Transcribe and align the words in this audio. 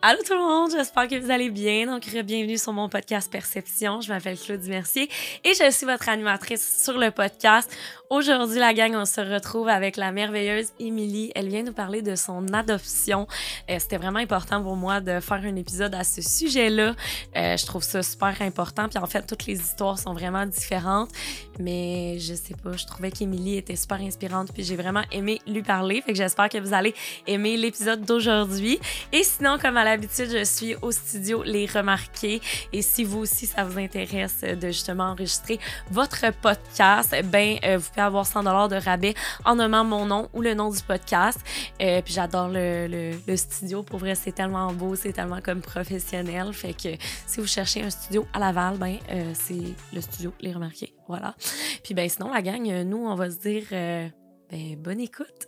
Allô 0.00 0.20
tout 0.24 0.34
le 0.34 0.38
monde, 0.38 0.70
j'espère 0.70 1.08
que 1.08 1.16
vous 1.16 1.28
allez 1.32 1.50
bien. 1.50 1.86
Donc, 1.86 2.02
bienvenue 2.24 2.56
sur 2.56 2.72
mon 2.72 2.88
podcast 2.88 3.28
Perception. 3.32 4.00
Je 4.00 4.12
m'appelle 4.12 4.38
Claudie 4.38 4.70
Mercier 4.70 5.10
et 5.42 5.54
je 5.54 5.72
suis 5.72 5.86
votre 5.86 6.08
animatrice 6.08 6.84
sur 6.84 6.96
le 6.96 7.10
podcast. 7.10 7.68
Aujourd'hui, 8.08 8.60
la 8.60 8.72
gang, 8.74 8.94
on 8.94 9.04
se 9.04 9.20
retrouve 9.20 9.68
avec 9.68 9.96
la 9.96 10.12
merveilleuse 10.12 10.68
Émilie. 10.78 11.32
Elle 11.34 11.48
vient 11.48 11.64
nous 11.64 11.72
parler 11.72 12.00
de 12.00 12.14
son 12.14 12.46
adoption. 12.54 13.26
Euh, 13.68 13.76
C'était 13.80 13.96
vraiment 13.96 14.20
important 14.20 14.62
pour 14.62 14.76
moi 14.76 15.00
de 15.00 15.18
faire 15.18 15.42
un 15.42 15.56
épisode 15.56 15.94
à 15.96 16.04
ce 16.04 16.22
sujet-là. 16.22 16.94
Euh, 17.36 17.56
je 17.56 17.66
trouve 17.66 17.82
ça 17.82 18.00
super 18.04 18.40
important. 18.40 18.88
Puis 18.88 18.98
en 19.00 19.06
fait, 19.06 19.26
toutes 19.26 19.46
les 19.46 19.58
histoires 19.58 19.98
sont 19.98 20.14
vraiment 20.14 20.46
différentes. 20.46 21.10
Mais 21.58 22.20
je 22.20 22.34
sais 22.34 22.54
pas, 22.54 22.76
je 22.76 22.86
trouvais 22.86 23.10
qu'Émilie 23.10 23.56
était 23.56 23.76
super 23.76 24.00
inspirante. 24.00 24.52
Puis 24.54 24.62
j'ai 24.62 24.76
vraiment 24.76 25.02
aimé 25.10 25.40
lui 25.48 25.62
parler. 25.64 26.00
Fait 26.02 26.12
que 26.12 26.18
j'espère 26.18 26.48
que 26.48 26.58
vous 26.58 26.72
allez 26.72 26.94
aimer 27.26 27.56
l'épisode 27.56 28.04
d'aujourd'hui. 28.04 28.78
Et 29.12 29.24
sinon, 29.24 29.58
comme 29.58 29.76
à 29.76 29.87
l'habitude, 29.88 30.30
je 30.30 30.44
suis 30.44 30.74
au 30.82 30.90
studio 30.90 31.42
Les 31.42 31.66
Remarqués. 31.66 32.40
Et 32.72 32.82
si 32.82 33.04
vous 33.04 33.20
aussi, 33.20 33.46
ça 33.46 33.64
vous 33.64 33.78
intéresse 33.78 34.40
de 34.40 34.68
justement 34.68 35.04
enregistrer 35.04 35.58
votre 35.90 36.30
podcast, 36.40 37.14
ben, 37.24 37.58
euh, 37.64 37.78
vous 37.78 37.88
pouvez 37.88 38.02
avoir 38.02 38.26
100 38.26 38.68
de 38.68 38.76
rabais 38.76 39.14
en 39.44 39.56
nommant 39.56 39.84
mon 39.84 40.04
nom 40.04 40.28
ou 40.34 40.42
le 40.42 40.54
nom 40.54 40.70
du 40.70 40.82
podcast. 40.82 41.40
Euh, 41.80 42.02
puis 42.02 42.12
j'adore 42.12 42.48
le, 42.48 42.86
le, 43.26 43.36
studio. 43.36 43.82
Pour 43.82 43.98
vrai, 43.98 44.14
c'est 44.14 44.32
tellement 44.32 44.72
beau, 44.72 44.94
c'est 44.94 45.12
tellement 45.12 45.40
comme 45.40 45.60
professionnel. 45.60 46.52
Fait 46.52 46.74
que 46.74 46.90
si 47.26 47.40
vous 47.40 47.46
cherchez 47.46 47.82
un 47.82 47.90
studio 47.90 48.26
à 48.32 48.38
Laval, 48.38 48.76
ben, 48.78 48.96
euh, 49.10 49.32
c'est 49.34 49.74
le 49.92 50.00
studio 50.00 50.32
Les 50.40 50.52
Remarqués. 50.52 50.94
Voilà. 51.08 51.34
Puis 51.82 51.94
ben, 51.94 52.08
sinon, 52.08 52.32
la 52.32 52.42
gang, 52.42 52.82
nous, 52.82 53.06
on 53.06 53.14
va 53.14 53.30
se 53.30 53.38
dire, 53.38 53.64
ben, 53.70 54.76
bonne 54.76 55.00
écoute. 55.00 55.47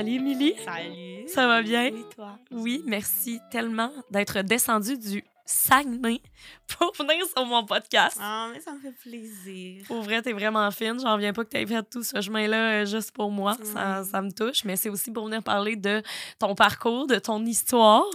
Salut, 0.00 0.14
Émilie. 0.14 0.54
Salut. 0.64 1.28
Ça 1.28 1.46
va 1.46 1.60
bien? 1.60 1.90
Oui, 1.92 2.04
toi? 2.16 2.38
Oui, 2.52 2.82
merci 2.86 3.38
tellement 3.50 3.92
d'être 4.10 4.40
descendue 4.40 4.96
du 4.96 5.22
Saguenay 5.44 6.22
pour 6.78 6.92
venir 6.98 7.24
sur 7.26 7.44
mon 7.44 7.64
podcast. 7.64 8.16
Ah, 8.20 8.48
mais 8.52 8.60
ça 8.60 8.72
me 8.72 8.80
fait 8.80 8.92
plaisir. 8.92 9.84
Pour 9.86 10.02
vrai, 10.02 10.22
t'es 10.22 10.32
vraiment 10.32 10.70
fine. 10.70 10.98
J'en 11.00 11.14
reviens 11.14 11.32
pas 11.32 11.44
que 11.44 11.50
t'aies 11.50 11.66
fait 11.66 11.82
tout 11.82 12.02
ce 12.02 12.20
chemin-là 12.20 12.82
euh, 12.82 12.86
juste 12.86 13.12
pour 13.12 13.30
moi. 13.30 13.56
Oui. 13.60 13.66
Ça, 13.66 14.04
ça 14.04 14.22
me 14.22 14.30
touche. 14.30 14.64
Mais 14.64 14.76
c'est 14.76 14.88
aussi 14.88 15.10
pour 15.10 15.26
venir 15.26 15.42
parler 15.42 15.76
de 15.76 16.02
ton 16.38 16.54
parcours, 16.54 17.06
de 17.06 17.18
ton 17.18 17.44
histoire. 17.44 18.04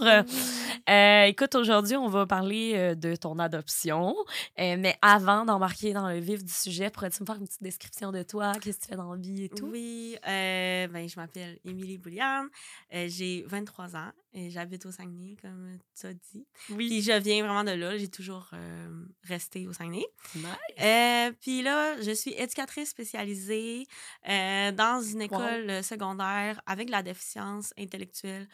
Euh, 0.88 1.24
écoute, 1.24 1.54
aujourd'hui, 1.56 1.96
on 1.96 2.08
va 2.08 2.26
parler 2.26 2.72
euh, 2.74 2.94
de 2.94 3.16
ton 3.16 3.38
adoption. 3.40 4.14
Euh, 4.58 4.76
mais 4.78 4.96
avant 5.02 5.44
d'embarquer 5.44 5.92
dans 5.92 6.08
le 6.08 6.18
vif 6.18 6.44
du 6.44 6.52
sujet, 6.52 6.90
pourrais-tu 6.90 7.22
me 7.22 7.26
faire 7.26 7.36
une 7.36 7.46
petite 7.46 7.62
description 7.62 8.12
de 8.12 8.22
toi? 8.22 8.52
Qu'est-ce 8.60 8.78
que 8.78 8.82
tu 8.84 8.88
fais 8.90 8.96
dans 8.96 9.12
la 9.12 9.20
vie 9.20 9.44
et 9.44 9.48
tout? 9.48 9.66
Oui, 9.66 10.16
euh, 10.26 10.86
ben, 10.86 11.08
je 11.08 11.18
m'appelle 11.18 11.58
Émilie 11.64 11.98
Bouliane. 11.98 12.48
J'ai 12.92 13.44
23 13.48 13.96
ans 13.96 14.12
et 14.32 14.50
j'habite 14.50 14.86
au 14.86 14.92
Saguenay, 14.92 15.36
comme 15.40 15.78
tu 15.98 16.06
as 16.06 16.14
dit. 16.14 16.46
Puis 16.68 17.02
je 17.02 17.12
viens 17.18 17.42
vraiment 17.42 17.64
de 17.64 17.72
là. 17.72 17.96
J'ai 17.98 18.08
toujours 18.08 18.45
euh, 18.54 19.04
resté 19.22 19.66
au 19.66 19.72
Saguenay. 19.72 20.06
Nice. 20.34 20.46
Euh, 20.80 21.32
puis 21.40 21.62
là, 21.62 22.00
je 22.00 22.10
suis 22.10 22.32
éducatrice 22.32 22.90
spécialisée 22.90 23.86
euh, 24.28 24.72
dans 24.72 25.00
une 25.00 25.22
école 25.22 25.82
secondaire 25.82 26.60
avec 26.66 26.90
la 26.90 27.02
déficience 27.02 27.72
intellectuelle 27.78 28.48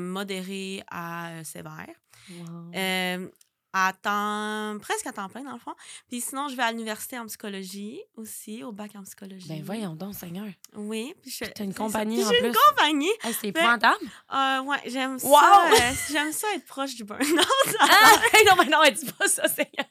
modérée 0.00 0.82
à 0.90 1.44
sévère. 1.44 1.94
Wow. 2.30 3.30
À 3.74 3.92
temps, 3.92 4.78
presque 4.80 5.06
à 5.06 5.12
temps 5.12 5.28
plein, 5.28 5.42
dans 5.42 5.52
le 5.52 5.58
fond. 5.58 5.74
Puis 6.08 6.22
sinon, 6.22 6.48
je 6.48 6.56
vais 6.56 6.62
à 6.62 6.72
l'université 6.72 7.18
en 7.18 7.26
psychologie 7.26 8.00
aussi, 8.16 8.64
au 8.64 8.72
bac 8.72 8.92
en 8.96 9.02
psychologie. 9.02 9.46
Ben 9.46 9.62
voyons 9.62 9.94
donc, 9.94 10.14
Seigneur. 10.14 10.46
Oui. 10.74 11.14
Puis 11.20 11.30
je- 11.30 11.44
T'as 11.44 11.64
une 11.64 11.74
compagnie 11.74 12.24
en 12.24 12.28
J'ai 12.30 12.38
une 12.46 12.50
plus. 12.52 12.58
compagnie. 12.70 13.10
Hey, 13.22 13.34
c'est 13.38 13.48
épouvantable. 13.48 14.04
Euh, 14.32 14.62
ouais, 14.62 14.78
j'aime 14.86 15.18
Wow! 15.22 15.32
ça. 15.38 15.70
euh, 15.70 15.92
j'aime 16.10 16.32
ça 16.32 16.46
être 16.54 16.64
proche 16.64 16.94
du 16.94 17.04
burn-out. 17.04 17.76
Ah! 17.80 18.12
non, 18.46 18.56
mais 18.56 18.70
non, 18.70 18.82
elle 18.84 18.94
dit 18.94 19.12
pas 19.12 19.28
ça, 19.28 19.46
Seigneur. 19.48 19.86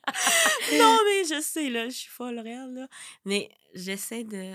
non, 0.74 0.98
mais 1.06 1.24
je 1.36 1.42
sais, 1.42 1.70
là, 1.70 1.88
je 1.88 1.96
suis 1.98 2.10
folle 2.10 2.40
réelle, 2.40 2.74
là. 2.74 2.88
Mais 3.26 3.50
j'essaie 3.76 4.24
de... 4.24 4.54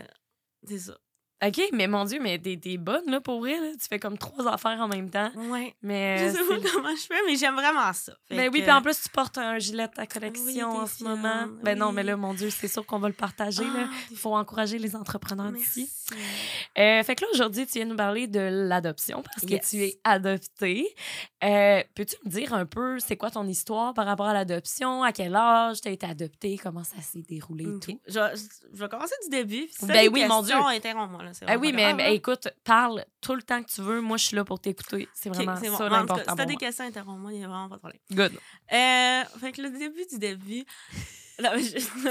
C'est 0.67 0.79
ça. 0.81 0.99
OK, 1.45 1.61
mais 1.73 1.87
mon 1.89 2.05
Dieu, 2.05 2.19
mais 2.21 2.39
t'es, 2.39 2.57
t'es 2.57 2.77
bonne, 2.77 3.05
là, 3.11 3.21
pour 3.21 3.41
vrai. 3.41 3.59
Là. 3.59 3.73
Tu 3.73 3.87
fais 3.89 3.99
comme 3.99 4.17
trois 4.17 4.47
affaires 4.47 4.79
en 4.81 4.87
même 4.89 5.11
temps. 5.11 5.31
Ouais. 5.51 5.75
Mais. 5.83 6.19
Je 6.19 6.25
euh, 6.25 6.31
sais 6.33 6.39
c'est- 6.39 6.49
pas 6.63 6.69
comment 6.73 6.95
je 6.95 7.03
fais, 7.03 7.21
mais 7.27 7.37
j'aime 7.37 7.55
vraiment 7.55 7.93
ça. 7.93 8.13
Fait 8.29 8.37
Ben 8.37 8.51
oui, 8.53 8.63
puis 8.63 8.71
en 8.71 8.81
plus, 8.81 9.01
tu 9.03 9.09
portes 9.09 9.39
un 9.39 9.59
gilet 9.59 9.89
de 9.89 9.93
ta 9.93 10.07
collection 10.07 10.71
Oui, 10.71 10.83
en 10.83 10.87
ce 10.87 11.03
moment. 11.03 11.47
Ben 11.63 11.77
non, 11.77 11.89
oui. 11.89 11.95
mais 11.97 12.03
là, 12.05 12.17
mon 12.17 12.33
Dieu, 12.35 12.51
c'est 12.51 12.69
sûr 12.69 12.87
qu'on 12.87 12.99
va 13.01 13.09
le 13.09 13.15
partager. 13.15 13.65
là. 13.65 13.87
Ah, 13.89 13.95
Il 14.11 14.17
faut 14.17 14.35
encourager 14.37 14.79
les 14.79 14.95
entrepreneurs 14.95 15.51
d'ici. 15.53 15.91
Euh, 16.79 17.03
fait 17.03 17.15
que 17.17 17.23
là, 17.23 17.29
aujourd'hui, 17.35 17.67
tu 17.67 17.73
viens 17.75 17.87
nous 17.87 17.97
parler 17.97 18.27
de 18.27 18.41
l'adoption 18.69 19.23
parce 19.23 19.41
que 19.47 19.69
tu 19.69 19.83
es 19.83 20.01
adoptée. 20.05 20.87
Euh, 21.43 21.83
peux-tu 21.95 22.17
me 22.25 22.31
dire 22.31 22.55
un 22.55 22.67
peu, 22.67 22.99
c'est 23.01 23.17
quoi 23.17 23.31
ton 23.31 23.47
histoire 23.47 23.95
par 23.95 24.07
rapport 24.07 24.27
à 24.27 24.33
l'adoption? 24.35 25.03
À 25.03 25.13
quel 25.13 25.35
âge 25.35 25.81
tu 25.81 25.89
as 25.89 25.91
été 25.91 26.07
adoptée? 26.07 26.59
Comment 26.63 26.85
ça 26.85 27.01
s'est 27.03 27.23
déroulé 27.29 27.65
et 27.65 27.81
tout? 27.81 28.01
Je, 28.07 28.19
vais- 28.21 28.33
je 28.75 28.79
vais 28.79 28.89
commencer 28.89 29.15
du 29.25 29.31
début. 29.31 29.67
Ben 29.83 30.09
oui, 30.13 30.25
mon 30.29 30.43
Dieu. 30.43 30.55
interromps-moi, 30.55 31.32
Ah 31.47 31.57
oui, 31.57 31.73
mais 31.73 31.93
là. 31.93 32.11
écoute, 32.11 32.49
parle 32.65 33.05
tout 33.21 33.35
le 33.35 33.43
temps 33.43 33.63
que 33.63 33.71
tu 33.71 33.81
veux. 33.83 34.01
Moi, 34.01 34.17
je 34.17 34.27
suis 34.27 34.37
là 34.37 34.45
pour 34.45 34.61
t'écouter. 34.61 35.09
C'est 35.15 35.29
vraiment 35.29 35.57
c'est 35.61 35.71
bon. 35.71 35.79
ça 35.79 35.89
l'important 35.89 36.31
Si 36.31 36.37
t'as 36.37 36.45
des 36.45 36.57
questions, 36.57 36.85
interromps-moi, 36.85 37.33
il 37.33 37.39
n'y 37.39 37.45
a 37.45 37.49
vraiment 37.49 37.69
pas 37.69 37.77
de 37.77 37.81
problème. 37.81 38.01
Good. 38.11 38.33
Euh, 38.73 39.25
fait 39.41 39.53
que 39.53 39.63
le 39.63 39.71
début 39.71 40.07
du 40.11 40.19
début. 40.19 40.65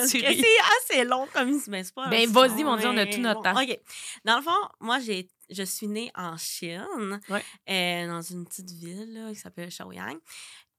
C'est 0.08 0.26
assez 0.26 1.04
long 1.06 1.28
comme 1.34 1.60
mais 1.68 1.84
c'est 1.84 1.94
pas. 1.94 2.08
Ben, 2.10 2.30
vas-y, 2.30 2.64
mon 2.64 2.76
Dieu, 2.76 2.90
on 2.90 2.98
a 2.98 3.06
tout 3.06 3.20
notre 3.20 3.42
temps. 3.42 3.54
OK. 3.62 3.80
Dans 4.26 4.38
le 4.38 4.42
fond, 4.42 4.58
moi, 4.80 5.00
j'ai, 5.00 5.30
je 5.50 5.64
suis 5.64 5.88
née 5.88 6.12
en 6.16 6.36
Chine, 6.38 7.20
Ouais. 7.30 7.44
euh, 7.70 8.08
dans 8.08 8.22
une 8.22 8.46
petite 8.46 8.72
ville 8.72 9.14
là, 9.14 9.30
qui 9.30 9.36
s'appelle 9.40 9.72
Shaoyang. 9.72 10.18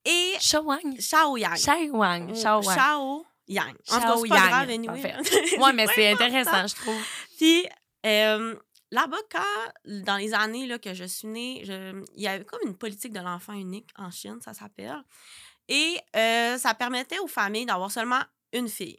Et 0.05 0.35
Shaoyang. 0.41 1.01
Shaoyang. 1.01 1.57
Shaoyang. 1.57 2.35
Shaoyang. 2.35 2.63
Shaoyang. 2.75 3.75
En 3.91 3.95
tout 3.95 4.01
cas, 4.01 4.01
c'est 4.01 4.01
pas 4.01 4.07
Shaoyang, 4.17 4.49
grave, 4.49 4.71
anyway. 4.71 5.03
parfait. 5.03 5.57
Ouais, 5.59 5.73
mais 5.73 5.87
c'est 5.95 6.11
intéressant, 6.11 6.67
je 6.67 6.75
trouve. 6.75 7.01
Puis 7.39 7.65
euh, 8.07 8.55
là-bas, 8.91 9.17
quand, 9.31 9.73
dans 10.05 10.17
les 10.17 10.35
années 10.35 10.67
là, 10.67 10.79
que 10.79 10.95
je 10.95 11.05
suis 11.05 11.29
née, 11.29 11.63
je- 11.65 12.05
il 12.17 12.23
y 12.23 12.29
avait 12.29 12.45
comme 12.45 12.61
une 12.67 12.77
politique 12.77 13.13
de 13.13 13.21
l'enfant 13.21 13.53
unique 13.55 13.91
en 13.97 14.11
Chine, 14.11 14.39
ça 14.41 14.55
s'appelle. 14.55 15.03
Et 15.69 15.99
euh, 16.17 16.59
ça 16.59 16.75
permettait 16.75 17.19
aux 17.21 17.27
familles 17.29 17.67
d'avoir 17.67 17.91
seulement 17.91 18.21
une 18.53 18.69
fille. 18.69 18.99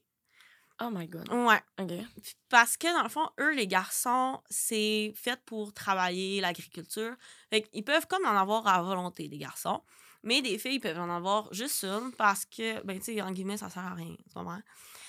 Oh 0.82 0.90
my 0.92 1.08
God. 1.08 1.32
Ouais. 1.32 1.62
OK. 1.80 1.92
Puis 2.22 2.34
Parce 2.50 2.78
que, 2.78 2.92
dans 2.94 3.04
le 3.04 3.10
fond, 3.10 3.30
eux, 3.40 3.54
les 3.54 3.68
garçons, 3.68 4.42
c'est 4.50 5.14
fait 5.16 5.40
pour 5.46 5.72
travailler 5.74 6.42
l'agriculture. 6.42 7.16
Fait 7.52 7.62
qu'ils 7.62 7.84
peuvent 7.84 8.08
comme 8.08 8.26
en 8.26 8.36
avoir 8.36 8.66
à 8.68 8.82
volonté, 8.82 9.28
les 9.28 9.38
garçons. 9.38 9.82
Mais 10.24 10.42
des 10.42 10.58
filles, 10.58 10.76
ils 10.76 10.80
peuvent 10.80 11.00
en 11.00 11.10
avoir 11.14 11.54
juste 11.54 11.84
une 11.84 12.12
parce 12.18 12.46
que, 12.46 12.82
ben, 12.84 12.98
tu 12.98 13.06
sais, 13.14 13.22
en 13.22 13.32
guillemets, 13.32 13.58
ça 13.58 13.70
sert 13.70 13.84
à 13.84 13.94
rien. 13.94 14.16
Tu 14.16 14.34
comprends? 14.34 14.62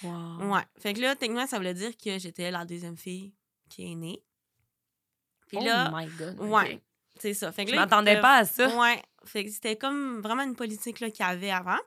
Wow. 0.02 0.52
Ouais. 0.54 0.62
Fait 0.78 0.92
que 0.92 1.00
là, 1.00 1.16
techniquement, 1.16 1.46
ça 1.46 1.56
voulait 1.56 1.72
dire 1.72 1.96
que 1.96 2.18
j'étais 2.18 2.50
la 2.50 2.64
deuxième 2.64 2.96
fille 2.98 3.32
qui 3.68 3.90
est 3.90 3.94
née. 3.94 4.22
Puis 5.46 5.58
oh 5.60 5.64
là, 5.64 5.90
my 5.94 6.06
God. 6.06 6.40
Ouais, 6.40 6.80
c'est 7.18 7.34
ça. 7.34 7.52
Fait 7.52 7.64
que 7.64 7.70
Je 7.70 7.76
m'attendais 7.76 8.20
pas 8.20 8.38
à 8.38 8.44
ça. 8.44 8.74
Ouais. 8.76 9.02
Fait 9.24 9.44
que 9.44 9.50
c'était 9.50 9.76
comme 9.76 10.20
vraiment 10.20 10.42
une 10.42 10.56
politique 10.56 11.00
là, 11.00 11.10
qu'il 11.10 11.24
y 11.24 11.28
avait 11.28 11.50
avant. 11.50 11.78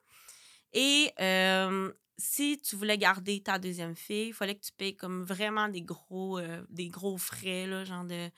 Et 0.74 1.12
euh, 1.20 1.92
si 2.18 2.60
tu 2.60 2.76
voulais 2.76 2.98
garder 2.98 3.42
ta 3.42 3.60
deuxième 3.60 3.96
fille, 3.96 4.28
il 4.28 4.34
fallait 4.34 4.56
que 4.56 4.64
tu 4.64 4.72
payes 4.72 4.96
comme 4.96 5.24
vraiment 5.24 5.70
des 5.70 5.82
gros, 5.82 6.40
euh, 6.40 6.64
des 6.70 6.88
gros 6.88 7.18
frais, 7.18 7.68
là, 7.68 7.84
genre 7.86 8.04
de 8.04 8.30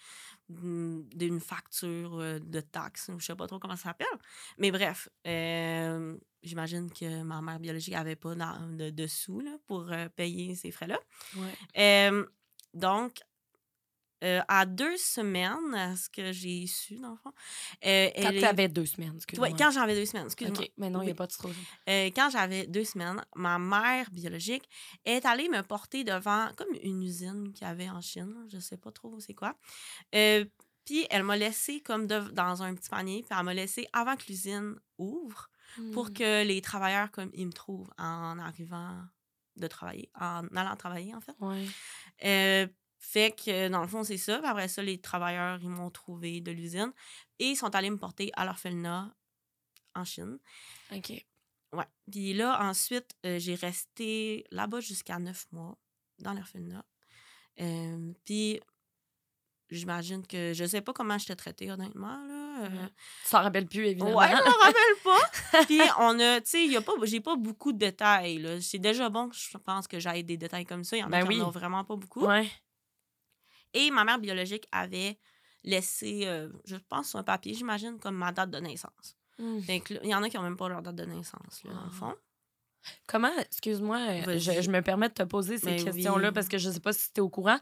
d'une 0.51 1.39
facture 1.39 2.19
euh, 2.19 2.39
de 2.39 2.59
taxes, 2.59 3.11
ou 3.13 3.19
je 3.19 3.27
sais 3.27 3.35
pas 3.35 3.45
trop 3.45 3.59
comment 3.59 3.75
ça 3.75 3.89
s'appelle. 3.89 4.07
Mais 4.57 4.71
bref, 4.71 5.07
euh, 5.27 6.17
j'imagine 6.41 6.91
que 6.91 7.21
ma 7.21 7.39
mère 7.39 7.59
biologique 7.59 7.93
avait 7.93 8.15
pas 8.15 8.33
de, 8.33 8.89
de 8.89 9.07
sous 9.07 9.41
là, 9.41 9.57
pour 9.67 9.91
payer 10.15 10.55
ces 10.55 10.71
frais-là. 10.71 10.99
Ouais. 11.35 12.23
Donc, 12.73 13.19
euh, 14.23 14.41
à 14.47 14.65
deux 14.65 14.97
semaines, 14.97 15.73
à 15.73 15.95
ce 15.95 16.09
que 16.09 16.31
j'ai 16.31 16.67
su, 16.67 16.97
dans 16.97 17.11
le 17.11 17.15
fond, 17.17 17.31
euh, 17.85 18.09
Quand 18.17 18.31
tu 18.31 18.43
avais 18.45 18.67
deux 18.67 18.85
semaines, 18.85 19.13
excuse-moi. 19.15 19.47
Ouais, 19.49 19.55
quand 19.57 19.71
j'avais 19.71 19.95
deux 19.95 20.05
semaines, 20.05 20.25
excuse-moi. 20.25 20.59
OK, 20.59 20.71
mais 20.77 20.89
non, 20.89 21.01
il 21.01 21.05
n'y 21.05 21.09
a 21.09 21.13
Oui. 21.13 21.17
pas 21.17 21.27
de 21.27 21.31
trop. 21.31 21.49
Euh, 21.49 22.05
quand 22.15 22.29
j'avais 22.29 22.67
deux 22.67 22.83
semaines, 22.83 23.23
ma 23.35 23.57
mère 23.59 24.09
biologique 24.11 24.67
est 25.05 25.25
allée 25.25 25.47
me 25.49 25.61
porter 25.63 26.03
devant 26.03 26.49
comme 26.57 26.73
une 26.83 27.01
usine 27.03 27.53
qu'il 27.53 27.65
y 27.67 27.69
avait 27.69 27.89
en 27.89 28.01
Chine. 28.01 28.35
Je 28.51 28.59
sais 28.59 28.77
pas 28.77 28.91
trop 28.91 29.19
c'est 29.19 29.33
quoi. 29.33 29.55
Puis 30.11 31.05
elle 31.11 31.23
m'a 31.23 31.37
laissé 31.37 31.81
comme 31.81 32.07
de- 32.07 32.31
dans 32.31 32.63
un 32.63 32.73
petit 32.73 32.89
panier, 32.89 33.21
puis 33.21 33.37
elle 33.37 33.45
m'a 33.45 33.53
laissé 33.53 33.87
avant 33.93 34.15
que 34.15 34.23
l'usine 34.27 34.75
ouvre 34.97 35.49
pour 35.93 36.11
que 36.13 36.43
les 36.43 36.61
travailleurs 36.61 37.11
comme 37.11 37.29
ils 37.33 37.45
me 37.45 37.51
trouvent 37.53 37.91
en 37.99 38.39
arrivant 38.39 38.97
de 39.55 39.67
travailler, 39.67 40.09
en 40.19 40.47
allant 40.55 40.75
travailler 40.75 41.13
en 41.13 41.21
fait. 41.21 41.35
Ouais. 41.39 41.65
Euh, 42.99 43.11
fait 43.11 43.31
que 43.31 43.69
dans 43.69 43.81
le 43.81 43.87
fond, 43.87 44.03
c'est 44.03 44.17
ça. 44.17 44.39
Puis 44.39 44.47
après 44.47 44.67
ça, 44.67 44.81
les 44.83 44.99
travailleurs, 44.99 45.59
ils 45.61 45.69
m'ont 45.69 45.89
trouvé 45.89 46.41
de 46.41 46.51
l'usine 46.51 46.91
et 47.39 47.47
ils 47.51 47.55
sont 47.55 47.73
allés 47.73 47.89
me 47.89 47.97
porter 47.97 48.29
à 48.35 48.45
l'orphelinat 48.45 49.13
en 49.95 50.03
Chine. 50.05 50.37
OK. 50.93 51.09
Ouais. 51.73 51.85
Puis 52.11 52.33
là, 52.33 52.61
ensuite, 52.67 53.15
euh, 53.25 53.39
j'ai 53.39 53.55
resté 53.55 54.43
là-bas 54.51 54.79
jusqu'à 54.81 55.17
neuf 55.19 55.45
mois 55.51 55.77
dans 56.19 56.33
l'orphelinat. 56.33 56.83
Euh, 57.61 58.11
puis, 58.25 58.59
j'imagine 59.69 60.25
que 60.25 60.53
je 60.53 60.65
sais 60.65 60.81
pas 60.81 60.93
comment 60.93 61.17
je 61.17 61.27
t'ai 61.27 61.35
traité, 61.35 61.71
honnêtement. 61.71 62.25
Là. 62.25 62.63
euh. 62.65 62.87
Tu 63.23 63.29
t'en 63.31 63.41
rappelles 63.43 63.67
plus, 63.67 63.85
évidemment. 63.85 64.15
Ouais, 64.17 64.27
je 64.29 64.35
me 64.35 64.63
rappelle 64.63 65.03
pas. 65.03 65.65
Puis, 65.65 65.79
on 65.99 66.19
a, 66.19 66.41
tu 66.41 66.49
sais, 66.49 66.65
y 66.65 66.75
a 66.75 66.81
pas, 66.81 66.93
j'ai 67.03 67.21
pas 67.21 67.35
beaucoup 67.35 67.71
de 67.71 67.77
détails. 67.77 68.39
là. 68.39 68.59
C'est 68.61 68.79
déjà 68.79 69.09
bon, 69.09 69.29
je 69.31 69.57
pense 69.57 69.87
que 69.87 69.99
j'aille 69.99 70.23
des 70.23 70.37
détails 70.37 70.65
comme 70.65 70.83
ça. 70.83 70.97
Il 70.97 71.01
y 71.01 71.03
en 71.03 71.07
a 71.07 71.09
Ben 71.11 71.23
qui 71.23 71.29
oui. 71.29 71.41
en 71.41 71.47
ont 71.47 71.51
vraiment 71.51 71.83
pas 71.85 71.95
beaucoup. 71.95 72.25
Ouais. 72.25 72.49
Et 73.73 73.91
ma 73.91 74.03
mère 74.03 74.19
biologique 74.19 74.67
avait 74.71 75.17
laissé, 75.63 76.21
euh, 76.25 76.49
je 76.65 76.75
pense, 76.77 77.09
sur 77.09 77.19
un 77.19 77.23
papier, 77.23 77.53
j'imagine, 77.53 77.99
comme 77.99 78.15
ma 78.15 78.31
date 78.31 78.49
de 78.51 78.59
naissance. 78.59 79.15
Que 79.37 79.93
là, 79.93 79.99
il 80.03 80.09
y 80.09 80.15
en 80.15 80.21
a 80.23 80.29
qui 80.29 80.37
ont 80.37 80.41
même 80.43 80.57
pas 80.57 80.67
leur 80.69 80.81
date 80.81 80.95
de 80.95 81.05
naissance, 81.05 81.63
là, 81.63 81.71
dans 81.73 81.81
le 81.81 81.87
Ah. 81.87 81.95
fond. 81.95 82.15
Comment, 83.07 83.31
excuse-moi, 83.37 83.97
euh, 84.27 84.39
je, 84.39 84.61
je 84.61 84.69
me 84.71 84.81
permets 84.81 85.09
de 85.09 85.13
te 85.13 85.23
poser 85.23 85.57
ces 85.57 85.65
Ben 85.75 85.83
questions-là 85.83 86.29
oui. 86.29 86.33
parce 86.33 86.47
que 86.47 86.57
je 86.57 86.69
sais 86.69 86.79
pas 86.79 86.93
si 86.93 87.11
tu 87.11 87.19
es 87.19 87.21
au 87.21 87.29
courant. 87.29 87.59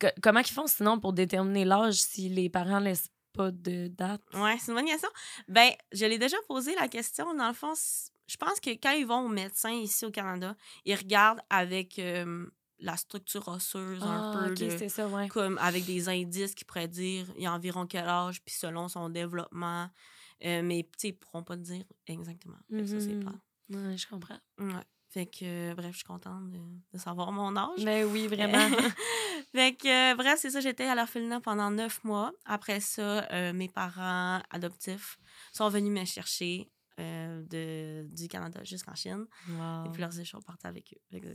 Que- 0.00 0.12
comment 0.22 0.40
ils 0.40 0.46
font 0.46 0.66
sinon 0.66 0.98
pour 0.98 1.12
déterminer 1.12 1.64
l'âge 1.66 1.94
si 1.96 2.28
les 2.30 2.48
parents 2.48 2.78
laissent 2.78 3.08
pas 3.34 3.50
de 3.50 3.88
date? 3.88 4.22
Ouais, 4.32 4.56
c'est 4.58 4.72
une 4.72 4.78
bonne 4.78 4.86
question. 4.86 5.10
Ben, 5.48 5.70
je 5.92 6.06
l'ai 6.06 6.18
déjà 6.18 6.36
posé 6.48 6.74
la 6.76 6.88
question. 6.88 7.34
Dans 7.34 7.48
le 7.48 7.54
fond, 7.54 7.74
je 8.26 8.36
pense 8.38 8.58
que 8.58 8.70
quand 8.70 8.92
ils 8.92 9.06
vont 9.06 9.20
au 9.26 9.28
médecin 9.28 9.70
ici 9.70 10.06
au 10.06 10.10
Canada, 10.10 10.56
ils 10.86 10.94
regardent 10.96 11.42
avec 11.50 11.98
euh, 11.98 12.46
la 12.80 12.96
structure 12.96 13.46
osseuse 13.48 14.02
un 14.02 14.30
Ah, 14.34 14.48
peu. 14.48 14.54
de- 14.54 14.88
ça, 14.88 15.08
ouais. 15.08 15.28
comme 15.28 15.58
avec 15.58 15.84
des 15.84 16.08
indices 16.08 16.54
qui 16.54 16.64
pourraient 16.64 16.88
dire 16.88 17.26
il 17.36 17.42
y 17.42 17.46
a 17.46 17.52
environ 17.52 17.86
quel 17.86 18.06
âge, 18.08 18.42
puis 18.44 18.54
selon 18.54 18.88
son 18.88 19.08
développement. 19.08 19.90
Euh, 20.44 20.62
mais, 20.62 20.84
tu 20.84 20.90
sais, 20.98 21.08
ils 21.08 21.12
pourront 21.14 21.42
pas 21.42 21.56
te 21.56 21.62
dire 21.62 21.84
exactement. 22.06 22.58
Que 22.70 22.86
Ça, 22.86 23.00
c'est 23.00 23.14
Mhm. 23.14 23.24
pas. 23.24 23.34
Ouais, 23.76 23.96
je 23.96 24.06
comprends. 24.06 24.38
Ouais. 24.58 24.84
Fait 25.10 25.26
que, 25.26 25.70
euh, 25.70 25.74
bref, 25.74 25.92
je 25.92 25.96
suis 25.98 26.04
contente 26.06 26.50
de, 26.50 26.58
de 26.92 26.98
savoir 26.98 27.32
mon 27.32 27.56
âge. 27.56 27.82
Ben 27.84 28.04
oui, 28.04 28.26
vraiment. 28.28 28.68
fait 29.52 29.74
que, 29.74 30.12
euh, 30.12 30.14
bref, 30.14 30.38
c'est 30.40 30.50
ça, 30.50 30.60
j'étais 30.60 30.84
à 30.84 30.94
l'orphelinat 30.94 31.40
pendant 31.40 31.70
neuf 31.70 32.04
mois. 32.04 32.32
Après 32.44 32.78
ça, 32.80 33.26
mes 33.52 33.68
parents 33.68 34.40
adoptifs 34.50 35.18
sont 35.52 35.68
venus 35.70 35.98
me 35.98 36.04
chercher 36.04 36.70
de, 36.98 38.06
du 38.14 38.28
Canada 38.28 38.62
jusqu'en 38.64 38.94
Chine. 38.94 39.26
Wow. 39.48 39.86
Et 39.86 39.90
puis, 39.92 40.00
leurs 40.02 40.18
échanges 40.20 40.44
partent 40.44 40.64
avec 40.66 40.92
eux. 40.94 41.00
Fait 41.10 41.20
que. 41.20 41.28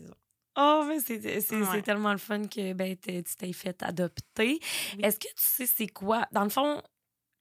Oh, 0.55 0.85
mais 0.87 0.99
c'est 0.99 1.51
Ouais. 1.51 1.81
tellement 1.81 2.11
le 2.11 2.17
fun 2.19 2.43
que 2.47 2.73
ben, 2.73 2.95
tu 2.95 3.23
t'es 3.23 3.53
fait 3.53 3.81
adopter. 3.83 4.59
Oui. 4.95 4.99
Est-ce 5.03 5.17
que 5.19 5.27
tu 5.27 5.33
sais 5.37 5.65
c'est 5.65 5.87
quoi? 5.87 6.27
Dans 6.31 6.43
le 6.43 6.49
fond, 6.49 6.81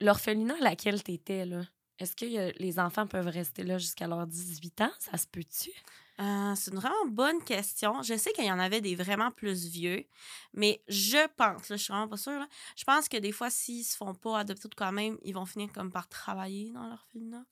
l'orphelinat 0.01 0.55
à 0.57 0.61
laquelle 0.65 1.03
tu 1.03 1.13
étais, 1.13 1.45
là, 1.45 1.63
est-ce 1.99 2.17
que 2.17 2.25
a- 2.39 2.53
les 2.59 2.79
enfants 2.79 3.07
peuvent 3.07 3.29
rester 3.29 3.63
là 3.65 3.79
jusqu'à 3.79 4.07
leurs 4.07 4.27
18 4.27 4.81
ans? 4.81 4.91
Ça 4.99 5.17
se 5.19 5.27
peut-tu? 5.27 5.71
Euh, 6.21 6.55
c'est 6.55 6.71
une 6.71 6.77
vraiment 6.79 7.07
bonne 7.09 7.43
question. 7.43 8.03
Je 8.03 8.17
sais 8.17 8.33
qu'il 8.33 8.45
y 8.45 8.53
en 8.53 8.59
avait 8.59 8.81
des 8.81 8.95
vraiment 8.95 9.31
plus 9.31 9.67
vieux, 9.67 10.05
mais 10.53 10.83
je 10.87 11.27
pense, 11.37 11.69
là, 11.69 11.77
je 11.77 11.83
suis 11.83 11.93
vraiment 11.93 12.07
pas 12.09 12.17
sûre, 12.19 12.39
là, 12.39 12.47
je 12.77 12.85
pense 12.85 13.09
que 13.09 13.17
des 13.17 13.33
fois, 13.33 13.51
s'ils 13.51 13.85
se 13.85 13.97
font 13.97 14.15
pas 14.15 14.39
adopter 14.41 14.69
tout 14.69 14.77
quand 14.77 14.93
même, 14.93 15.19
ils 15.25 15.33
vont 15.35 15.47
finir 15.47 15.71
comme 15.73 15.91
par 15.91 16.09
travailler 16.09 16.71
dans 16.71 16.87
l'orphelinat. 16.87 17.45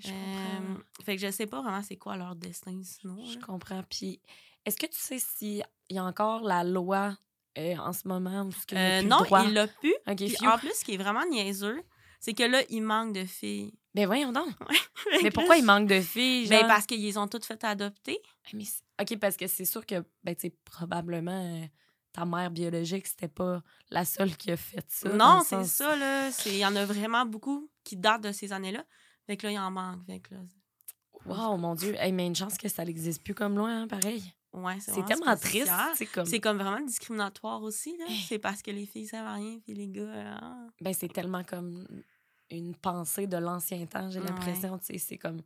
Je 0.00 0.08
Euh, 0.10 0.60
comprends. 0.74 1.04
fait 1.04 1.16
que 1.16 1.22
je 1.26 1.30
sais 1.30 1.46
pas 1.46 1.62
vraiment 1.62 1.82
c'est 1.82 1.96
quoi 1.96 2.16
leur 2.16 2.34
destin 2.34 2.80
sinon. 2.84 3.24
Je 3.24 3.38
comprends. 3.38 3.82
Puis, 3.88 4.20
est-ce 4.64 4.76
que 4.76 4.86
tu 4.86 4.98
sais 4.98 5.18
s'il 5.18 5.64
y 5.90 5.98
a 5.98 6.04
encore 6.04 6.42
la 6.42 6.64
loi 6.64 7.16
euh, 7.58 7.76
en 7.76 7.92
ce 7.92 8.06
moment 8.08 8.42
où 8.42 8.50
a 8.50 8.78
Euh, 8.78 9.00
plus 9.00 9.08
non, 9.08 9.18
droit? 9.18 9.44
il 9.44 9.52
l'a 9.52 9.68
pu. 9.68 9.92
OK, 10.06 10.16
Puis 10.16 10.30
phew. 10.30 10.46
en 10.48 10.58
plus, 10.58 10.72
ce 10.74 10.84
qui 10.84 10.94
est 10.94 10.98
vraiment 10.98 11.24
niaiseux, 11.26 11.82
c'est 12.20 12.32
que 12.34 12.44
là, 12.44 12.62
il 12.70 12.82
manque 12.82 13.12
de 13.14 13.24
filles. 13.24 13.74
Ben 13.94 14.06
voyons 14.06 14.32
donc. 14.32 14.48
Mais 15.22 15.30
pourquoi 15.30 15.56
il 15.58 15.64
manque 15.64 15.86
de 15.88 16.00
filles? 16.00 16.48
Ben 16.48 16.66
parce 16.66 16.86
qu'ils 16.86 17.18
ont 17.18 17.28
toutes 17.28 17.44
fait 17.44 17.62
adopter. 17.64 18.18
Ah, 18.46 18.50
mais 18.54 18.64
OK, 19.00 19.18
parce 19.18 19.36
que 19.36 19.46
c'est 19.46 19.64
sûr 19.66 19.84
que, 19.84 20.02
ben, 20.24 20.34
tu 20.34 20.50
probablement, 20.64 21.60
euh, 21.62 21.66
ta 22.12 22.24
mère 22.24 22.50
biologique, 22.50 23.06
c'était 23.06 23.28
pas 23.28 23.62
la 23.90 24.04
seule 24.06 24.34
qui 24.36 24.50
a 24.52 24.56
fait 24.56 24.84
ça. 24.88 25.08
non, 25.10 25.40
c'est 25.44 25.56
sens- 25.56 25.72
ça, 25.72 25.96
là. 25.96 26.30
Il 26.46 26.56
y 26.56 26.64
en 26.64 26.74
a 26.76 26.84
vraiment 26.86 27.26
beaucoup 27.26 27.68
qui 27.84 27.96
datent 27.96 28.22
de 28.22 28.32
ces 28.32 28.52
années-là. 28.52 28.84
Fait 29.26 29.36
que 29.36 29.46
là, 29.46 29.52
il 29.52 29.58
en 29.58 29.70
manque. 29.70 30.04
Fait 30.06 30.20
que 30.20 30.34
là, 30.34 30.40
Wow, 31.26 31.56
mon 31.56 31.74
Dieu. 31.74 31.94
Hey, 31.98 32.12
mais 32.12 32.26
une 32.26 32.34
chance 32.34 32.56
que 32.58 32.68
ça 32.68 32.84
n'existe 32.84 33.22
plus 33.22 33.34
comme 33.34 33.56
loi, 33.56 33.68
hein, 33.70 33.86
pareil. 33.88 34.24
Ouais, 34.52 34.78
C'est 34.80 35.04
tellement 35.04 35.36
triste. 35.36 35.70
C'est 35.94 36.06
comme... 36.06 36.40
Comme 36.40 36.58
vraiment 36.58 36.80
discriminatoire 36.84 37.62
aussi, 37.62 37.96
là. 37.98 38.04
Hey. 38.08 38.24
C'est 38.28 38.38
parce 38.38 38.62
que 38.62 38.70
les 38.70 38.86
filles 38.86 39.06
savent 39.06 39.34
rien, 39.34 39.58
puis 39.64 39.74
les 39.74 39.88
gars... 39.88 40.02
euh, 40.02 40.34
ah. 40.40 40.66
Ben, 40.80 40.92
c'est 40.92 41.12
tellement 41.12 41.44
comme 41.44 41.86
une 42.50 42.74
pensée 42.74 43.26
de 43.26 43.36
l'ancien 43.38 43.84
temps, 43.86 44.10
j'ai 44.10 44.20
Ouais. 44.20 44.26
l'impression. 44.26 44.78
C'est 44.82 45.18
comme 45.18 45.40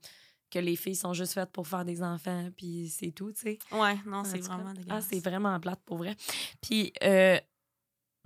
que 0.50 0.58
les 0.60 0.76
filles 0.76 0.94
sont 0.96 1.12
juste 1.12 1.32
faites 1.34 1.50
pour 1.50 1.66
faire 1.66 1.84
des 1.84 2.02
enfants, 2.02 2.48
puis 2.56 2.88
c'est 2.88 3.10
tout, 3.10 3.32
tu 3.32 3.40
sais. 3.42 3.58
Ouais, 3.72 3.96
non, 4.06 4.22
c'est 4.24 4.40
cas. 4.40 4.56
vraiment 4.56 4.72
Ah, 4.88 5.00
c'est 5.00 5.18
vraiment 5.20 5.58
plate 5.60 5.80
pour 5.84 5.98
vrai. 5.98 6.16
Puis, 6.60 6.92
euh, 7.02 7.38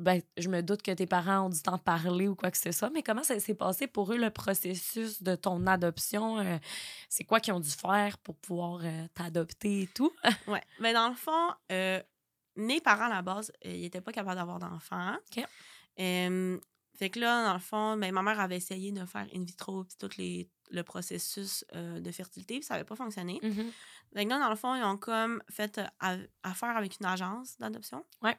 ben, 0.00 0.23
je 0.37 0.49
me 0.49 0.62
doute 0.62 0.82
que 0.82 0.91
tes 0.91 1.06
parents 1.06 1.47
ont 1.47 1.49
dû 1.49 1.61
t'en 1.62 1.79
parler 1.79 2.26
ou 2.26 2.35
quoi 2.35 2.50
que 2.50 2.56
ce 2.56 2.73
soit, 2.73 2.91
mais 2.91 3.02
comment 3.02 3.23
ça 3.23 3.38
s'est 3.38 3.55
passé 3.55 3.87
pour 3.87 4.12
eux 4.12 4.19
le 4.19 4.31
processus 4.31 5.23
de 5.23 5.35
ton 5.35 5.67
adoption? 5.67 6.38
Euh, 6.38 6.58
c'est 7.08 7.25
quoi 7.25 7.41
qu'ils 7.41 7.52
ont 7.52 7.61
dû 7.61 7.70
faire 7.70 8.19
pour 8.19 8.37
pouvoir 8.37 8.81
euh, 8.85 9.06
t'adopter 9.14 9.82
et 9.82 9.87
tout? 9.88 10.12
Ouais. 10.47 10.62
Mais 10.81 10.93
dans 10.93 11.08
le 11.08 11.14
fond, 11.14 11.50
euh, 11.70 12.02
mes 12.56 12.81
parents, 12.81 13.05
à 13.05 13.08
la 13.11 13.23
base, 13.23 13.52
ils 13.64 13.82
n'étaient 13.82 14.00
pas 14.00 14.12
capables 14.12 14.37
d'avoir 14.37 14.58
d'enfants. 14.58 15.14
OK. 15.14 15.44
Fait 15.97 17.08
que 17.08 17.19
là, 17.19 17.46
dans 17.46 17.55
le 17.55 17.61
fond, 17.61 17.96
ben, 17.96 18.12
ma 18.12 18.23
mère 18.23 18.41
avait 18.41 18.56
essayé 18.56 18.93
de 18.93 19.05
faire 19.06 19.26
in 19.35 19.43
vitro 19.43 19.85
puis 19.85 19.96
tout 19.99 20.11
les, 20.19 20.50
le 20.70 20.82
processus 20.82 21.64
de 21.73 22.11
fertilité, 22.11 22.56
puis 22.56 22.64
ça 22.64 22.75
n'avait 22.75 22.85
pas 22.85 22.96
fonctionné. 22.96 23.38
Mhm. 23.43 23.73
Fait 24.12 24.25
que 24.25 24.31
là, 24.31 24.38
dans 24.38 24.50
le 24.50 24.56
fond, 24.56 24.75
ils 24.75 24.82
ont 24.82 24.99
comme 24.99 25.43
fait 25.49 25.81
affaire 26.43 26.76
avec 26.76 26.99
une 27.00 27.06
agence 27.06 27.56
d'adoption. 27.58 28.05
Ouais. 28.23 28.37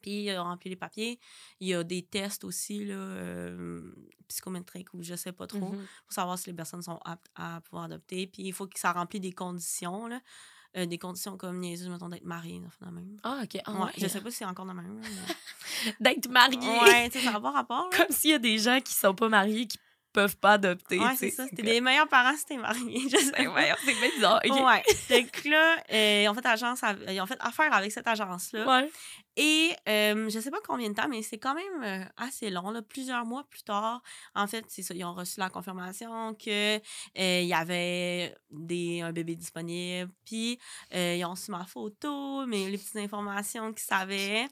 Puis 0.00 0.24
ils 0.24 0.38
ont 0.38 0.44
rempli 0.44 0.70
les 0.70 0.76
papiers. 0.76 1.18
Il 1.60 1.68
y 1.68 1.74
a 1.74 1.82
des 1.84 2.02
tests 2.02 2.44
aussi, 2.44 2.84
là, 2.84 2.94
euh, 2.94 3.92
psychométriques 4.28 4.92
ou 4.94 5.02
je 5.02 5.14
sais 5.14 5.32
pas 5.32 5.46
trop, 5.46 5.72
Mhm. 5.72 5.86
pour 6.04 6.12
savoir 6.12 6.38
si 6.38 6.50
les 6.50 6.54
personnes 6.56 6.82
sont 6.82 6.98
aptes 7.04 7.28
à 7.34 7.60
pouvoir 7.62 7.84
adopter. 7.84 8.26
Puis 8.26 8.42
il 8.44 8.52
faut 8.52 8.66
que 8.66 8.78
ça 8.78 8.92
remplisse 8.92 9.22
des 9.22 9.32
conditions, 9.32 10.06
là. 10.06 10.20
Euh, 10.76 10.84
des 10.84 10.98
conditions 10.98 11.38
comme 11.38 11.58
niaiseuses, 11.60 11.88
mettons, 11.88 12.10
d'être 12.10 12.26
marié, 12.26 12.60
dans 12.82 12.90
même. 12.92 13.16
Ah, 13.22 13.40
OK. 13.42 13.58
Ah, 13.64 13.72
ouais, 13.72 13.78
ouais. 13.86 13.92
Je 13.96 14.06
sais 14.06 14.20
pas 14.20 14.30
si 14.30 14.36
c'est 14.36 14.44
encore 14.44 14.66
de 14.66 14.72
même. 14.72 15.00
mais- 15.00 15.34
D'être 16.14 16.28
marié. 16.28 16.58
ouais, 16.58 17.08
tu 17.08 17.18
sais, 17.18 17.24
ça 17.24 17.32
n'a 17.32 17.40
pas 17.40 17.50
rapport. 17.52 17.88
là. 17.90 17.96
Comme 17.96 18.14
s'il 18.14 18.30
y 18.30 18.34
a 18.34 18.38
des 18.38 18.58
gens 18.58 18.78
qui 18.82 18.92
sont 18.92 19.14
pas 19.14 19.30
mariés 19.30 19.66
qui 19.66 19.78
peuvent 20.18 20.36
pas 20.36 20.52
adopter. 20.52 20.98
Ouais, 20.98 21.14
c'est 21.16 21.30
ça. 21.30 21.46
C'était 21.46 21.62
des 21.62 21.80
meilleurs 21.80 22.08
parents 22.08 22.36
si 22.36 22.44
t'es 22.44 22.56
marié. 22.56 23.00
Je 23.10 23.16
sais 23.16 23.32
Ben, 23.32 23.74
c'est 23.84 23.94
bien 23.94 24.10
bizarre. 24.14 24.40
Ouais. 24.44 24.82
Que 25.28 25.48
là, 25.48 25.76
euh, 25.92 26.22
ils, 26.24 26.28
ont 26.28 26.34
fait 26.34 26.46
agence 26.46 26.80
ils 27.08 27.20
ont 27.20 27.26
fait 27.26 27.38
affaire 27.40 27.72
avec 27.72 27.92
cette 27.92 28.06
agence-là. 28.06 28.66
Ouais. 28.66 28.90
Et 29.36 29.70
euh, 29.88 30.28
je 30.28 30.40
sais 30.40 30.50
pas 30.50 30.58
combien 30.66 30.88
de 30.88 30.94
temps, 30.94 31.08
mais 31.08 31.22
c'est 31.22 31.38
quand 31.38 31.54
même 31.54 31.82
euh, 31.84 32.04
assez 32.16 32.50
long. 32.50 32.70
Là. 32.70 32.82
Plusieurs 32.82 33.24
mois 33.24 33.44
plus 33.48 33.62
tard, 33.62 34.02
en 34.34 34.46
fait, 34.46 34.64
c'est 34.68 34.82
ça. 34.82 34.94
Ils 34.94 35.04
ont 35.04 35.14
reçu 35.14 35.38
la 35.38 35.48
confirmation 35.48 36.34
qu'il 36.34 36.80
y 37.14 37.52
avait 37.52 38.34
des, 38.50 39.00
un 39.00 39.12
bébé 39.12 39.36
disponible. 39.36 40.10
Puis 40.24 40.58
euh, 40.94 41.16
ils 41.16 41.24
ont 41.24 41.30
reçu 41.30 41.50
ma 41.50 41.64
photo, 41.64 42.46
mais 42.46 42.68
les 42.68 42.78
petites 42.78 42.96
informations 42.96 43.72
qu'ils 43.72 43.86
savaient. 43.86 44.48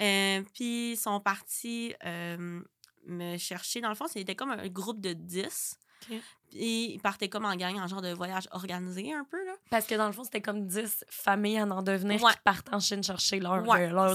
Euh, 0.00 0.42
puis 0.54 0.92
ils 0.92 0.96
sont 0.96 1.20
partis 1.20 1.94
euh, 2.04 2.60
me 3.06 3.36
chercher. 3.38 3.80
Dans 3.80 3.88
le 3.88 3.94
fond, 3.94 4.06
c'était 4.06 4.34
comme 4.34 4.50
un 4.50 4.68
groupe 4.68 5.00
de 5.00 5.12
10. 5.12 5.78
OK. 6.10 6.16
Puis 6.50 6.92
ils 6.94 6.98
partaient 6.98 7.28
comme 7.28 7.44
en 7.44 7.54
gang, 7.54 7.76
en 7.78 7.86
genre 7.86 8.02
de 8.02 8.12
voyage 8.12 8.48
organisé 8.52 9.12
un 9.12 9.24
peu. 9.24 9.44
Là. 9.44 9.52
Parce 9.70 9.86
que 9.86 9.94
dans 9.94 10.06
le 10.06 10.12
fond, 10.12 10.24
c'était 10.24 10.40
comme 10.40 10.66
10 10.66 11.04
familles 11.08 11.58
à 11.58 11.64
en 11.66 11.82
devenir 11.82 12.22
Ouais. 12.22 12.32
qui 12.32 12.38
partent 12.44 12.72
en 12.72 12.80
Chine 12.80 13.02
chercher 13.04 13.38
leur, 13.38 13.66
Ouais, 13.68 13.86
euh, 13.86 13.90
leur, 13.90 14.14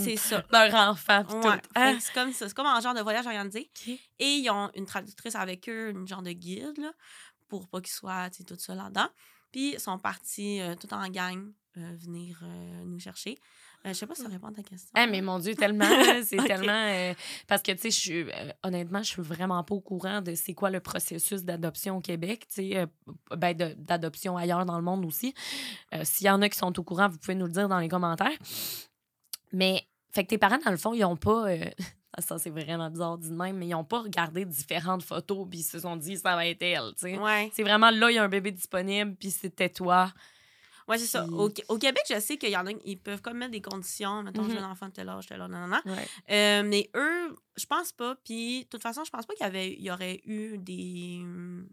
leur 0.51 0.73
enfant. 0.89 1.23
Ouais. 1.43 1.61
Hein? 1.75 1.97
C'est 1.99 2.13
comme 2.13 2.33
ça. 2.33 2.47
C'est 2.49 2.55
comme 2.55 2.65
un 2.65 2.81
genre 2.81 2.93
de 2.95 3.01
voyage 3.01 3.25
organisé. 3.25 3.71
Et 4.19 4.25
ils 4.37 4.49
ont 4.49 4.69
une 4.75 4.85
traductrice 4.85 5.35
avec 5.35 5.69
eux, 5.69 5.91
une 5.91 6.07
genre 6.07 6.23
de 6.23 6.31
guide, 6.31 6.77
là, 6.77 6.91
pour 7.47 7.67
pas 7.69 7.79
qu'ils 7.79 7.93
soient 7.93 8.29
tout 8.29 8.55
seuls 8.57 8.77
là-dedans. 8.77 9.07
Puis 9.51 9.73
ils 9.75 9.79
sont 9.79 9.97
partis 9.99 10.59
euh, 10.59 10.75
tout 10.75 10.93
en 10.93 11.07
gang 11.07 11.53
euh, 11.77 11.95
venir 12.01 12.41
euh, 12.43 12.83
nous 12.85 12.99
chercher. 12.99 13.37
Euh, 13.85 13.89
je 13.89 13.93
sais 13.93 14.07
pas 14.07 14.15
si 14.15 14.23
ça 14.23 14.29
répond 14.29 14.47
à 14.47 14.51
ta 14.51 14.63
question. 14.63 14.89
Ah, 14.95 15.05
mais 15.05 15.21
mon 15.21 15.37
Dieu, 15.37 15.53
tellement, 15.55 15.85
c'est 16.23 16.37
tellement. 16.45 16.71
euh, 16.89 17.13
parce 17.47 17.61
que, 17.61 17.71
tu 17.73 17.91
sais, 17.91 18.11
euh, 18.13 18.51
honnêtement, 18.63 19.03
je 19.03 19.09
suis 19.09 19.21
vraiment 19.21 19.63
pas 19.63 19.75
au 19.75 19.81
courant 19.81 20.21
de 20.21 20.33
c'est 20.33 20.53
quoi 20.55 20.71
le 20.71 20.79
processus 20.79 21.43
d'adoption 21.43 21.97
au 21.97 22.01
Québec, 22.01 22.47
tu 22.47 22.55
sais, 22.71 22.77
euh, 22.77 22.85
ben, 23.35 23.55
d'adoption 23.77 24.37
ailleurs 24.37 24.65
dans 24.65 24.77
le 24.77 24.83
monde 24.83 25.05
aussi. 25.05 25.33
Euh, 25.93 26.01
S'il 26.03 26.25
y 26.27 26.29
en 26.29 26.41
a 26.41 26.49
qui 26.49 26.57
sont 26.57 26.77
au 26.79 26.83
courant, 26.83 27.09
vous 27.09 27.17
pouvez 27.19 27.35
nous 27.35 27.45
le 27.45 27.51
dire 27.51 27.67
dans 27.69 27.79
les 27.79 27.89
commentaires. 27.89 28.37
Mais, 29.53 29.87
fait 30.11 30.23
que 30.23 30.29
tes 30.29 30.37
parents, 30.37 30.57
dans 30.63 30.71
le 30.71 30.77
fond, 30.77 30.93
ils 30.93 31.05
ont 31.05 31.17
pas. 31.17 31.49
euh, 31.49 31.65
ça, 32.19 32.39
c'est 32.39 32.49
vraiment 32.49 32.89
bizarre 32.89 33.17
dit 33.17 33.29
de 33.29 33.35
même, 33.35 33.57
mais 33.57 33.67
ils 33.67 33.75
ont 33.75 33.83
pas 33.83 34.01
regardé 34.01 34.45
différentes 34.45 35.03
photos, 35.03 35.45
puis 35.49 35.59
ils 35.59 35.63
se 35.63 35.79
sont 35.79 35.95
dit, 35.95 36.17
ça 36.17 36.35
va 36.35 36.47
être 36.47 36.61
elle, 36.63 36.91
tu 36.97 37.09
sais. 37.09 37.17
Ouais. 37.19 37.51
C'est 37.53 37.63
vraiment 37.63 37.91
là, 37.91 38.09
il 38.09 38.15
y 38.15 38.17
a 38.17 38.23
un 38.23 38.29
bébé 38.29 38.51
disponible, 38.51 39.15
puis 39.15 39.31
c'était 39.31 39.69
toi. 39.69 40.11
Ouais, 40.87 40.97
c'est 40.99 41.07
ça. 41.07 41.25
Au, 41.31 41.49
au 41.69 41.77
Québec, 41.79 42.03
je 42.09 42.19
sais 42.19 42.37
qu'il 42.37 42.49
y 42.51 42.57
en 42.57 42.67
a, 42.67 42.71
ils 42.85 42.97
peuvent 42.99 43.21
comme 43.21 43.37
mettre 43.39 43.51
des 43.51 43.61
conditions. 43.61 44.21
Mettons, 44.23 44.43
je 44.43 44.49
veux 44.49 44.55
Mhm. 44.57 44.63
un 44.65 44.71
enfant 44.71 44.87
de 44.87 44.91
tel 44.93 45.09
âge, 45.09 45.25
tel 45.25 45.41
âge, 45.41 45.49
non. 45.49 45.67
Ouais. 45.85 46.07
Euh, 46.29 46.63
mais 46.63 46.89
eux, 46.95 47.35
je 47.55 47.65
pense 47.65 47.91
pas. 47.91 48.15
Puis, 48.23 48.65
de 48.65 48.69
toute 48.69 48.83
façon, 48.83 49.03
je 49.03 49.09
pense 49.09 49.25
pas 49.25 49.33
qu'il 49.33 49.43
y, 49.43 49.47
avait, 49.47 49.73
il 49.73 49.81
y 49.81 49.89
aurait 49.91 50.21
eu 50.25 50.57
des, 50.59 51.21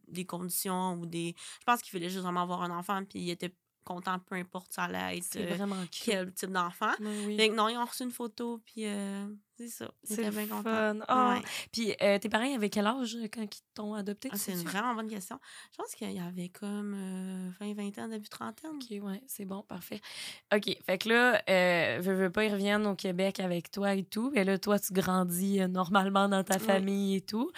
des 0.08 0.24
conditions 0.24 0.94
ou 0.94 1.04
des. 1.06 1.34
Je 1.60 1.64
pense 1.66 1.82
qu'il 1.82 1.90
fallait 1.92 2.08
juste 2.08 2.22
vraiment 2.22 2.42
avoir 2.42 2.62
un 2.62 2.70
enfant. 2.70 3.04
Puis, 3.04 3.18
il 3.20 3.30
était 3.30 3.54
content, 3.84 4.18
peu 4.18 4.34
importe 4.36 4.72
ça 4.72 4.84
allait 4.84 5.18
être 5.18 5.24
C'est 5.24 5.50
euh, 5.50 5.66
quel 6.04 6.32
type 6.32 6.50
d'enfant. 6.50 6.92
Ouais, 7.00 7.24
oui. 7.26 7.36
Fait 7.36 7.48
que 7.48 7.54
non, 7.54 7.68
ils 7.68 7.76
ont 7.76 7.84
reçu 7.84 8.02
une 8.04 8.10
photo, 8.10 8.60
puis 8.64 8.86
euh, 8.86 9.26
c'est 9.56 9.68
ça. 9.68 9.90
Ils 10.10 10.16
le 10.16 10.30
bien 10.30 10.46
contents. 10.46 10.62
fun. 10.62 10.98
Ah, 11.08 11.34
Ouais. 11.34 11.42
Puis 11.72 11.94
euh, 12.02 12.18
tes 12.18 12.28
parents 12.28 12.54
avaient 12.54 12.70
quel 12.70 12.86
âge 12.86 13.16
euh, 13.16 13.28
quand 13.32 13.42
ils 13.42 13.62
t'ont 13.74 13.94
adopté? 13.94 14.28
Ah, 14.32 14.36
c'est 14.36 14.52
une 14.52 14.62
vraiment 14.62 14.94
bonne 14.94 15.08
question. 15.08 15.38
Je 15.72 15.76
pense 15.76 15.94
qu'il 15.94 16.10
y 16.12 16.18
avait 16.20 16.48
comme 16.48 16.94
euh, 16.96 17.50
20, 17.60 17.74
20 17.74 17.98
ans, 17.98 18.08
début 18.08 18.28
trentaine. 18.28 18.70
OK, 18.72 19.02
ouais, 19.04 19.22
c'est 19.26 19.44
bon, 19.44 19.62
parfait. 19.62 20.00
OK, 20.54 20.76
fait 20.84 20.98
que 20.98 21.08
là, 21.08 21.42
euh, 21.48 22.00
veux, 22.00 22.14
veux 22.14 22.30
pas, 22.30 22.44
ils 22.44 22.52
reviennent 22.52 22.86
au 22.86 22.94
Québec 22.96 23.40
avec 23.40 23.70
toi 23.70 23.94
et 23.94 24.04
tout. 24.04 24.32
Et 24.34 24.44
là, 24.44 24.58
toi, 24.58 24.78
tu 24.78 24.92
grandis 24.92 25.60
normalement 25.68 26.28
dans 26.28 26.44
ta 26.44 26.56
Oui. 26.58 26.64
famille 26.64 27.16
et 27.16 27.20
tout. 27.20 27.50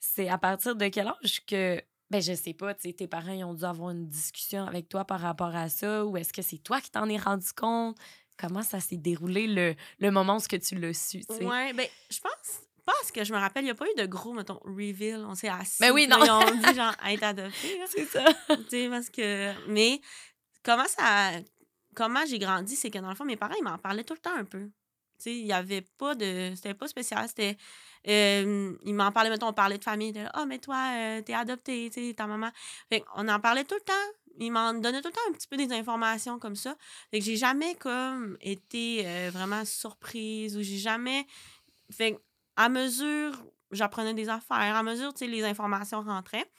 C'est 0.00 0.28
à 0.28 0.38
partir 0.38 0.76
de 0.76 0.86
quel 0.88 1.08
âge 1.08 1.44
que, 1.46 1.82
ben 2.10 2.22
je 2.22 2.32
sais 2.32 2.54
pas, 2.54 2.74
tes 2.74 3.06
parents, 3.06 3.32
ils 3.32 3.44
ont 3.44 3.54
dû 3.54 3.64
avoir 3.64 3.90
une 3.90 4.08
discussion 4.08 4.66
avec 4.66 4.88
toi 4.88 5.04
par 5.04 5.20
rapport 5.20 5.54
à 5.54 5.68
ça 5.68 6.06
ou 6.06 6.16
est-ce 6.16 6.32
que 6.32 6.42
c'est 6.42 6.58
toi 6.58 6.80
qui 6.80 6.90
t'en 6.90 7.08
es 7.08 7.18
rendu 7.18 7.52
compte? 7.54 7.96
Comment 8.38 8.62
ça 8.62 8.80
s'est 8.80 8.96
déroulé 8.96 9.46
le, 9.46 9.74
le 9.98 10.10
moment 10.10 10.36
où 10.36 10.40
ce 10.40 10.48
que 10.48 10.56
tu 10.56 10.76
l'as 10.76 10.94
su? 10.94 11.22
Ouais, 11.40 11.72
ben, 11.72 11.86
je 12.10 12.20
pense. 12.20 12.60
Parce 12.86 13.12
que 13.12 13.22
je 13.22 13.34
me 13.34 13.38
rappelle, 13.38 13.64
il 13.64 13.66
n'y 13.66 13.70
a 13.72 13.74
pas 13.74 13.84
eu 13.84 14.00
de 14.00 14.06
gros, 14.06 14.32
mettons, 14.32 14.60
reveal. 14.64 15.22
On 15.28 15.34
s'est 15.34 15.48
assis. 15.48 15.76
Ben 15.80 15.92
oui, 15.92 16.06
non. 16.06 16.24
Ils 16.24 16.30
ont 16.30 16.54
dit, 16.54 16.74
genre, 16.74 16.94
être 17.06 17.22
adopté. 17.22 17.78
C'est 17.86 18.06
ça. 18.06 18.24
Tu 18.48 18.68
sais, 18.70 18.88
parce 18.88 19.10
que. 19.10 19.52
Mais 19.68 20.00
comment 20.62 20.86
ça. 20.86 21.32
Comment 21.94 22.24
j'ai 22.26 22.38
grandi, 22.38 22.76
c'est 22.76 22.90
que 22.90 22.98
dans 22.98 23.10
le 23.10 23.14
fond, 23.14 23.24
mes 23.24 23.36
parents, 23.36 23.56
ils 23.58 23.64
m'en 23.64 23.76
parlaient 23.76 24.04
tout 24.04 24.14
le 24.14 24.20
temps 24.20 24.34
un 24.34 24.44
peu. 24.44 24.70
Il 25.26 25.44
n'y 25.44 25.52
avait 25.52 25.82
pas 25.82 26.14
de. 26.14 26.52
C'était 26.54 26.74
pas 26.74 26.88
spécial. 26.88 27.26
C'était. 27.28 27.56
ils 28.04 28.94
m'en 28.94 29.12
parlaient, 29.12 29.30
mettons, 29.30 29.48
on 29.48 29.52
parlait 29.52 29.78
de 29.78 29.84
famille. 29.84 30.12
Ah, 30.32 30.40
oh, 30.42 30.46
mais 30.46 30.58
toi, 30.58 30.92
euh, 30.94 31.22
t'es 31.22 31.34
adopté, 31.34 31.90
tu 31.92 32.14
ta 32.14 32.26
maman. 32.26 32.50
Fait 32.88 33.04
on 33.16 33.28
en 33.28 33.40
parlait 33.40 33.64
tout 33.64 33.74
le 33.74 33.80
temps. 33.80 33.92
Ils 34.40 34.52
m'en 34.52 34.72
donnaient 34.72 35.02
tout 35.02 35.08
le 35.08 35.14
temps 35.14 35.20
un 35.28 35.32
petit 35.32 35.48
peu 35.48 35.56
des 35.56 35.72
informations 35.72 36.38
comme 36.38 36.54
ça. 36.54 36.76
Fait 37.10 37.18
que 37.18 37.24
j'ai 37.24 37.36
jamais, 37.36 37.74
comme, 37.74 38.38
été 38.40 39.02
euh, 39.04 39.30
vraiment 39.32 39.64
surprise 39.64 40.56
ou 40.56 40.62
j'ai 40.62 40.78
jamais. 40.78 41.26
Fait 41.90 42.16
à 42.56 42.68
mesure, 42.68 43.32
j'apprenais 43.72 44.14
des 44.14 44.28
affaires. 44.28 44.76
À 44.76 44.82
mesure, 44.82 45.12
tu 45.12 45.20
sais, 45.20 45.26
les 45.26 45.44
informations 45.44 46.02
rentraient. 46.02 46.50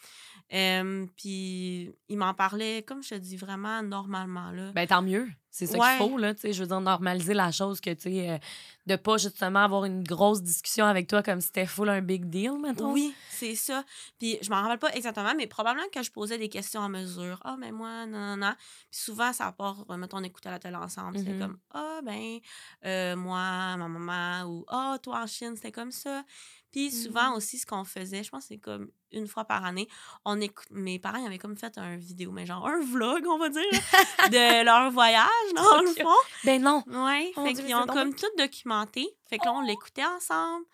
Euh, 0.54 1.06
puis, 1.16 1.92
ils 2.10 2.18
m'en 2.18 2.34
parlaient, 2.34 2.82
comme 2.84 3.04
je 3.04 3.10
te 3.10 3.16
dis, 3.16 3.38
vraiment 3.38 3.84
normalement, 3.84 4.52
là. 4.52 4.72
Ben 4.72 4.88
tant 4.88 5.02
mieux. 5.02 5.28
C'est 5.52 5.66
ça 5.68 5.78
Ouais. 5.78 5.98
qu'il 5.98 6.08
faut, 6.08 6.18
là. 6.18 6.34
Tu 6.34 6.42
sais, 6.42 6.54
je 6.54 6.62
veux 6.62 6.68
dire, 6.68 6.80
normaliser 6.82 7.34
la 7.34 7.52
chose 7.52 7.80
que, 7.82 7.90
tu 7.92 8.04
sais, 8.04 8.30
euh, 8.32 8.38
de 8.86 8.96
pas 8.96 9.18
justement 9.18 9.60
avoir 9.64 9.86
une 9.86 10.04
grosse 10.04 10.42
discussion 10.44 10.86
avec 10.86 11.08
toi 11.08 11.22
comme 11.24 11.42
si 11.42 11.48
c'était 11.48 11.66
full 11.66 11.90
un 11.90 12.02
big 12.02 12.26
deal, 12.26 12.54
mettons. 12.62 12.94
Oui, 12.94 13.14
c'est 13.30 13.56
ça. 13.56 13.84
Puis 14.20 14.38
je 14.42 14.50
m'en 14.50 14.62
rappelle 14.62 14.80
pas 14.80 14.92
exactement, 14.94 15.34
mais 15.36 15.48
probablement 15.48 15.88
que 15.92 16.02
je 16.04 16.12
posais 16.12 16.38
des 16.38 16.50
questions 16.50 16.82
à 16.84 16.90
mesure. 16.90 17.40
Ah, 17.44 17.56
mais 17.60 17.72
moi, 17.72 18.06
non, 18.06 18.20
non, 18.20 18.38
non. 18.38 18.54
Puis 18.92 19.02
souvent, 19.02 19.34
ça 19.34 19.52
part, 19.52 19.86
euh, 19.90 19.98
mettons, 19.98 20.18
on 20.18 20.24
écoutait 20.24 20.50
la 20.52 20.60
télé 20.60 20.76
ensemble. 20.76 21.18
C'était 21.18 21.34
Mhm. 21.34 21.40
comme, 21.40 21.60
ah, 21.72 22.00
ben, 22.04 22.40
euh, 22.86 23.16
moi, 23.16 23.76
ma 23.78 23.88
maman, 23.88 24.44
ou 24.50 24.66
ah, 24.68 24.98
toi 25.02 25.22
en 25.24 25.28
Chine, 25.28 25.56
c'était 25.56 25.72
comme 25.72 25.92
ça. 25.92 26.24
Puis 26.72 26.92
souvent 26.92 27.32
Mhm. 27.32 27.38
aussi, 27.38 27.58
ce 27.58 27.66
qu'on 27.66 27.84
faisait, 27.84 28.24
je 28.24 28.30
pense 28.30 28.44
que 28.44 28.48
c'est 28.50 28.58
comme 28.60 28.90
une 29.12 29.28
fois 29.28 29.46
par 29.46 29.66
année, 29.66 29.88
on 30.26 30.40
écoute, 30.40 30.68
mes 30.72 31.00
parents 31.00 31.18
ils 31.18 31.26
avaient 31.26 31.38
comme 31.38 31.58
fait 31.58 31.78
un 31.78 31.98
vidéo, 31.98 32.32
mais 32.32 32.46
genre 32.46 32.66
un 32.68 32.80
vlog, 32.82 33.26
on 33.28 33.38
va 33.38 33.50
dire, 33.50 33.62
de 34.32 34.64
leur 34.64 34.92
voyage, 34.92 35.54
dans 35.56 35.82
le 35.82 35.94
fond. 35.94 36.20
Ben 36.44 36.62
non. 36.62 36.84
Ouais, 36.88 37.32
Mon 37.36 37.46
fait 37.46 37.54
qu'ils 37.54 37.76
ont 37.76 37.86
comme 37.86 38.14
tout 38.14 38.28
documenté. 38.38 39.08
Fait 39.30 39.38
que 39.38 39.46
là, 39.46 39.54
on 39.54 39.62
l'écoutait 39.62 40.06
ensemble. 40.06 40.66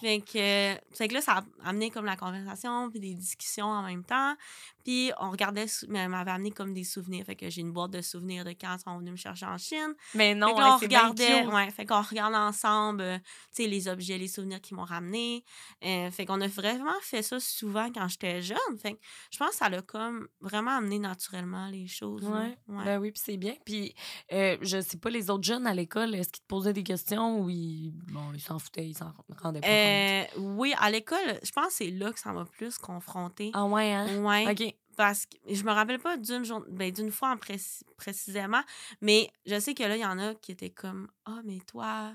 Fait 0.00 0.20
que, 0.20 0.38
euh, 0.38 0.74
fait 0.94 1.08
que 1.08 1.14
là, 1.14 1.20
ça 1.20 1.32
a 1.34 1.68
amené 1.68 1.90
comme 1.90 2.06
la 2.06 2.16
conversation, 2.16 2.90
puis 2.90 3.00
des 3.00 3.14
discussions 3.14 3.66
en 3.66 3.82
même 3.82 4.02
temps. 4.02 4.34
Puis 4.82 5.12
on 5.20 5.30
regardait, 5.30 5.66
mais 5.88 6.00
elle 6.00 6.08
m'avait 6.08 6.30
amené 6.30 6.50
comme 6.50 6.72
des 6.72 6.84
souvenirs. 6.84 7.26
Fait 7.26 7.36
que 7.36 7.50
j'ai 7.50 7.60
une 7.60 7.72
boîte 7.72 7.90
de 7.90 8.00
souvenirs 8.00 8.44
de 8.44 8.50
quand 8.50 8.74
ils 8.76 8.82
sont 8.82 8.98
venus 8.98 9.12
me 9.12 9.16
chercher 9.16 9.44
en 9.44 9.58
Chine. 9.58 9.94
Mais 10.14 10.34
non, 10.34 10.48
fait 10.48 10.54
que 10.54 10.58
là, 10.60 10.66
ouais, 10.66 10.72
on 10.72 10.78
regardait, 10.78 11.46
ouais, 11.46 11.70
fait 11.70 11.84
qu'on 11.84 12.00
regarde 12.00 12.34
ensemble, 12.34 13.02
euh, 13.02 13.18
tu 13.54 13.62
sais, 13.62 13.68
les 13.68 13.88
objets, 13.88 14.16
les 14.16 14.28
souvenirs 14.28 14.60
qu'ils 14.62 14.76
m'ont 14.76 14.84
ramenés. 14.84 15.44
Euh, 15.84 16.10
fait 16.10 16.24
qu'on 16.24 16.40
a 16.40 16.48
vraiment 16.48 16.98
fait 17.02 17.22
ça 17.22 17.38
souvent 17.38 17.79
quand 17.94 18.06
j'étais 18.08 18.42
jeune. 18.42 18.58
Fait 18.78 18.92
que 18.94 18.98
je 19.30 19.38
pense 19.38 19.50
que 19.50 19.56
ça 19.56 19.68
l'a 19.68 19.80
comme 19.82 20.28
vraiment 20.40 20.72
amené 20.76 20.98
naturellement 20.98 21.68
les 21.68 21.86
choses. 21.86 22.22
là. 22.22 22.30
Ouais. 22.42 22.58
Ouais. 22.68 22.84
Ben 22.84 23.00
oui, 23.00 23.10
puis 23.12 23.22
c'est 23.24 23.36
bien. 23.36 23.54
Puis 23.64 23.94
euh, 24.32 24.56
je 24.60 24.80
sais 24.80 24.98
pas, 24.98 25.10
les 25.10 25.30
autres 25.30 25.44
jeunes 25.44 25.66
à 25.66 25.72
l'école, 25.74 26.14
est-ce 26.14 26.28
qu'ils 26.30 26.42
te 26.42 26.46
posaient 26.48 26.72
des 26.72 26.82
questions 26.84 27.40
ou 27.40 27.48
ils 27.50 27.92
bon, 28.12 28.32
ils 28.34 28.40
s'en 28.40 28.58
foutaient, 28.58 28.86
ils 28.88 28.96
s'en 28.96 29.12
rendaient 29.40 29.60
pas 29.60 29.66
compte? 29.66 29.70
Euh, 29.70 30.24
oui, 30.56 30.74
à 30.78 30.90
l'école, 30.90 31.38
je 31.42 31.50
pense 31.52 31.68
que 31.68 31.72
c'est 31.72 31.90
là 31.90 32.12
que 32.12 32.18
ça 32.20 32.32
m'a 32.32 32.44
plus 32.44 32.76
confrontée. 32.78 33.50
Ah 33.54 33.64
ouais, 33.64 33.92
hein? 33.92 34.22
Ouais. 34.22 34.50
OK. 34.50 34.74
Parce 34.96 35.24
que 35.24 35.36
je 35.54 35.62
me 35.64 35.70
rappelle 35.72 35.98
pas 36.00 36.18
d'une 36.18 36.44
jour- 36.44 36.64
ben, 36.68 36.92
d'une 36.92 37.10
fois 37.10 37.30
en 37.30 37.36
précis- 37.38 37.84
précisément, 37.96 38.60
mais 39.00 39.30
je 39.46 39.58
sais 39.58 39.72
que 39.72 39.82
là, 39.84 39.96
il 39.96 40.00
y 40.02 40.04
en 40.04 40.18
a 40.18 40.34
qui 40.34 40.52
étaient 40.52 40.68
comme 40.70 41.08
Ah, 41.24 41.40
mais 41.44 41.58
toi, 41.66 42.12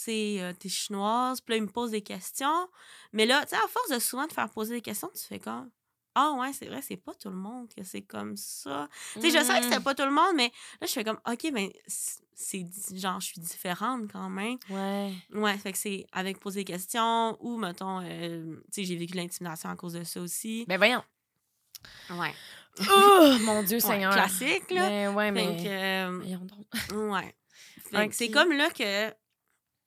sais, 0.00 0.36
euh, 0.40 0.52
t'es 0.52 0.68
chinoise. 0.68 1.40
Puis 1.40 1.52
là, 1.54 1.56
ils 1.58 1.62
me 1.62 1.68
posent 1.68 1.90
des 1.92 2.02
questions. 2.02 2.68
Mais 3.12 3.26
là, 3.26 3.42
tu 3.42 3.50
sais, 3.50 3.56
à 3.56 3.66
force 3.68 3.90
de 3.90 3.98
souvent 3.98 4.26
te 4.26 4.34
faire 4.34 4.48
poser 4.50 4.74
des 4.76 4.80
questions, 4.82 5.10
tu 5.14 5.22
fais 5.24 5.38
comme 5.38 5.70
Ah, 6.14 6.32
ouais, 6.32 6.52
c'est 6.52 6.66
vrai, 6.66 6.82
c'est 6.82 6.96
pas 6.96 7.14
tout 7.14 7.28
le 7.28 7.36
monde 7.36 7.68
que 7.76 7.84
c'est 7.84 8.02
comme 8.02 8.36
ça. 8.36 8.88
Tu 9.14 9.20
sais, 9.20 9.30
je 9.30 9.44
sais 9.44 9.58
que 9.58 9.64
c'était 9.64 9.78
Mm. 9.78 9.82
pas 9.84 9.94
tout 9.94 10.04
le 10.04 10.10
monde, 10.10 10.34
mais 10.34 10.50
là, 10.80 10.86
je 10.86 10.92
fais 10.92 11.04
comme 11.04 11.20
OK, 11.30 11.52
ben, 11.52 11.68
c'est 11.86 12.66
genre, 12.94 13.20
je 13.20 13.26
suis 13.26 13.40
différente 13.40 14.10
quand 14.12 14.28
même. 14.28 14.56
Ouais. 14.70 15.12
Ouais, 15.32 15.56
fait 15.58 15.72
que 15.72 15.78
c'est 15.78 16.06
avec 16.12 16.40
poser 16.40 16.60
des 16.64 16.72
questions 16.72 17.36
ou, 17.40 17.56
mettons, 17.56 18.00
euh, 18.02 18.56
tu 18.72 18.82
sais, 18.82 18.84
j'ai 18.84 18.96
vécu 18.96 19.14
l'intimidation 19.16 19.70
à 19.70 19.76
cause 19.76 19.92
de 19.92 20.02
ça 20.04 20.20
aussi. 20.20 20.64
Ben 20.66 20.76
voyons. 20.76 21.04
Ouais. 22.10 22.34
oh, 22.90 23.36
mon 23.42 23.62
Dieu 23.62 23.76
Ouais, 23.76 23.80
Seigneur. 23.80 24.12
classique, 24.12 24.70
là. 24.70 24.88
Ben 24.88 25.14
ouais, 25.14 25.26
Fait 25.26 25.32
mais... 25.32 25.62
que, 25.62 25.68
euh, 25.68 26.18
Voyons 26.18 26.46
donc. 26.46 27.12
ouais. 27.14 27.34
Fait 27.92 28.08
que 28.08 28.14
c'est 28.14 28.30
comme 28.30 28.52
là 28.52 28.70
que 28.70 29.14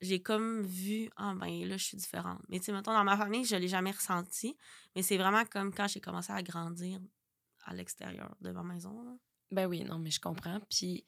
j'ai 0.02 0.20
comme 0.20 0.62
vu, 0.62 1.08
ah 1.16 1.32
ben 1.34 1.64
là, 1.64 1.76
je 1.76 1.84
suis 1.84 1.96
différente. 1.96 2.40
Mais 2.48 2.58
tu 2.58 2.66
sais, 2.66 2.72
mettons, 2.72 2.92
dans 2.92 3.04
ma 3.04 3.16
famille, 3.16 3.44
je 3.44 3.56
l'ai 3.56 3.68
jamais 3.68 3.92
ressenti. 3.92 4.56
Mais 4.94 5.02
c'est 5.02 5.16
vraiment 5.16 5.44
comme 5.44 5.72
quand 5.72 5.86
j'ai 5.86 6.00
commencé 6.00 6.32
à 6.32 6.42
grandir 6.42 7.00
à 7.64 7.72
l'extérieur 7.72 8.34
de 8.40 8.50
ma 8.50 8.64
maison. 8.64 9.18
Ben 9.52 9.66
oui, 9.66 9.84
non, 9.84 9.98
mais 9.98 10.10
je 10.10 10.20
comprends. 10.20 10.58
Puis 10.68 11.06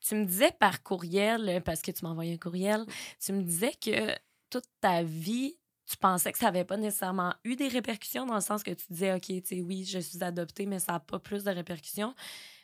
tu 0.00 0.14
me 0.14 0.24
disais 0.24 0.52
par 0.52 0.84
courriel, 0.84 1.48
euh, 1.48 1.60
parce 1.60 1.82
que 1.82 1.90
tu 1.90 2.04
m'as 2.04 2.10
envoyé 2.10 2.34
un 2.34 2.38
courriel, 2.38 2.86
tu 3.20 3.32
me 3.32 3.42
disais 3.42 3.72
que 3.72 4.14
toute 4.50 4.66
ta 4.80 5.02
vie, 5.02 5.58
tu 5.86 5.96
pensais 5.96 6.30
que 6.30 6.38
ça 6.38 6.46
n'avait 6.46 6.64
pas 6.64 6.76
nécessairement 6.76 7.34
eu 7.42 7.56
des 7.56 7.66
répercussions, 7.66 8.24
dans 8.24 8.36
le 8.36 8.40
sens 8.40 8.62
que 8.62 8.70
tu 8.70 8.84
disais, 8.90 9.14
OK, 9.14 9.26
tu 9.26 9.42
sais, 9.44 9.60
oui, 9.62 9.84
je 9.84 9.98
suis 9.98 10.22
adoptée, 10.22 10.66
mais 10.66 10.78
ça 10.78 10.92
n'a 10.92 11.00
pas 11.00 11.18
plus 11.18 11.42
de 11.42 11.50
répercussions. 11.50 12.14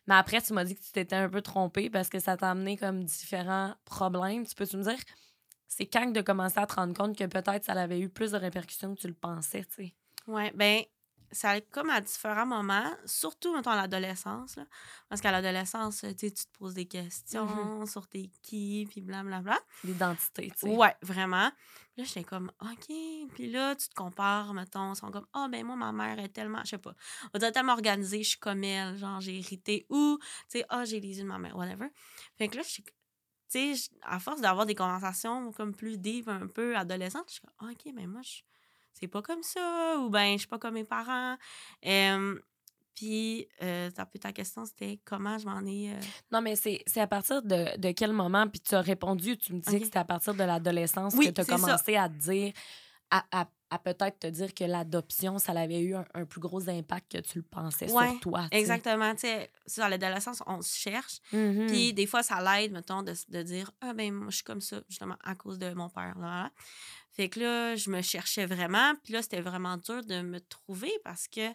Mais 0.06 0.14
après, 0.14 0.40
tu 0.40 0.52
m'as 0.52 0.64
dit 0.64 0.76
que 0.76 0.82
tu 0.82 0.92
t'étais 0.92 1.16
un 1.16 1.28
peu 1.28 1.42
trompée 1.42 1.90
parce 1.90 2.10
que 2.10 2.20
ça 2.20 2.36
t'a 2.36 2.50
amené 2.50 2.76
comme 2.76 3.02
différents 3.04 3.74
problèmes. 3.86 4.46
Tu 4.46 4.54
peux-tu 4.54 4.76
me 4.76 4.82
dire, 4.82 4.98
c'est 5.68 5.86
quand 5.86 6.10
de 6.10 6.20
commencer 6.20 6.58
à 6.58 6.66
te 6.66 6.74
rendre 6.74 6.94
compte 6.94 7.16
que 7.16 7.24
peut-être 7.24 7.64
ça 7.64 7.72
avait 7.72 8.00
eu 8.00 8.08
plus 8.08 8.32
de 8.32 8.36
répercussions 8.36 8.94
que 8.94 9.00
tu 9.00 9.08
le 9.08 9.14
pensais, 9.14 9.64
tu 9.64 9.74
sais? 9.74 9.94
Ouais, 10.26 10.52
ben, 10.54 10.82
ça 11.34 11.50
a 11.50 11.60
comme 11.60 11.90
à 11.90 12.00
différents 12.00 12.46
moments, 12.46 12.94
surtout, 13.04 13.54
à 13.54 13.76
l'adolescence. 13.76 14.56
là. 14.56 14.66
Parce 15.08 15.20
qu'à 15.20 15.32
l'adolescence, 15.32 16.04
tu 16.16 16.32
te 16.32 16.58
poses 16.58 16.74
des 16.74 16.86
questions 16.86 17.86
sur 17.86 18.06
t'es 18.06 18.30
qui, 18.42 18.86
puis 18.88 19.00
blablabla. 19.00 19.58
L'identité, 19.82 20.50
tu 20.52 20.68
sais. 20.68 20.76
Ouais, 20.76 20.94
vraiment. 21.02 21.50
Puis 21.92 22.02
là, 22.02 22.04
j'étais 22.04 22.24
comme, 22.24 22.50
OK. 22.62 22.86
Puis 23.34 23.50
là, 23.50 23.74
tu 23.74 23.88
te 23.88 23.94
compares, 23.94 24.54
mettons, 24.54 24.92
ils 24.92 24.96
sont 24.96 25.10
comme, 25.10 25.26
ah, 25.32 25.48
ben 25.50 25.64
moi, 25.64 25.76
ma 25.76 25.92
mère 25.92 26.18
est 26.18 26.28
tellement, 26.28 26.60
je 26.64 26.70
sais 26.70 26.78
pas, 26.78 26.94
on 27.32 27.38
dirait 27.38 27.52
tellement 27.52 27.74
organisée, 27.74 28.22
je 28.22 28.30
suis 28.30 28.38
comme 28.38 28.64
elle, 28.64 28.96
genre, 28.96 29.20
j'ai 29.20 29.38
hérité, 29.38 29.86
ou, 29.90 30.18
tu 30.20 30.58
sais, 30.58 30.64
ah, 30.68 30.84
j'ai 30.84 31.00
les 31.00 31.18
yeux 31.18 31.24
de 31.24 31.28
ma 31.28 31.38
mère, 31.38 31.56
whatever. 31.56 31.88
Fait 32.36 32.48
que 32.48 32.56
là, 32.56 32.62
je 32.62 32.68
suis, 32.68 32.84
tu 33.50 33.74
sais, 33.76 33.90
à 34.02 34.18
force 34.18 34.40
d'avoir 34.40 34.66
des 34.66 34.74
conversations 34.74 35.52
comme 35.52 35.74
plus 35.74 35.98
deep, 35.98 36.28
un 36.28 36.46
peu 36.46 36.76
adolescentes, 36.76 37.24
je 37.28 37.32
suis 37.34 37.40
comme, 37.42 37.70
OK, 37.70 37.92
mais 37.94 38.06
moi, 38.06 38.20
je- 38.22 38.42
c'est 38.92 39.08
pas 39.08 39.22
comme 39.22 39.42
ça, 39.42 39.96
ou 40.00 40.08
ben, 40.10 40.32
je 40.34 40.38
suis 40.38 40.48
pas 40.48 40.58
comme 40.58 40.74
mes 40.74 40.84
parents. 40.84 41.36
Euh, 41.86 42.38
puis, 42.94 43.48
euh, 43.62 43.90
ta, 43.90 44.06
ta 44.06 44.32
question, 44.32 44.64
c'était 44.64 45.00
comment 45.04 45.36
je 45.38 45.46
m'en 45.46 45.64
ai. 45.66 45.92
euh, 45.92 46.00
Non, 46.30 46.40
mais 46.40 46.54
c'est 46.54 46.82
à 46.96 47.06
partir 47.08 47.42
de, 47.42 47.76
de 47.76 47.90
quel 47.90 48.12
moment, 48.12 48.46
puis 48.48 48.60
tu 48.60 48.74
as 48.76 48.80
répondu, 48.80 49.36
tu 49.36 49.52
me 49.52 49.58
disais 49.60 49.76
Ok. 49.76 49.80
que 49.80 49.84
c'était 49.86 49.98
à 49.98 50.04
partir 50.04 50.32
de 50.34 50.44
l'adolescence 50.44 51.14
Oui, 51.16 51.26
que 51.26 51.30
tu 51.32 51.40
as 51.40 51.44
ça. 51.44 51.52
commencé 51.56 51.96
à 51.96 52.08
te 52.08 52.14
dire, 52.14 52.52
à, 53.10 53.24
à- 53.32 53.48
à 53.70 53.78
peut-être 53.80 54.20
te 54.20 54.26
dire 54.28 54.54
que 54.54 54.62
l'adoption, 54.64 55.38
ça 55.38 55.52
avait 55.52 55.80
eu 55.80 55.96
un, 55.96 56.04
un 56.14 56.24
plus 56.26 56.40
gros 56.40 56.68
impact 56.68 57.10
que 57.12 57.18
tu 57.18 57.38
le 57.38 57.44
pensais 57.44 57.90
Ouais, 57.90 58.10
sur 58.10 58.20
toi. 58.20 58.42
tu 58.44 58.48
sais. 58.56 58.60
Exactement, 58.60 59.12
tu 59.14 59.20
sais, 59.22 59.50
sur 59.66 59.88
l'adolescence, 59.88 60.42
on 60.46 60.62
se 60.62 60.76
cherche. 60.78 61.18
Mhm. 61.32 61.66
Puis 61.66 61.92
des 61.92 62.06
fois, 62.06 62.22
ça 62.22 62.40
l'aide, 62.40 62.70
mettons, 62.72 63.02
de, 63.02 63.14
de 63.28 63.42
dire 63.42 63.72
Ah, 63.80 63.92
ben, 63.94 64.12
moi, 64.12 64.30
je 64.30 64.36
suis 64.36 64.44
comme 64.44 64.60
ça, 64.60 64.80
justement, 64.88 65.16
à 65.24 65.34
cause 65.34 65.58
de 65.58 65.72
mon 65.74 65.88
père. 65.88 66.16
Là. 66.20 66.50
Fait 67.10 67.28
que 67.28 67.40
là, 67.40 67.74
je 67.74 67.90
me 67.90 68.00
cherchais 68.02 68.46
vraiment. 68.46 68.94
Puis 69.02 69.12
là, 69.12 69.22
c'était 69.22 69.40
vraiment 69.40 69.76
dur 69.76 70.04
de 70.04 70.20
me 70.20 70.40
trouver 70.40 70.92
parce 71.02 71.26
que 71.26 71.50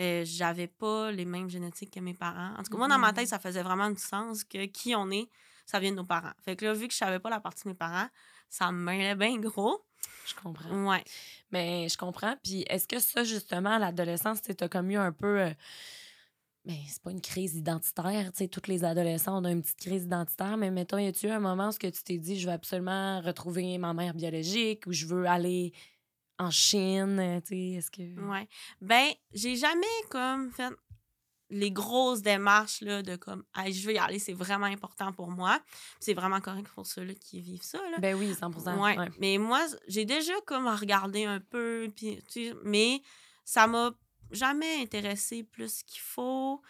euh, 0.00 0.22
j'avais 0.24 0.68
pas 0.68 1.10
les 1.12 1.26
mêmes 1.26 1.50
génétiques 1.50 1.92
que 1.92 2.00
mes 2.00 2.14
parents. 2.14 2.54
En 2.58 2.62
tout 2.62 2.70
cas, 2.72 2.78
moi, 2.78 2.88
dans 2.88 2.98
ma 2.98 3.12
tête, 3.12 3.28
ça 3.28 3.38
faisait 3.38 3.62
vraiment 3.62 3.90
du 3.90 4.00
sens 4.00 4.42
que 4.44 4.64
qui 4.66 4.94
on 4.94 5.10
est, 5.10 5.28
ça 5.66 5.80
vient 5.80 5.90
de 5.90 5.96
nos 5.96 6.04
parents. 6.04 6.32
Fait 6.44 6.56
que 6.56 6.64
là, 6.64 6.72
vu 6.72 6.86
que 6.88 6.92
je 6.94 6.98
savais 6.98 7.18
pas 7.18 7.28
la 7.28 7.40
partie 7.40 7.64
de 7.64 7.68
mes 7.70 7.74
parents, 7.74 8.08
ça 8.48 8.72
me 8.72 8.78
mêlait 8.82 9.14
bien 9.16 9.38
gros. 9.38 9.84
Je 10.26 10.34
comprends. 10.34 10.88
Ouais. 10.90 11.04
Mais 11.50 11.88
je 11.88 11.96
comprends. 11.98 12.34
Puis 12.42 12.64
est-ce 12.68 12.86
que 12.88 12.98
ça, 12.98 13.24
justement, 13.24 13.70
à 13.70 13.78
l'adolescence, 13.78 14.42
tu 14.42 14.52
as 14.58 14.68
comme 14.68 14.90
eu 14.90 14.96
un 14.96 15.12
peu. 15.12 15.40
euh, 15.42 15.50
mais 16.64 16.78
c'est 16.88 17.02
pas 17.02 17.10
une 17.10 17.20
crise 17.20 17.56
identitaire, 17.56 18.30
tu 18.32 18.38
sais, 18.38 18.48
tous 18.48 18.68
les 18.68 18.84
adolescents 18.84 19.42
ont 19.42 19.48
une 19.48 19.62
petite 19.62 19.80
crise 19.80 20.04
identitaire, 20.04 20.56
mais 20.56 20.70
mettons, 20.70 20.98
y 20.98 21.08
a-tu 21.08 21.28
un 21.28 21.40
moment 21.40 21.70
où 21.70 21.72
tu 21.72 21.90
t'es 21.90 22.18
dit, 22.18 22.38
je 22.38 22.46
veux 22.46 22.52
absolument 22.52 23.20
retrouver 23.20 23.78
ma 23.78 23.92
mère 23.94 24.14
biologique 24.14 24.86
ou 24.86 24.92
je 24.92 25.06
veux 25.06 25.26
aller 25.26 25.72
en 26.38 26.50
Chine, 26.50 27.40
tu 27.44 27.48
sais, 27.48 27.70
est-ce 27.78 27.90
que... 27.90 28.02
Ouais. 28.28 28.48
Ben, 28.80 29.08
j'ai 29.32 29.56
jamais 29.56 29.86
comme 30.08 30.52
fait 30.52 30.72
les 31.52 31.70
grosses 31.70 32.22
démarches 32.22 32.80
là, 32.80 33.02
de 33.02 33.16
comme 33.16 33.44
je 33.66 33.86
veux 33.86 33.94
y 33.94 33.98
aller, 33.98 34.18
c'est 34.18 34.32
vraiment 34.32 34.66
important 34.66 35.12
pour 35.12 35.30
moi. 35.30 35.60
C'est 36.00 36.14
vraiment 36.14 36.40
correct 36.40 36.68
pour 36.74 36.86
ceux-là 36.86 37.14
qui 37.14 37.40
vivent 37.40 37.62
ça. 37.62 37.78
Là. 37.90 37.98
Ben 37.98 38.16
oui, 38.16 38.34
100 38.34 38.50
ouais. 38.82 38.96
Mais 39.20 39.38
moi, 39.38 39.60
j'ai 39.86 40.04
déjà 40.04 40.32
comme 40.46 40.66
regardé 40.66 41.24
un 41.24 41.40
peu, 41.40 41.88
puis, 41.94 42.22
mais 42.64 43.02
ça 43.44 43.66
m'a 43.66 43.92
jamais 44.30 44.80
intéressé 44.80 45.44
plus 45.44 45.82
qu'il 45.82 46.00
faut. 46.00 46.62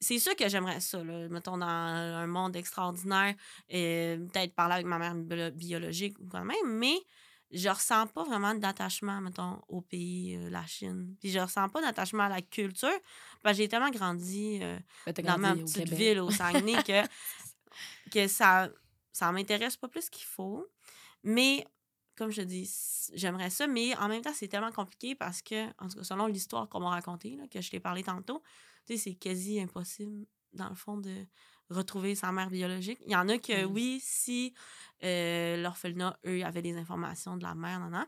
C'est 0.00 0.20
sûr 0.20 0.36
que 0.36 0.48
j'aimerais 0.48 0.80
ça, 0.80 1.02
là, 1.02 1.28
mettons, 1.28 1.58
dans 1.58 1.66
un 1.66 2.26
monde 2.28 2.54
extraordinaire, 2.54 3.34
euh, 3.74 4.16
peut-être 4.18 4.54
parler 4.54 4.74
avec 4.74 4.86
ma 4.86 4.98
mère 4.98 5.50
biologique 5.50 6.16
ou 6.20 6.26
quand 6.28 6.44
même, 6.44 6.66
mais 6.66 6.96
je 7.50 7.68
ressens 7.68 8.06
pas 8.08 8.24
vraiment 8.24 8.54
d'attachement, 8.54 9.20
mettons, 9.20 9.60
au 9.68 9.80
pays, 9.80 10.36
euh, 10.36 10.50
la 10.50 10.66
Chine. 10.66 11.16
Puis 11.20 11.30
je 11.30 11.38
ressens 11.38 11.68
pas 11.70 11.80
d'attachement 11.80 12.24
à 12.24 12.28
la 12.28 12.42
culture. 12.42 12.88
Parce 13.42 13.56
que 13.56 13.62
j'ai 13.62 13.68
tellement 13.68 13.90
grandi, 13.90 14.58
euh, 14.62 14.78
ben, 15.06 15.24
dans 15.24 15.38
ma 15.38 15.54
petite 15.56 15.88
ville 15.88 16.20
au 16.20 16.30
Saguenay 16.30 16.82
que, 16.86 17.06
que 18.10 18.28
ça, 18.28 18.68
ça 19.12 19.32
m'intéresse 19.32 19.76
pas 19.76 19.88
plus 19.88 20.10
qu'il 20.10 20.26
faut. 20.26 20.66
Mais, 21.24 21.66
comme 22.16 22.30
je 22.30 22.42
dis, 22.42 22.70
j'aimerais 23.14 23.50
ça. 23.50 23.66
Mais 23.66 23.96
en 23.96 24.08
même 24.08 24.22
temps, 24.22 24.34
c'est 24.34 24.48
tellement 24.48 24.72
compliqué 24.72 25.14
parce 25.14 25.40
que, 25.40 25.68
en 25.82 25.88
tout 25.88 25.96
cas, 25.96 26.04
selon 26.04 26.26
l'histoire 26.26 26.68
qu'on 26.68 26.80
m'a 26.80 26.90
racontée, 26.90 27.38
que 27.50 27.62
je 27.62 27.70
t'ai 27.70 27.80
parlé 27.80 28.02
tantôt, 28.02 28.42
tu 28.86 28.96
sais, 28.96 29.04
c'est 29.04 29.14
quasi 29.14 29.60
impossible, 29.60 30.26
dans 30.52 30.68
le 30.68 30.74
fond, 30.74 30.98
de 30.98 31.26
retrouver 31.70 32.14
sa 32.14 32.32
mère 32.32 32.50
biologique. 32.50 32.98
Il 33.06 33.12
y 33.12 33.16
en 33.16 33.28
a 33.28 33.38
que, 33.38 33.64
mmh. 33.64 33.72
oui, 33.72 34.00
si 34.02 34.54
euh, 35.04 35.56
l'orphelinat, 35.58 36.18
eux, 36.26 36.44
avaient 36.44 36.62
des 36.62 36.76
informations 36.76 37.36
de 37.36 37.42
la 37.42 37.54
mère, 37.54 37.80
non, 37.80 37.90
non. 37.90 38.06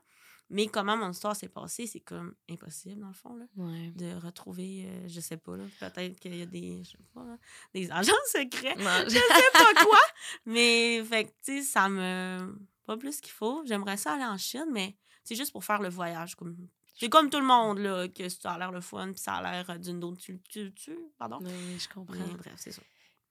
Mais 0.52 0.66
comment 0.66 0.96
mon 0.96 1.10
histoire 1.10 1.36
s'est 1.36 1.48
passée, 1.48 1.86
c'est 1.86 2.00
comme 2.00 2.34
impossible, 2.50 3.00
dans 3.00 3.08
le 3.08 3.14
fond, 3.14 3.36
là, 3.36 3.44
de 3.54 4.14
retrouver, 4.16 4.84
euh, 4.84 5.06
je 5.06 5.20
sais 5.20 5.36
pas, 5.36 5.52
peut-être 5.78 6.18
qu'il 6.18 6.34
y 6.34 6.42
a 6.42 6.46
des, 6.46 6.82
je 6.82 6.90
sais 6.90 6.98
pas, 7.14 7.24
des 7.72 7.88
agents 7.92 8.12
secrets, 8.26 8.74
je 8.76 9.10
sais 9.10 9.50
pas 9.52 9.84
quoi. 9.84 10.00
Mais, 10.46 11.04
fait 11.04 11.26
tu 11.44 11.58
sais, 11.58 11.62
ça 11.62 11.88
me... 11.88 12.58
Pas 12.84 12.96
plus 12.96 13.20
qu'il 13.20 13.30
faut. 13.30 13.62
J'aimerais 13.64 13.96
ça 13.96 14.14
aller 14.14 14.24
en 14.24 14.36
Chine, 14.36 14.66
mais 14.72 14.96
c'est 15.22 15.36
juste 15.36 15.52
pour 15.52 15.64
faire 15.64 15.80
le 15.80 15.88
voyage, 15.88 16.34
comme... 16.34 16.56
C'est 16.96 17.08
comme 17.08 17.30
tout 17.30 17.38
le 17.38 17.46
monde, 17.46 17.78
là, 17.78 18.08
que 18.08 18.28
ça 18.28 18.52
a 18.52 18.58
l'air 18.58 18.72
le 18.72 18.80
fun, 18.80 19.12
puis 19.12 19.20
ça 19.20 19.34
a 19.34 19.42
l'air 19.62 19.78
d'une 19.78 20.02
autre 20.02 20.20
culture, 20.50 20.98
pardon. 21.16 21.38
Oui, 21.40 21.78
je 21.78 21.88
comprends. 21.88 22.16
bref, 22.36 22.54
c'est 22.56 22.72
ça. 22.72 22.82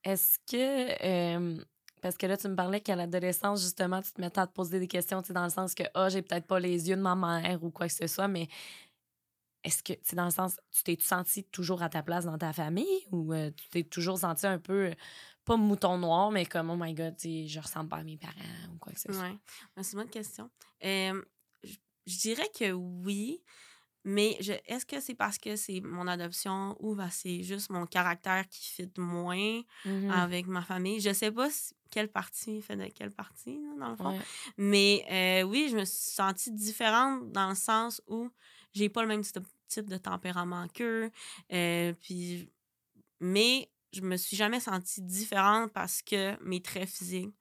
Est-ce 0.04 0.38
que. 0.50 1.64
parce 2.00 2.16
que 2.16 2.26
là, 2.26 2.36
tu 2.36 2.48
me 2.48 2.56
parlais 2.56 2.80
qu'à 2.80 2.96
l'adolescence, 2.96 3.62
justement, 3.62 4.00
tu 4.00 4.12
te 4.12 4.20
mettais 4.20 4.40
à 4.40 4.46
te 4.46 4.52
poser 4.52 4.80
des 4.80 4.88
questions, 4.88 5.22
dans 5.30 5.44
le 5.44 5.50
sens 5.50 5.74
que, 5.74 5.84
ah, 5.94 6.06
oh, 6.06 6.08
j'ai 6.10 6.22
peut-être 6.22 6.46
pas 6.46 6.60
les 6.60 6.88
yeux 6.88 6.96
de 6.96 7.02
ma 7.02 7.14
mère 7.14 7.62
ou 7.62 7.70
quoi 7.70 7.86
que 7.86 7.94
ce 7.94 8.06
soit, 8.06 8.28
mais 8.28 8.48
est-ce 9.62 9.82
que, 9.82 9.92
tu 9.92 10.14
dans 10.14 10.24
le 10.24 10.30
sens, 10.30 10.58
tu 10.70 10.82
t'es 10.82 10.96
senti 11.00 11.44
toujours 11.44 11.82
à 11.82 11.90
ta 11.90 12.02
place 12.02 12.24
dans 12.24 12.38
ta 12.38 12.52
famille 12.52 13.06
ou 13.12 13.34
tu 13.34 13.68
t'es 13.70 13.82
toujours 13.82 14.18
senti 14.18 14.46
un 14.46 14.58
peu, 14.58 14.94
pas 15.44 15.56
mouton 15.56 15.98
noir, 15.98 16.30
mais 16.30 16.46
comme, 16.46 16.70
oh 16.70 16.76
my 16.78 16.94
god, 16.94 17.14
je 17.22 17.60
ressemble 17.60 17.88
pas 17.90 17.98
à 17.98 18.02
mes 18.02 18.16
parents 18.16 18.32
ou 18.72 18.78
quoi 18.78 18.92
que 18.92 19.00
ce 19.00 19.12
soit? 19.12 19.28
Oui, 19.28 19.38
c'est 19.82 19.92
une 19.92 19.98
bonne 19.98 20.10
question. 20.10 20.50
je 20.82 22.18
dirais 22.18 22.50
que 22.58 22.72
oui. 22.72 23.42
Mais 24.04 24.38
est-ce 24.66 24.86
que 24.86 24.98
c'est 25.00 25.14
parce 25.14 25.38
que 25.38 25.56
c'est 25.56 25.80
mon 25.82 26.06
adoption 26.06 26.76
ou 26.80 26.94
bah, 26.94 27.10
c'est 27.10 27.42
juste 27.42 27.70
mon 27.70 27.86
caractère 27.86 28.48
qui 28.48 28.64
fit 28.64 28.90
moins 28.96 29.60
mmh 29.84 30.10
avec 30.10 30.46
ma 30.46 30.62
famille? 30.62 31.00
Je 31.00 31.12
sais 31.12 31.30
pas 31.30 31.48
quelle 31.90 32.08
partie 32.08 32.62
fait 32.62 32.76
de 32.76 32.86
quelle 32.86 33.10
partie, 33.10 33.60
dans 33.78 33.90
le 33.90 33.96
fond. 33.96 34.14
Mais 34.56 35.04
euh, 35.10 35.42
oui, 35.46 35.68
je 35.70 35.76
me 35.76 35.84
suis 35.84 36.12
sentie 36.12 36.52
différente 36.52 37.30
dans 37.32 37.50
le 37.50 37.54
sens 37.54 38.00
où 38.06 38.30
j'ai 38.72 38.88
pas 38.88 39.02
le 39.02 39.08
même 39.08 39.22
type 39.68 39.88
de 39.88 39.96
tempérament 39.96 40.66
qu'eux. 40.68 41.10
Euh, 41.52 41.92
puis, 42.00 42.48
mais 43.20 43.70
je 43.92 44.02
me 44.02 44.16
suis 44.16 44.36
jamais 44.36 44.60
sentie 44.60 45.02
différente 45.02 45.72
parce 45.72 46.00
que 46.02 46.40
mes 46.44 46.62
traits 46.62 46.88
physiques 46.88 47.34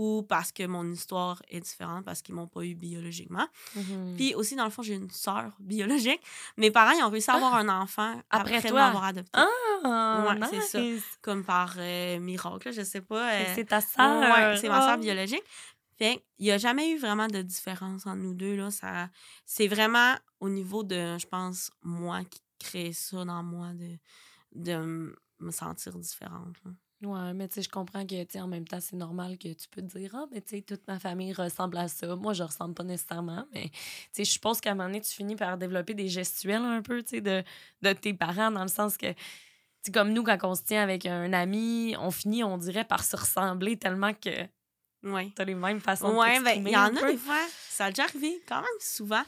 ou 0.00 0.22
parce 0.22 0.50
que 0.50 0.66
mon 0.66 0.90
histoire 0.90 1.42
est 1.50 1.60
différente, 1.60 2.06
parce 2.06 2.22
qu'ils 2.22 2.34
m'ont 2.34 2.46
pas 2.46 2.62
eu 2.62 2.74
biologiquement. 2.74 3.46
Mmh 3.76 4.16
Puis 4.16 4.34
aussi, 4.34 4.56
dans 4.56 4.64
le 4.64 4.70
fond, 4.70 4.80
j'ai 4.80 4.94
une 4.94 5.10
sœur 5.10 5.52
biologique. 5.60 6.22
Mes 6.56 6.70
parents, 6.70 6.92
ils 6.92 7.04
ont 7.04 7.10
réussi 7.10 7.30
à 7.30 7.34
avoir 7.34 7.54
ah! 7.54 7.58
un 7.58 7.68
enfant 7.68 8.18
après, 8.30 8.56
après 8.56 8.72
m'avoir 8.72 9.04
adopté. 9.04 9.30
Ah, 9.34 10.24
ouais, 10.24 10.46
c'est 10.48 10.62
ça. 10.62 11.06
Comme 11.20 11.44
par 11.44 11.74
euh, 11.76 12.18
miracle, 12.18 12.72
je 12.72 12.80
sais 12.80 13.02
pas. 13.02 13.30
Euh, 13.30 13.44
c'est 13.54 13.66
ta 13.66 13.82
sœur. 13.82 14.20
Ouais, 14.22 14.56
c'est 14.56 14.70
ma 14.70 14.80
sœur 14.80 14.96
oh! 14.96 15.02
biologique. 15.02 15.44
Fait 15.98 16.24
il 16.38 16.46
n'y 16.46 16.50
a 16.50 16.56
jamais 16.56 16.92
eu 16.92 16.98
vraiment 16.98 17.26
de 17.26 17.42
différence 17.42 18.06
entre 18.06 18.16
nous 18.16 18.32
deux. 18.32 18.56
Là. 18.56 18.70
Ça, 18.70 19.10
c'est 19.44 19.68
vraiment 19.68 20.14
au 20.40 20.48
niveau 20.48 20.82
de, 20.82 21.18
je 21.18 21.26
pense, 21.26 21.70
moi 21.82 22.24
qui 22.24 22.40
crée 22.58 22.94
ça 22.94 23.22
dans 23.26 23.42
moi, 23.42 23.74
de, 23.74 23.98
de 24.54 25.14
me 25.40 25.50
sentir 25.50 25.98
différente. 25.98 26.56
Là. 26.64 26.70
Ouais, 27.02 27.32
mais 27.32 27.48
tu 27.48 27.54
sais, 27.54 27.62
je 27.62 27.68
comprends 27.70 28.04
que, 28.04 28.24
tu 28.24 28.38
en 28.38 28.46
même 28.46 28.68
temps, 28.68 28.80
c'est 28.80 28.96
normal 28.96 29.38
que 29.38 29.48
tu 29.48 29.68
peux 29.70 29.80
te 29.80 29.98
dire, 29.98 30.14
ah, 30.14 30.26
mais 30.30 30.42
tu 30.42 30.56
sais, 30.56 30.62
toute 30.62 30.86
ma 30.86 30.98
famille 30.98 31.32
ressemble 31.32 31.78
à 31.78 31.88
ça. 31.88 32.14
Moi, 32.14 32.34
je 32.34 32.42
ressemble 32.42 32.74
pas 32.74 32.84
nécessairement, 32.84 33.46
mais, 33.54 33.70
tu 33.70 33.78
sais, 34.12 34.24
je 34.24 34.30
suppose 34.30 34.60
qu'à 34.60 34.72
un 34.72 34.74
moment 34.74 34.88
donné, 34.88 35.00
tu 35.00 35.10
finis 35.10 35.34
par 35.36 35.56
développer 35.56 35.94
des 35.94 36.08
gestuels 36.08 36.62
un 36.62 36.82
peu, 36.82 37.02
tu 37.02 37.16
sais, 37.16 37.20
de, 37.22 37.42
de 37.80 37.92
tes 37.94 38.12
parents, 38.12 38.50
dans 38.50 38.62
le 38.62 38.68
sens 38.68 38.98
que, 38.98 39.14
c'est 39.82 39.94
comme 39.94 40.12
nous, 40.12 40.22
quand 40.22 40.36
on 40.42 40.54
se 40.54 40.62
tient 40.62 40.82
avec 40.82 41.06
un 41.06 41.32
ami, 41.32 41.96
on 41.98 42.10
finit, 42.10 42.44
on 42.44 42.58
dirait, 42.58 42.84
par 42.84 43.02
se 43.02 43.16
ressembler 43.16 43.78
tellement 43.78 44.12
que. 44.12 44.46
Ouais. 45.02 45.32
T'as 45.34 45.44
les 45.46 45.54
mêmes 45.54 45.80
façons 45.80 46.14
ouais, 46.18 46.38
de 46.38 46.44
ben, 46.44 46.62
il 46.66 46.70
y 46.70 46.76
en 46.76 46.94
a 46.94 47.10
des 47.10 47.16
fois, 47.16 47.40
ça 47.70 47.86
a 47.86 47.90
déjà 47.90 48.04
arrivé 48.04 48.42
quand 48.46 48.60
même 48.60 48.80
souvent, 48.80 49.22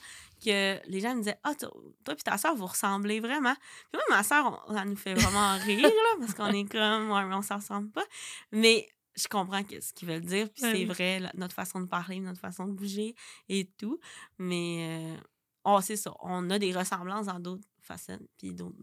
que 0.44 0.78
les 0.88 1.00
gens 1.00 1.14
me 1.14 1.20
disaient 1.20 1.38
Ah, 1.44 1.54
toi 1.54 1.70
et 2.10 2.16
ta 2.16 2.38
soeur, 2.38 2.54
vous 2.54 2.66
ressemblez 2.66 3.20
vraiment. 3.20 3.54
Puis 3.54 4.00
moi, 4.08 4.18
ma 4.18 4.22
soeur, 4.22 4.66
ça 4.72 4.84
nous 4.84 4.96
fait 4.96 5.14
vraiment 5.14 5.56
rire, 5.64 5.82
là, 5.82 6.16
parce 6.18 6.34
qu'on 6.34 6.52
est 6.52 6.70
comme, 6.70 7.10
ouais, 7.10 7.24
mais 7.24 7.34
on 7.34 7.42
s'en 7.42 7.56
ressemble 7.56 7.90
pas. 7.90 8.04
Mais 8.50 8.88
je 9.14 9.28
comprends 9.28 9.62
ce 9.68 9.92
qu'ils 9.92 10.08
veulent 10.08 10.24
dire, 10.24 10.48
puis 10.50 10.62
c'est 10.62 10.84
vrai, 10.84 11.20
notre 11.34 11.54
façon 11.54 11.80
de 11.80 11.86
parler, 11.86 12.20
notre 12.20 12.40
façon 12.40 12.66
de 12.66 12.72
bouger 12.72 13.14
et 13.48 13.70
tout. 13.78 13.98
Mais, 14.38 15.16
euh, 15.16 15.20
oh, 15.64 15.80
c'est 15.82 15.96
ça, 15.96 16.14
on 16.20 16.48
a 16.50 16.58
des 16.58 16.72
ressemblances 16.72 17.26
dans 17.26 17.38
d'autres 17.38 17.64
facettes, 17.80 18.22
puis 18.38 18.54
d'autres 18.54 18.78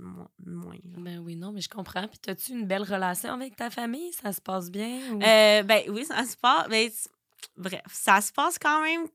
moins. 0.45 0.77
Ben 0.83 1.19
oui, 1.19 1.35
non, 1.35 1.51
mais 1.51 1.61
je 1.61 1.69
comprends. 1.69 2.07
Puis 2.07 2.19
as-tu 2.27 2.51
une 2.51 2.67
belle 2.67 2.83
relation 2.83 3.33
avec 3.33 3.55
ta 3.55 3.69
famille? 3.69 4.11
Ça 4.13 4.33
se 4.33 4.41
passe 4.41 4.69
bien? 4.69 4.99
Euh, 5.21 5.63
ben 5.63 5.83
oui, 5.89 6.05
ça 6.05 6.23
se 6.25 6.37
passe. 6.37 6.67
Ben, 6.69 6.89
bref, 7.57 7.81
ça 7.91 8.21
se 8.21 8.31
passe 8.31 8.59
quand 8.59 8.83
même 8.83 9.07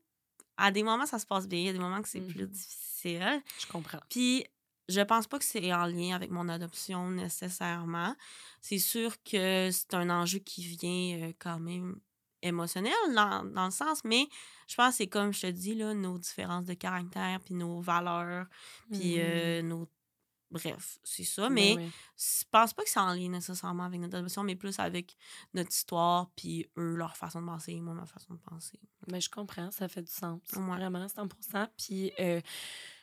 à 0.57 0.71
des 0.71 0.83
moments, 0.83 1.05
ça 1.05 1.19
se 1.19 1.25
passe 1.25 1.47
bien. 1.47 1.59
Il 1.59 1.65
y 1.65 1.69
a 1.69 1.73
des 1.73 1.79
moments 1.79 2.01
que 2.01 2.07
c'est 2.07 2.21
plus 2.21 2.43
mmh 2.43 2.47
difficile. 2.47 3.43
Je 3.59 3.67
comprends. 3.67 3.99
Puis, 4.09 4.45
je 4.87 5.01
pense 5.01 5.27
pas 5.27 5.39
que 5.39 5.45
c'est 5.45 5.73
en 5.73 5.85
lien 5.85 6.15
avec 6.15 6.29
mon 6.29 6.47
adoption 6.49 7.09
nécessairement. 7.09 8.15
C'est 8.61 8.79
sûr 8.79 9.15
que 9.23 9.69
c'est 9.71 9.93
un 9.93 10.09
enjeu 10.09 10.39
qui 10.39 10.65
vient 10.65 11.27
euh, 11.27 11.33
quand 11.39 11.59
même 11.59 11.99
émotionnel 12.41 12.93
dans, 13.15 13.43
dans, 13.43 13.65
le 13.65 13.71
sens, 13.71 14.03
mais 14.03 14.27
je 14.67 14.75
pense 14.75 14.91
que 14.91 14.97
c'est 14.97 15.07
comme 15.07 15.33
je 15.33 15.41
te 15.41 15.47
dis, 15.47 15.73
là, 15.73 15.93
nos 15.93 16.19
différences 16.19 16.65
de 16.65 16.75
caractère, 16.75 17.39
puis 17.43 17.55
nos 17.55 17.81
valeurs, 17.81 18.45
puis 18.91 19.15
euh, 19.17 19.63
mmh. 19.63 19.67
nos 19.67 19.87
Bref, 20.51 20.99
c'est 21.03 21.23
ça. 21.23 21.49
Ben 21.49 21.53
mais 21.55 21.75
je 22.17 22.43
pense 22.51 22.73
pas 22.73 22.83
que 22.83 22.89
c'est 22.89 22.99
en 22.99 23.13
lien 23.13 23.29
nécessairement 23.29 23.83
avec 23.83 23.99
notre 23.99 24.17
adoption, 24.17 24.43
mais 24.43 24.55
plus 24.55 24.79
avec 24.79 25.15
notre 25.53 25.71
histoire, 25.71 26.29
puis 26.35 26.69
eux, 26.77 26.95
leur 26.95 27.17
façon 27.17 27.41
de 27.41 27.47
penser, 27.47 27.79
moi, 27.81 27.93
ma 27.93 28.05
façon 28.05 28.35
de 28.35 28.39
penser. 28.39 28.79
Mais 29.07 29.13
ben, 29.13 29.21
je 29.21 29.29
comprends, 29.29 29.71
ça 29.71 29.87
fait 29.87 30.03
du 30.03 30.11
sens. 30.11 30.39
Vraiment, 30.53 31.07
100% 31.07 31.67
Puis 31.77 32.11
euh, 32.19 32.41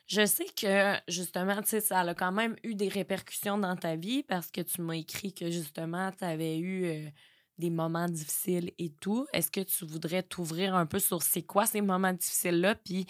je 0.07 0.25
sais 0.25 0.47
que, 0.57 0.97
justement, 1.09 1.61
tu 1.63 1.69
sais, 1.69 1.81
ça 1.81 2.01
a 2.01 2.15
quand 2.15 2.33
même 2.33 2.57
eu 2.63 2.75
des 2.75 2.89
répercussions 2.89 3.59
dans 3.59 3.77
ta 3.77 3.97
vie 3.97 4.23
parce 4.23 4.51
que 4.51 4.61
tu 4.61 4.81
m'as 4.81 4.97
écrit 4.97 5.33
que, 5.35 5.51
justement, 5.51 6.11
tu 6.13 6.25
avais 6.25 6.59
eu. 6.59 6.85
Euh, 6.87 7.11
des 7.59 7.71
moments 7.71 8.09
difficiles 8.09 8.73
et 8.79 8.91
tout. 8.91 9.27
Est-ce 9.33 9.51
que 9.51 9.61
tu 9.61 9.85
voudrais 9.85 10.23
t'ouvrir 10.23 10.75
un 10.75 10.87
peu 10.87 10.99
sur 10.99 11.23
c'est 11.23 11.43
quoi 11.43 11.67
ces 11.67 11.81
moments 11.81 12.13
difficiles-là, 12.13 12.75
puis 12.77 13.07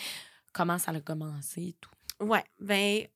comment 0.53 0.79
ça 0.79 0.91
a 0.91 1.01
commencé 1.01 1.63
et 1.63 1.77
tout? 1.81 1.91
Ouais, 2.21 2.45
ben 2.61 3.07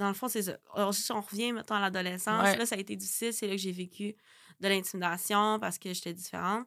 dans 0.00 0.08
le 0.08 0.14
fond, 0.14 0.28
c'est 0.28 0.42
ça. 0.42 0.56
Alors, 0.74 0.94
si 0.94 1.12
on 1.12 1.20
revient 1.20 1.52
maintenant 1.52 1.76
à 1.76 1.80
l'adolescence, 1.80 2.56
là, 2.56 2.64
ça 2.64 2.74
a 2.74 2.78
été 2.78 2.96
difficile. 2.96 3.34
C'est 3.34 3.46
là 3.46 3.52
que 3.52 3.60
j'ai 3.60 3.70
vécu 3.70 4.16
de 4.60 4.68
l'intimidation 4.68 5.58
parce 5.60 5.78
que 5.78 5.92
j'étais 5.92 6.14
différente. 6.14 6.66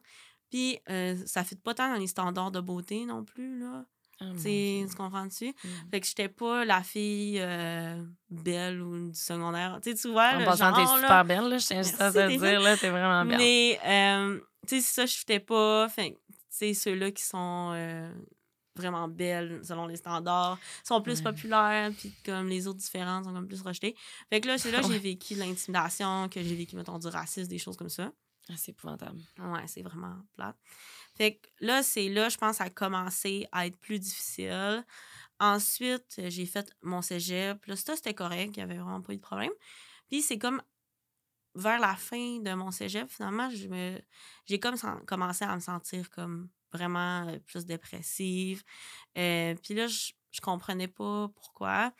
Puis, 0.50 0.78
euh, 0.88 1.16
ça 1.26 1.40
ne 1.40 1.46
fit 1.46 1.56
pas 1.56 1.74
tant 1.74 1.92
dans 1.92 1.98
les 1.98 2.06
standards 2.06 2.52
de 2.52 2.60
beauté 2.60 3.04
non 3.04 3.24
plus, 3.24 3.58
là. 3.58 3.84
Oh 4.20 4.26
tu 4.40 4.86
comprends-tu? 4.96 5.48
Mmh. 5.48 5.68
Fait 5.90 6.00
que 6.00 6.06
j'étais 6.06 6.28
pas 6.28 6.64
la 6.64 6.84
fille 6.84 7.40
euh, 7.40 8.00
belle 8.30 8.80
ou 8.80 9.08
du 9.08 9.18
secondaire. 9.18 9.80
Tu 9.82 9.90
sais, 9.90 9.96
tu 9.96 10.12
vois, 10.12 10.36
le 10.36 10.44
genre, 10.44 10.76
t'es 10.76 10.86
super 10.86 11.24
belle, 11.24 11.48
là. 11.48 11.58
Je 11.58 11.66
tiens 11.66 11.82
juste 11.82 12.00
à 12.00 12.12
te 12.12 12.28
dire, 12.28 12.60
là, 12.60 12.76
t'es 12.76 12.90
vraiment 12.90 13.24
belle. 13.26 13.38
Mais, 13.38 13.80
euh, 13.84 14.38
tu 14.68 14.80
sais, 14.80 14.80
ça, 14.80 15.06
je 15.06 15.16
fitais 15.16 15.40
pas. 15.40 15.88
Fait 15.88 16.12
tu 16.12 16.36
sais, 16.48 16.74
ceux-là 16.74 17.10
qui 17.10 17.24
sont 17.24 17.72
vraiment 18.76 19.08
belles 19.08 19.60
selon 19.64 19.86
les 19.86 19.96
standards, 19.96 20.58
sont 20.82 21.00
plus 21.00 21.18
Ouais. 21.18 21.24
populaires, 21.32 21.90
puis 21.96 22.12
comme 22.24 22.48
les 22.48 22.66
autres 22.66 22.78
différentes 22.80 23.24
sont 23.24 23.32
comme 23.32 23.46
plus 23.46 23.62
rejetées. 23.62 23.94
Fait 24.30 24.40
que 24.40 24.48
là, 24.48 24.58
c'est 24.58 24.70
là 24.70 24.80
que 24.80 24.88
j'ai 24.88 24.98
vécu 24.98 25.34
de 25.34 25.40
l'intimidation, 25.40 26.28
que 26.28 26.42
j'ai 26.42 26.54
vécu, 26.56 26.76
mettons, 26.76 26.98
du 26.98 27.06
racisme, 27.08 27.48
des 27.48 27.58
choses 27.58 27.76
comme 27.76 27.88
ça. 27.88 28.12
Ah, 28.50 28.54
c'est 28.56 28.72
épouvantable. 28.72 29.20
Ouais, 29.38 29.66
c'est 29.66 29.82
vraiment 29.82 30.16
plate. 30.34 30.56
Fait 31.16 31.36
que 31.36 31.48
là, 31.60 31.82
c'est 31.82 32.08
là, 32.08 32.28
je 32.28 32.36
pense, 32.36 32.56
ça 32.56 32.64
a 32.64 32.70
commencé 32.70 33.46
à 33.52 33.66
être 33.66 33.76
plus 33.78 33.98
difficile. 33.98 34.84
Ensuite, 35.40 36.20
j'ai 36.28 36.44
fait 36.46 36.70
mon 36.82 37.00
cégep. 37.00 37.64
Là, 37.66 37.76
ça, 37.76 37.96
c'était 37.96 38.14
correct. 38.14 38.52
Il 38.56 38.58
n'y 38.58 38.62
avait 38.62 38.78
vraiment 38.78 39.00
pas 39.00 39.12
eu 39.12 39.16
de 39.16 39.22
problème. 39.22 39.52
Puis 40.08 40.22
c'est 40.22 40.38
comme 40.38 40.60
vers 41.54 41.78
la 41.78 41.94
fin 41.94 42.40
de 42.40 42.52
mon 42.54 42.70
cégep, 42.72 43.08
finalement, 43.08 43.48
j'ai 43.50 44.60
comme 44.60 44.76
commencé 45.06 45.44
à 45.44 45.54
me 45.54 45.60
sentir 45.60 46.10
comme 46.10 46.48
vraiment 46.74 47.26
plus 47.46 47.64
dépressive. 47.64 48.62
Euh, 49.16 49.54
puis 49.62 49.74
là, 49.74 49.86
je, 49.86 50.12
je 50.32 50.40
comprenais 50.40 50.88
pas 50.88 51.28
pourquoi. 51.34 51.92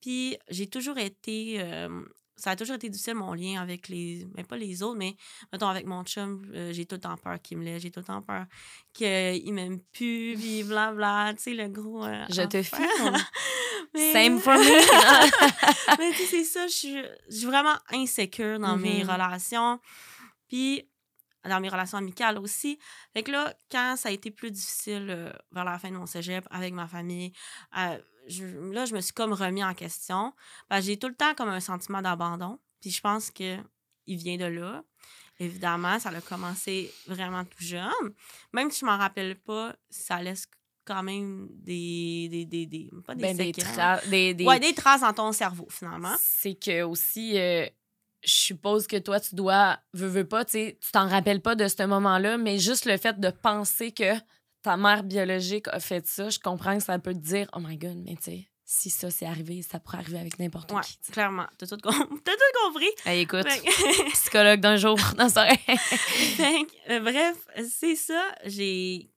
Puis 0.00 0.36
j'ai 0.50 0.66
toujours 0.68 0.98
été. 0.98 1.56
euh, 1.60 2.02
ça 2.36 2.50
a 2.50 2.56
toujours 2.56 2.74
été 2.74 2.88
difficile, 2.90 3.14
mon 3.14 3.32
lien 3.32 3.62
avec 3.62 3.88
les. 3.88 4.26
Mais 4.36 4.42
pas 4.44 4.56
les 4.56 4.82
autres, 4.82 4.98
mais 4.98 5.16
mettons, 5.52 5.68
avec 5.68 5.86
mon 5.86 6.02
chum, 6.04 6.44
euh, 6.52 6.72
j'ai 6.72 6.84
tout 6.84 6.96
le 6.96 7.00
temps 7.00 7.16
peur 7.16 7.40
qu'il 7.40 7.58
me 7.58 7.64
laisse. 7.64 7.80
J'ai 7.82 7.90
tout 7.92 8.00
le 8.00 8.06
temps 8.06 8.22
peur 8.22 8.44
qu'il 8.92 9.52
m'aime 9.54 9.80
plus, 9.92 10.34
puis 10.36 10.64
blabla. 10.64 11.32
Tu 11.36 11.42
sais, 11.44 11.54
le 11.54 11.68
gros. 11.68 12.04
euh, 12.04 12.24
Je 12.30 12.42
te 12.42 12.62
filme. 12.62 13.16
Mais- 13.94 14.12
Same 14.12 14.40
for 14.40 14.54
me. 14.54 15.98
mais 15.98 16.10
tu 16.10 16.16
sais, 16.16 16.26
c'est 16.26 16.44
ça, 16.44 16.66
je 16.66 16.72
suis, 17.30 17.46
vraiment 17.46 17.76
insécure 17.92 18.58
dans 18.58 18.76
mes 18.76 19.04
Mhm. 19.04 19.10
relations. 19.10 19.78
Puis, 20.48 20.88
dans 21.48 21.60
mes 21.60 21.68
relations 21.68 21.98
amicales 21.98 22.38
aussi. 22.38 22.78
Fait 23.12 23.22
que 23.22 23.30
là, 23.32 23.54
quand 23.70 23.94
ça 23.96 24.08
a 24.08 24.12
été 24.12 24.30
plus 24.30 24.50
difficile 24.50 25.06
euh, 25.10 25.32
vers 25.52 25.64
la 25.64 25.78
fin 25.78 25.90
de 25.90 25.96
mon 25.96 26.06
cégep 26.06 26.46
avec 26.50 26.72
ma 26.74 26.86
famille, 26.86 27.32
euh, 27.78 27.98
je- 28.28 28.44
là, 28.72 28.84
je 28.86 28.94
me 28.94 29.00
suis 29.00 29.12
comme 29.12 29.32
remis 29.32 29.62
en 29.64 29.74
question. 29.74 30.32
Que 30.70 30.80
j'ai 30.80 30.98
tout 30.98 31.08
le 31.08 31.14
temps 31.14 31.34
comme 31.34 31.48
un 31.50 31.60
sentiment 31.60 32.00
d'abandon. 32.02 32.58
Puis 32.80 32.90
je 32.90 33.00
pense 33.00 33.30
que 33.30 33.56
il 34.06 34.16
vient 34.18 34.36
de 34.36 34.44
là. 34.46 34.82
Évidemment, 35.40 35.98
ça 35.98 36.10
a 36.10 36.20
commencé 36.20 36.92
vraiment 37.06 37.44
tout 37.44 37.58
jeune. 37.64 37.90
Même 38.52 38.70
si 38.70 38.80
je 38.80 38.86
m'en 38.86 38.96
rappelle 38.96 39.36
pas, 39.40 39.74
ça 39.90 40.22
laisse 40.22 40.46
quand 40.84 41.02
même 41.02 41.48
des... 41.50 42.28
des, 42.30 42.44
des, 42.44 42.66
des- 42.66 42.90
pas 43.06 43.14
des 43.14 43.22
Ben, 43.22 43.36
des, 43.36 43.52
tra- 43.52 44.08
des, 44.08 44.34
des- 44.34 44.44
Ouais, 44.44 44.60
des 44.60 44.74
traces 44.74 45.00
dans 45.00 45.12
ton 45.14 45.32
cerveau, 45.32 45.66
finalement. 45.70 46.14
C'est 46.20 46.54
que 46.54 46.82
aussi, 46.82 47.38
euh, 47.38 47.66
je 48.24 48.32
suppose 48.32 48.86
que 48.86 48.96
toi, 48.96 49.20
tu 49.20 49.34
dois, 49.34 49.78
veux, 49.92 50.08
veux 50.08 50.26
pas, 50.26 50.44
tu 50.44 50.76
t'en 50.92 51.08
rappelles 51.08 51.40
pas 51.42 51.54
de 51.54 51.68
ce 51.68 51.82
moment-là, 51.84 52.38
mais 52.38 52.58
juste 52.58 52.84
le 52.86 52.96
fait 52.96 53.18
de 53.20 53.30
penser 53.30 53.92
que 53.92 54.12
ta 54.62 54.76
mère 54.76 55.02
biologique 55.04 55.68
a 55.68 55.78
fait 55.80 56.06
ça, 56.06 56.30
je 56.30 56.38
comprends 56.38 56.76
que 56.78 56.82
ça 56.82 56.98
peut 56.98 57.12
te 57.12 57.18
dire, 57.18 57.48
oh 57.54 57.60
my 57.60 57.76
god, 57.76 57.96
mais 58.04 58.16
tu 58.16 58.22
sais, 58.22 58.48
si 58.64 58.88
ça 58.88 59.10
c'est 59.10 59.26
arrivé, 59.26 59.60
ça 59.60 59.78
pourrait 59.78 59.98
arriver 59.98 60.18
avec 60.18 60.38
n'importe 60.38 60.72
Ouais, 60.72 60.80
qui. 60.82 61.12
clairement. 61.12 61.46
T'as 61.58 61.66
tout, 61.66 61.76
com- 61.82 61.92
tout 62.24 62.62
compris. 62.66 62.88
Hey, 63.04 63.20
écoute, 63.22 63.46
psychologue 64.14 64.60
d'un 64.60 64.76
jour 64.76 64.96
dans 65.18 65.28
que, 65.28 66.92
euh, 66.92 67.00
bref, 67.00 67.36
c'est 67.70 67.94
ça. 67.96 68.34
J'ai. 68.46 69.10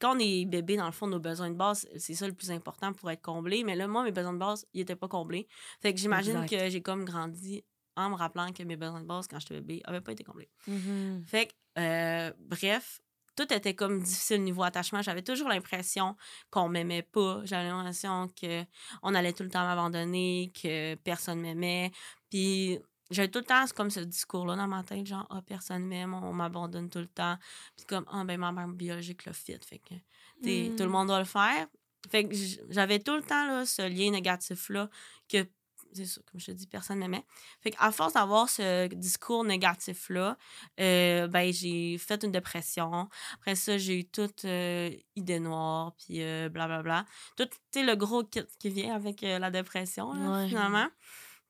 Quand 0.00 0.16
on 0.16 0.18
est 0.20 0.44
bébé, 0.46 0.76
dans 0.76 0.86
le 0.86 0.92
fond, 0.92 1.08
nos 1.08 1.18
besoins 1.18 1.50
de 1.50 1.56
base, 1.56 1.86
c'est 1.98 2.14
ça 2.14 2.26
le 2.28 2.32
plus 2.32 2.50
important 2.52 2.92
pour 2.92 3.10
être 3.10 3.20
comblé. 3.20 3.64
Mais 3.64 3.74
là, 3.74 3.88
moi, 3.88 4.04
mes 4.04 4.12
besoins 4.12 4.32
de 4.32 4.38
base, 4.38 4.64
ils 4.72 4.78
n'étaient 4.78 4.94
pas 4.96 5.08
comblés. 5.08 5.48
Fait 5.82 5.92
que 5.92 5.98
j'imagine 5.98 6.46
que 6.46 6.70
j'ai 6.70 6.80
comme 6.82 7.04
grandi 7.04 7.64
en 7.98 8.10
me 8.10 8.14
rappelant 8.14 8.52
que 8.52 8.62
mes 8.62 8.76
besoins 8.76 9.00
de 9.00 9.06
base, 9.06 9.26
quand 9.28 9.38
j'étais 9.40 9.54
bébé, 9.60 9.82
n'avaient 9.86 10.00
pas 10.00 10.12
été 10.12 10.24
comblés. 10.24 10.48
Mhm. 10.66 11.24
Fait 11.26 11.46
que, 11.48 11.52
euh, 11.80 12.32
bref, 12.38 13.00
tout 13.36 13.52
était 13.52 13.74
comme 13.74 14.02
difficile 14.02 14.42
niveau 14.42 14.62
attachement. 14.64 15.00
J'avais 15.02 15.22
toujours 15.22 15.48
l'impression 15.48 16.16
qu'on 16.50 16.68
m'aimait 16.68 17.02
pas. 17.02 17.40
J'avais 17.44 17.68
l'impression 17.68 18.28
que 18.40 18.64
on 19.02 19.14
allait 19.14 19.32
tout 19.32 19.44
le 19.44 19.48
temps 19.50 19.62
m'abandonner, 19.64 20.50
que 20.60 20.94
personne 20.96 21.40
m'aimait. 21.40 21.92
Puis 22.30 22.78
j'avais 23.10 23.28
tout 23.28 23.38
le 23.38 23.44
temps 23.44 23.64
comme 23.76 23.90
ce 23.90 24.00
discours-là 24.00 24.56
dans 24.56 24.66
ma 24.66 24.82
tête, 24.82 25.06
genre, 25.06 25.26
ah, 25.30 25.40
personne 25.46 25.84
m'aime, 25.86 26.14
on 26.14 26.32
m'abandonne 26.32 26.90
tout 26.90 26.98
le 26.98 27.06
temps. 27.06 27.36
Puis 27.76 27.86
comme, 27.86 28.04
ah, 28.10 28.24
ben 28.24 28.38
ma 28.38 28.50
mère 28.52 28.68
biologique 28.68 29.24
l'a 29.24 29.32
fait. 29.32 29.64
Fait 29.64 29.78
que, 29.78 29.94
Mm. 30.40 30.76
tout 30.76 30.84
le 30.84 30.88
monde 30.90 31.08
doit 31.08 31.18
le 31.20 31.24
faire. 31.24 31.66
Fait 32.10 32.24
que 32.28 32.34
j'avais 32.70 32.98
tout 33.00 33.14
le 33.16 33.22
temps 33.22 33.46
là, 33.46 33.66
ce 33.66 33.82
lien 33.82 34.10
négatif-là 34.10 34.88
que, 35.28 35.46
c'est 35.92 36.04
ça, 36.06 36.20
comme 36.30 36.40
je 36.40 36.46
te 36.46 36.50
dis, 36.52 36.66
personne 36.66 36.98
m'aimait. 36.98 37.24
Fait 37.60 37.70
qu'à 37.70 37.90
force 37.90 38.14
d'avoir 38.14 38.48
ce 38.48 38.86
discours 38.88 39.44
négatif-là, 39.44 40.36
euh, 40.80 41.26
ben, 41.28 41.52
j'ai 41.52 41.98
fait 41.98 42.22
une 42.24 42.32
dépression. 42.32 43.08
Après 43.34 43.54
ça, 43.54 43.78
j'ai 43.78 44.00
eu 44.00 44.04
toute 44.04 44.44
euh, 44.44 44.90
idée 45.16 45.40
noire, 45.40 45.94
puis 45.96 46.22
euh, 46.22 46.48
blablabla. 46.48 47.04
Tout, 47.36 47.46
tu 47.46 47.56
sais, 47.72 47.82
le 47.84 47.96
gros 47.96 48.24
kit 48.24 48.40
qui 48.58 48.70
vient 48.70 48.94
avec 48.94 49.22
euh, 49.22 49.38
la 49.38 49.50
dépression, 49.50 50.12
là, 50.12 50.30
Ouais. 50.42 50.48
finalement. 50.48 50.88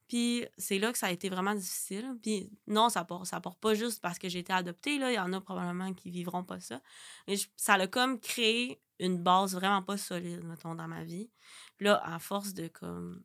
Puis 0.08 0.46
c'est 0.56 0.78
là 0.78 0.90
que 0.90 0.96
ça 0.96 1.08
a 1.08 1.10
été 1.10 1.28
vraiment 1.28 1.54
difficile. 1.54 2.16
Puis 2.22 2.50
non, 2.66 2.88
ça 2.88 3.04
part, 3.04 3.26
ça 3.26 3.40
part 3.42 3.56
pas 3.56 3.74
juste 3.74 4.00
parce 4.00 4.18
que 4.18 4.26
j'ai 4.30 4.38
été 4.38 4.54
adoptée. 4.54 4.98
Là. 4.98 5.12
Il 5.12 5.16
y 5.16 5.18
en 5.18 5.32
a 5.34 5.40
probablement 5.42 5.92
qui 5.92 6.10
vivront 6.10 6.44
pas 6.44 6.60
ça. 6.60 6.80
Mais 7.26 7.36
je- 7.36 7.46
ça 7.56 7.74
a 7.74 7.86
comme 7.86 8.18
créé 8.18 8.80
une 9.00 9.18
base 9.22 9.54
vraiment 9.54 9.82
pas 9.82 9.98
solide, 9.98 10.42
mettons, 10.44 10.74
dans 10.74 10.88
ma 10.88 11.04
vie. 11.04 11.30
Puis 11.76 11.84
là, 11.86 12.00
à 12.04 12.18
force 12.18 12.54
de 12.54 12.68
comme 12.68 13.22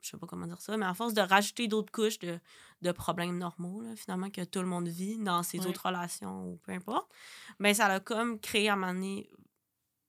je 0.00 0.10
sais 0.10 0.16
pas 0.18 0.26
comment 0.26 0.46
dire 0.46 0.60
ça, 0.60 0.76
mais 0.76 0.86
à 0.86 0.94
force 0.94 1.14
de 1.14 1.20
rajouter 1.20 1.66
d'autres 1.68 1.90
couches 1.92 2.18
de, 2.20 2.38
de 2.82 2.92
problèmes 2.92 3.36
normaux, 3.38 3.80
là, 3.82 3.96
finalement, 3.96 4.30
que 4.30 4.44
tout 4.44 4.60
le 4.60 4.66
monde 4.66 4.88
vit 4.88 5.18
dans 5.18 5.42
ses 5.42 5.58
Ouais. 5.60 5.66
autres 5.66 5.86
relations 5.86 6.48
ou 6.52 6.56
peu 6.58 6.72
importe, 6.72 7.10
ben 7.58 7.74
ça 7.74 7.86
a 7.86 8.00
comme 8.00 8.38
créé 8.40 8.68
à 8.68 8.74
un 8.74 8.76
moment 8.76 8.94
donné 8.94 9.28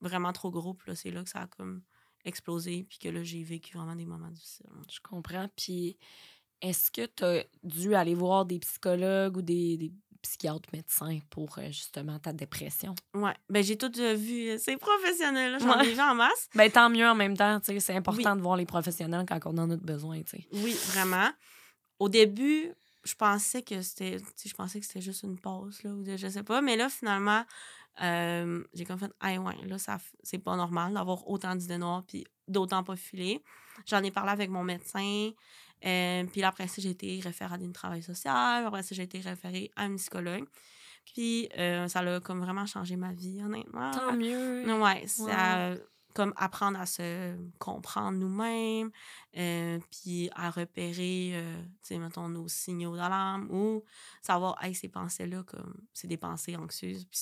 vraiment 0.01 0.31
trop 0.33 0.51
gros. 0.51 0.73
Puis 0.73 0.89
là, 0.91 0.95
c'est 0.95 1.11
là 1.11 1.23
que 1.23 1.29
ça 1.29 1.41
a 1.41 1.47
comme 1.47 1.81
explosé, 2.25 2.83
puis 2.87 2.99
que 2.99 3.09
là, 3.09 3.23
j'ai 3.23 3.43
vécu 3.43 3.77
vraiment 3.77 3.95
des 3.95 4.05
moments 4.05 4.29
difficiles. 4.29 4.67
Je 4.91 4.99
comprends. 5.01 5.47
Puis, 5.55 5.97
est-ce 6.61 6.91
que 6.91 7.05
tu 7.05 7.23
as 7.23 7.43
dû 7.63 7.95
aller 7.95 8.15
voir 8.15 8.45
des 8.45 8.59
psychologues 8.59 9.37
ou 9.37 9.41
des, 9.41 9.77
des 9.77 9.91
psychiatres 10.21 10.69
médecins 10.73 11.19
pour 11.29 11.57
euh, 11.59 11.67
justement 11.67 12.19
ta 12.19 12.33
dépression? 12.33 12.93
Ouais, 13.13 13.35
ben 13.49 13.63
j'ai 13.63 13.77
tout 13.77 13.91
euh, 13.99 14.13
vu, 14.15 14.49
euh, 14.49 14.57
c'est 14.59 14.77
professionnel, 14.77 15.53
là, 15.53 15.57
j'en 15.59 15.79
ai 15.79 15.93
vu 15.93 15.99
en 16.01 16.15
masse. 16.15 16.49
Ben, 16.55 16.69
tant 16.69 16.89
mieux 16.89 17.07
en 17.07 17.15
même 17.15 17.37
temps. 17.37 17.59
C'est 17.63 17.95
important 17.95 18.35
de 18.35 18.41
voir 18.41 18.57
les 18.57 18.65
professionnels 18.65 19.25
quand 19.27 19.39
on 19.45 19.57
en 19.57 19.69
a 19.69 19.77
besoin. 19.77 20.21
Oui, 20.51 20.73
vraiment. 20.87 21.29
Au 21.99 22.09
début, 22.09 22.73
je 23.03 23.15
pensais 23.15 23.61
que 23.61 23.81
c'était, 23.81 24.17
je 24.45 24.53
pensais 24.53 24.79
que 24.79 24.85
c'était 24.85 25.01
juste 25.01 25.23
une 25.23 25.37
pause, 25.39 25.81
là, 25.83 25.91
ou 25.91 26.03
de- 26.03 26.17
je 26.17 26.27
sais 26.27 26.43
pas, 26.43 26.61
mais 26.61 26.75
là, 26.75 26.89
finalement, 26.89 27.43
euh, 28.01 28.63
j'ai 28.73 28.85
comme 28.85 28.99
fait, 28.99 29.11
ah 29.19 29.33
ouais, 29.37 29.55
là, 29.65 29.77
ça, 29.77 29.97
c'est 30.23 30.37
pas 30.37 30.55
normal 30.55 30.93
d'avoir 30.93 31.27
autant 31.29 31.55
d'idées 31.55 31.77
noires, 31.77 32.03
puis 32.07 32.25
d'autant 32.47 32.83
pas 32.83 32.95
filer. 32.95 33.41
J'en 33.85 34.03
ai 34.03 34.11
parlé 34.11 34.31
avec 34.31 34.49
mon 34.49 34.63
médecin, 34.63 35.31
euh, 35.85 36.23
puis 36.25 36.43
après 36.43 36.67
ça, 36.67 36.81
j'ai 36.81 36.89
été 36.91 37.19
référée 37.21 37.55
à 37.55 37.57
une 37.57 37.73
travail 37.73 38.01
social, 38.03 38.65
après 38.65 38.83
ça, 38.83 38.95
j'ai 38.95 39.03
été 39.03 39.19
référée 39.19 39.71
à 39.75 39.85
une 39.85 39.95
psychologue. 39.97 40.45
Puis 41.05 41.49
euh, 41.57 41.87
ça 41.87 41.99
a 41.99 42.19
comme 42.19 42.41
vraiment 42.41 42.65
changé 42.65 42.95
ma 42.95 43.13
vie, 43.13 43.41
honnêtement. 43.43 43.91
Tant 43.91 44.13
mieux. 44.15 44.63
Ouais, 44.81 45.03
c'est 45.07 45.31
à- 45.31 45.75
comme 46.15 46.33
apprendre 46.37 46.79
à 46.79 46.85
se 46.85 47.35
comprendre 47.59 48.17
nous-mêmes, 48.17 48.89
euh, 49.37 49.79
puis 49.91 50.29
à 50.35 50.49
repérer, 50.49 51.31
euh, 51.35 51.61
tu 51.61 51.69
sais, 51.83 51.97
mettons, 51.99 52.27
nos 52.27 52.47
signaux 52.47 52.95
d'alarme 52.95 53.47
ou 53.51 53.83
savoir, 54.21 54.61
hey, 54.63 54.73
ces 54.75 54.89
pensées-là, 54.89 55.43
comme, 55.43 55.75
c'est 55.93 56.07
des 56.07 56.17
pensées 56.17 56.55
anxieuses, 56.57 57.05
puis 57.05 57.19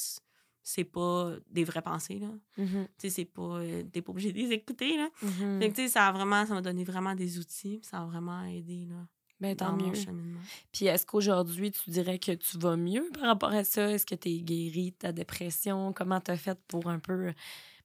c'est 0.70 0.84
pas 0.84 1.32
des 1.50 1.64
vraies 1.64 1.82
pensées, 1.82 2.20
là. 2.20 2.28
Mhm, 2.58 2.88
Tu 2.98 3.08
sais, 3.08 3.10
c'est 3.10 3.26
pas, 3.26 3.42
euh, 3.60 3.84
t'es 3.92 4.02
pas 4.02 4.12
obligé 4.12 4.34
de 4.34 4.38
les 4.38 4.52
écouter, 4.52 4.98
là. 4.98 5.10
mhm. 5.22 5.60
Fait 5.62 5.70
que, 5.70 5.76
tu 5.76 5.82
sais, 5.84 5.88
ça 5.88 6.08
a 6.08 6.12
vraiment, 6.12 6.46
ça 6.46 6.54
m'a 6.54 6.62
donné 6.62 6.84
vraiment 6.84 7.16
des 7.16 7.40
outils, 7.40 7.80
ça 7.84 8.00
a 8.02 8.06
vraiment 8.06 8.44
aidé, 8.44 8.86
là, 8.90 9.08
Ben, 9.40 9.56
tant 9.56 9.72
dans 9.72 9.78
mon 9.78 9.90
mieux. 9.90 9.96
cheminement. 9.96 10.40
Puis, 10.74 10.88
est-ce 10.88 11.06
qu'aujourd'hui, 11.06 11.72
tu 11.72 11.90
dirais 11.90 12.20
que 12.20 12.34
tu 12.34 12.58
vas 12.58 12.76
mieux 12.76 13.10
par 13.14 13.24
rapport 13.24 13.54
à 13.54 13.64
ça? 13.64 13.90
Est-ce 13.92 14.06
que 14.06 14.16
tu 14.16 14.30
es 14.30 14.40
guérie 14.42 14.92
de 14.92 14.98
ta 14.98 15.12
dépression? 15.14 15.94
Comment 15.94 16.20
tu 16.20 16.32
as 16.32 16.38
fait 16.38 16.60
pour 16.68 16.88
un 16.90 17.00
peu 17.00 17.34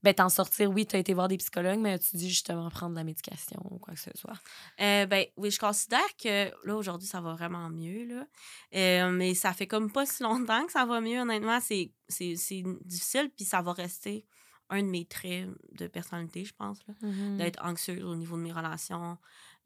ben, 0.03 0.15
t'en 0.15 0.29
sortir? 0.29 0.71
Oui, 0.71 0.87
tu 0.87 0.97
as 0.97 0.99
été 0.99 1.15
voir 1.15 1.29
des 1.29 1.37
psychologues, 1.37 1.79
mais 1.79 1.99
tu 1.99 2.17
dis 2.17 2.29
justement 2.29 2.69
prendre 2.71 2.93
de 2.93 2.97
la 2.97 3.05
médication 3.05 3.61
ou 3.71 3.79
quoi 3.79 3.95
que 3.95 4.01
ce 4.01 4.11
soit? 4.17 4.35
Euh, 4.81 5.07
ben 5.07 5.27
oui, 5.37 5.51
je 5.51 5.59
considère 5.61 6.17
que 6.23 6.51
là, 6.67 6.77
aujourd'hui, 6.77 7.07
ça 7.07 7.21
va 7.21 7.35
vraiment 7.35 7.69
mieux. 7.71 8.07
Là. 8.07 8.27
Euh, 8.75 9.11
mais 9.11 9.35
ça 9.35 9.53
fait 9.53 9.67
comme 9.67 9.91
pas 9.93 10.07
si 10.07 10.23
longtemps 10.23 10.65
que 10.67 10.73
ça 10.73 10.85
va 10.85 11.01
mieux, 11.01 11.21
honnêtement. 11.21 11.61
C'est, 11.61 11.93
difficile, 12.09 13.31
puis 13.37 13.45
ça 13.45 13.62
va 13.62 13.73
rester 13.73 14.27
un 14.71 14.83
de 14.83 14.88
mes 14.88 15.05
traits 15.05 15.49
de 15.73 15.87
personnalité, 15.87 16.45
je 16.45 16.55
pense. 16.55 16.79
Mhm. 17.03 17.37
D'être 17.38 17.62
anxieuse 17.65 18.03
au 18.05 18.17
niveau 18.17 18.37
de 18.37 18.43
mes 18.43 18.53
relations, 18.53 19.19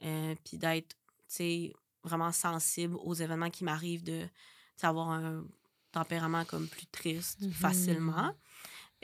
euh, 0.04 0.34
puis 0.44 0.58
d'être, 0.58 0.96
tu 0.96 0.96
sais, 1.28 1.72
vraiment 2.02 2.32
sensible 2.32 2.96
aux 3.02 3.14
événements 3.14 3.50
qui 3.50 3.64
m'arrivent, 3.64 4.04
de 4.04 4.26
d'avoir 4.82 5.10
un 5.10 5.44
tempérament 5.90 6.44
comme 6.44 6.68
plus 6.68 6.86
triste 6.86 7.40
Mhm. 7.40 7.50
facilement. 7.52 8.32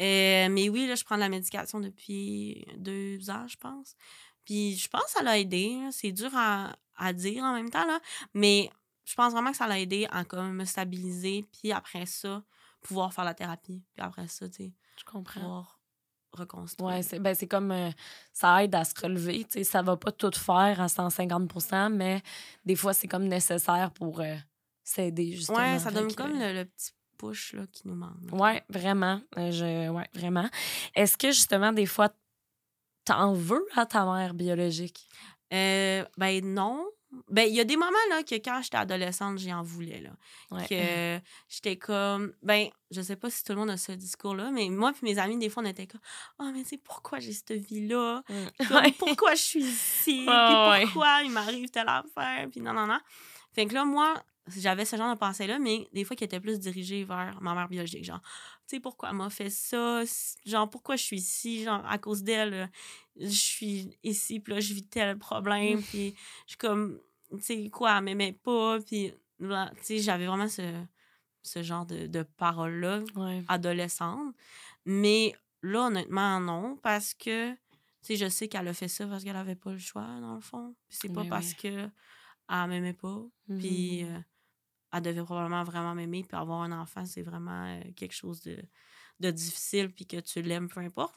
Euh, 0.01 0.49
mais 0.49 0.69
oui, 0.69 0.87
là, 0.87 0.95
je 0.95 1.05
prends 1.05 1.17
de 1.17 1.21
la 1.21 1.29
médication 1.29 1.81
depuis 1.81 2.65
deux 2.77 3.31
ans, 3.31 3.47
je 3.47 3.57
pense. 3.57 3.95
Puis 4.45 4.77
je 4.77 4.89
pense 4.89 5.05
que 5.05 5.11
ça 5.11 5.23
l'a 5.23 5.39
aidé. 5.39 5.79
C'est 5.93 6.13
dur 6.13 6.31
à, 6.35 6.75
à 6.97 7.13
dire 7.13 7.43
en 7.45 7.55
même 7.55 7.71
temps, 7.71 7.87
là. 7.87 8.01
Mais 8.35 8.71
je 9.05 9.15
pense 9.15 9.33
vraiment 9.33 9.51
que 9.51 9.57
ça 9.57 9.67
l'a 9.67 9.79
aidé 9.79 10.07
à 10.11 10.25
comme 10.25 10.55
me 10.55 10.65
stabiliser. 10.65 11.45
Puis 11.53 11.73
après 11.73 12.07
ça, 12.07 12.43
pouvoir 12.81 13.13
faire 13.13 13.25
la 13.25 13.35
thérapie. 13.35 13.83
Puis 13.95 14.03
après 14.05 14.27
ça, 14.29 14.49
tu 14.49 14.65
sais, 14.65 14.73
Je 14.99 15.05
comprends. 15.05 15.41
pouvoir 15.41 15.79
reconstruire. 16.33 16.89
Ouais, 16.89 17.03
c'est 17.03 17.19
ben, 17.19 17.37
comme 17.49 17.71
euh, 17.73 17.91
ça 18.33 18.65
aide 18.65 18.75
à 18.75 18.85
se 18.85 18.95
relever. 19.01 19.45
Tu 19.45 19.51
sais, 19.59 19.65
ça 19.65 19.83
va 19.83 19.97
pas 19.97 20.13
tout 20.13 20.31
faire 20.35 20.81
à 20.81 20.87
150% 20.87 21.93
mais 21.93 22.23
des 22.65 22.75
fois, 22.75 22.95
c'est 22.95 23.07
comme 23.09 23.29
nécessaire 23.29 23.91
pour 23.93 24.21
euh, 24.21 24.35
s'aider, 24.83 25.33
justement. 25.33 25.59
ouais, 25.59 25.79
ça 25.79 25.91
donne 25.91 26.09
que, 26.09 26.15
comme 26.15 26.33
le, 26.39 26.55
le 26.55 26.65
petit 26.65 26.93
push 27.23 27.53
là, 27.55 27.63
qui 27.73 27.87
nous 27.89 27.95
manque. 27.95 28.17
Ouais, 28.33 28.63
vraiment. 28.69 29.21
Euh, 29.39 29.51
je, 29.51 29.89
ouais, 29.91 30.09
vraiment. 30.15 30.49
Est-ce 30.95 31.17
que 31.17 31.29
justement, 31.29 31.73
des 31.73 31.87
fois, 31.87 32.11
t'en 33.05 33.33
veux 33.33 33.65
à 33.77 33.87
ta 33.87 34.05
mère 34.05 34.35
biologique? 34.35 35.09
Euh, 35.53 36.05
ben 36.17 36.45
non. 36.55 36.85
Ben, 37.29 37.43
il 37.47 37.55
y 37.55 37.61
a 37.61 37.65
des 37.65 37.77
moments 37.77 37.91
là 38.09 38.23
que 38.23 38.37
quand 38.37 38.63
j'étais 38.63 38.79
adolescente, 38.79 39.37
j'y 39.39 39.53
en 39.53 39.63
voulais 39.63 40.01
là. 40.01 40.11
Ouais. 40.51 40.67
Que 40.67 41.23
j'étais 41.47 41.77
comme 41.77 42.33
ben, 42.43 42.69
je 42.91 43.03
sais 43.03 43.17
pas 43.17 43.29
si 43.29 43.45
tout 43.45 43.53
le 43.53 43.59
monde 43.59 43.69
a 43.71 43.77
ce 43.77 43.93
discours 43.93 44.35
là, 44.35 44.51
mais 44.51 44.71
moi 44.71 44.93
puis 44.95 45.03
mes 45.05 45.19
amis 45.19 45.37
des 45.37 45.51
fois 45.51 45.63
on 45.63 45.67
était 45.67 45.87
comme 45.87 46.01
"Oh 46.39 46.51
mais 46.55 46.63
tu 46.63 46.71
sais 46.71 46.79
pourquoi 46.79 47.19
j'ai 47.19 47.35
cette 47.35 47.53
vie 47.53 47.87
là 47.87 48.23
Mm. 48.31 48.75
Ouais. 48.75 48.93
pourquoi 48.99 49.35
je 49.35 49.43
suis 49.43 49.61
ici, 49.63 50.25
puis 50.27 50.35
ouais. 50.35 50.85
pourquoi 50.85 51.21
il 51.23 51.31
m'arrive 51.31 51.69
telle 51.69 51.89
affaire, 51.91 52.49
puis 52.51 52.63
non, 52.63 52.73
non, 52.73 52.87
non. 52.87 52.99
Fait 53.55 53.67
que 53.67 53.75
là, 53.75 53.85
moi, 53.85 54.15
j'avais 54.49 54.85
ce 54.85 54.97
genre 54.97 55.13
de 55.15 55.19
pensée-là, 55.19 55.59
mais 55.59 55.89
des 55.93 56.05
fois 56.05 56.17
qui 56.17 56.25
étaient 56.25 56.41
plus 56.41 56.59
dirigées 56.59 57.05
vers 57.05 57.41
ma 57.41 57.55
mère 57.55 57.69
biologique. 57.69 58.05
Genre, 58.05 58.21
tu 58.67 58.77
sais, 58.77 58.81
pourquoi 58.81 59.11
elle 59.11 59.17
m'a 59.17 59.31
fait 59.31 59.51
ça? 59.51 60.03
Genre, 60.45 60.69
pourquoi 60.69 60.97
je 60.97 61.03
suis 61.05 61.19
ici? 61.19 61.63
Genre, 61.65 61.85
à 61.87 61.99
cause 61.99 62.23
d'elle, 62.23 62.55
euh, 62.55 62.67
je 63.17 63.29
suis 63.29 63.97
ici, 64.03 64.41
puis 64.41 64.55
là, 64.55 64.61
je 64.61 64.75
vis 64.75 64.87
tel 64.87 65.19
problème, 65.19 65.83
puis 65.89 66.15
je 66.47 66.51
suis 66.51 66.59
comme, 66.59 67.01
tu 67.37 67.43
sais, 67.43 67.71
quoi, 67.71 67.97
elle 67.99 68.05
m'aimait 68.05 68.33
pas, 68.33 68.81
puis, 68.81 69.13
voilà, 69.39 69.71
tu 69.79 69.85
sais, 69.85 69.99
j'avais 69.99 70.27
vraiment 70.27 70.49
ce, 70.49 70.63
ce 71.43 71.63
genre 71.63 71.87
de, 71.87 72.07
de 72.07 72.23
paroles-là 72.23 73.01
Ouais. 73.17 73.43
adolescente. 73.49 74.35
Mais 74.85 75.35
là, 75.63 75.87
honnêtement, 75.87 76.41
non, 76.41 76.77
parce 76.83 77.15
que, 77.15 77.53
tu 77.53 77.59
sais, 78.03 78.17
je 78.17 78.29
sais 78.29 78.49
qu'elle 78.49 78.67
a 78.69 78.75
fait 78.75 78.89
ça 78.89 79.07
parce 79.07 79.23
qu'elle 79.23 79.37
avait 79.37 79.55
pas 79.57 79.73
le 79.73 79.79
choix, 79.79 80.07
dans 80.21 80.35
le 80.35 80.41
fond. 80.41 80.75
Puis 80.89 80.99
c'est 81.01 81.13
pas 81.13 81.25
parce 81.25 81.55
oui. 81.55 81.71
que 81.71 81.89
elle 82.49 82.69
m'aimait 82.69 82.93
pas. 82.93 83.23
Puis 83.59 84.05
Mhm. 84.05 84.15
euh, 84.17 84.21
elle 84.93 85.03
devait 85.03 85.23
probablement 85.23 85.65
vraiment 85.65 85.95
m'aimer. 85.95 86.25
Puis 86.29 86.37
avoir 86.39 86.63
un 86.63 86.73
enfant, 86.73 87.05
c'est 87.07 87.23
vraiment 87.23 87.65
euh, 87.67 87.81
quelque 87.97 88.15
chose 88.15 88.41
de, 88.43 88.59
de 89.21 89.31
difficile, 89.31 89.91
puis 89.91 90.07
que 90.07 90.19
tu 90.21 90.43
l'aimes, 90.43 90.69
peu 90.69 90.81
importe. 90.81 91.15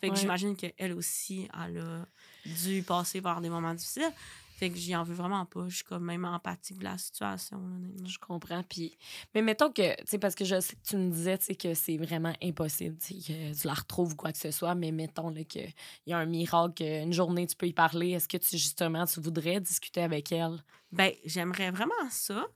Fait 0.00 0.08
que 0.08 0.12
Ouais. 0.14 0.20
j'imagine 0.20 0.56
qu'elle 0.56 0.92
aussi, 0.92 1.48
elle 1.54 1.78
a 1.78 2.06
dû 2.44 2.82
passer 2.82 3.22
par 3.22 3.40
des 3.40 3.48
moments 3.48 3.72
difficiles. 3.74 4.12
Fait 4.58 4.70
que 4.70 4.76
j'y 4.76 4.96
en 4.96 5.02
veux 5.02 5.14
vraiment 5.14 5.44
pas. 5.44 5.68
Je 5.68 5.76
suis 5.76 5.84
comme 5.84 6.04
même 6.04 6.24
empathique 6.24 6.78
de 6.78 6.84
la 6.84 6.96
situation. 6.96 7.58
là, 7.58 7.74
honnêtement. 7.76 8.06
Je 8.06 8.18
comprends. 8.18 8.62
Puis... 8.62 8.96
Mais 9.34 9.42
mettons 9.42 9.70
que, 9.70 9.94
tu 9.96 10.02
sais, 10.06 10.18
parce 10.18 10.34
que 10.34 10.46
je 10.46 10.58
sais 10.60 10.76
que 10.76 10.82
tu 10.82 10.96
me 10.96 11.10
disais, 11.10 11.36
tu 11.36 11.44
sais, 11.46 11.54
que 11.54 11.74
c'est 11.74 11.98
vraiment 11.98 12.32
impossible, 12.42 12.96
tu 12.98 13.14
que 13.14 13.54
tu 13.58 13.66
la 13.66 13.74
retrouves 13.74 14.12
ou 14.12 14.16
quoi 14.16 14.32
que 14.32 14.38
ce 14.38 14.50
soit, 14.50 14.74
mais 14.74 14.92
mettons 14.92 15.28
là, 15.28 15.44
qu'il 15.44 15.72
y 16.06 16.12
a 16.14 16.18
un 16.18 16.24
miracle, 16.24 16.82
une 16.82 17.12
journée, 17.12 17.46
tu 17.46 17.54
peux 17.54 17.66
y 17.66 17.74
parler. 17.74 18.12
Est-ce 18.12 18.28
que 18.28 18.38
tu, 18.38 18.56
justement, 18.56 19.04
tu 19.04 19.20
voudrais 19.20 19.60
discuter 19.60 20.00
avec 20.02 20.32
elle? 20.32 20.62
Ben, 20.90 21.12
j'aimerais 21.26 21.70
vraiment 21.70 21.92
ça. 22.10 22.46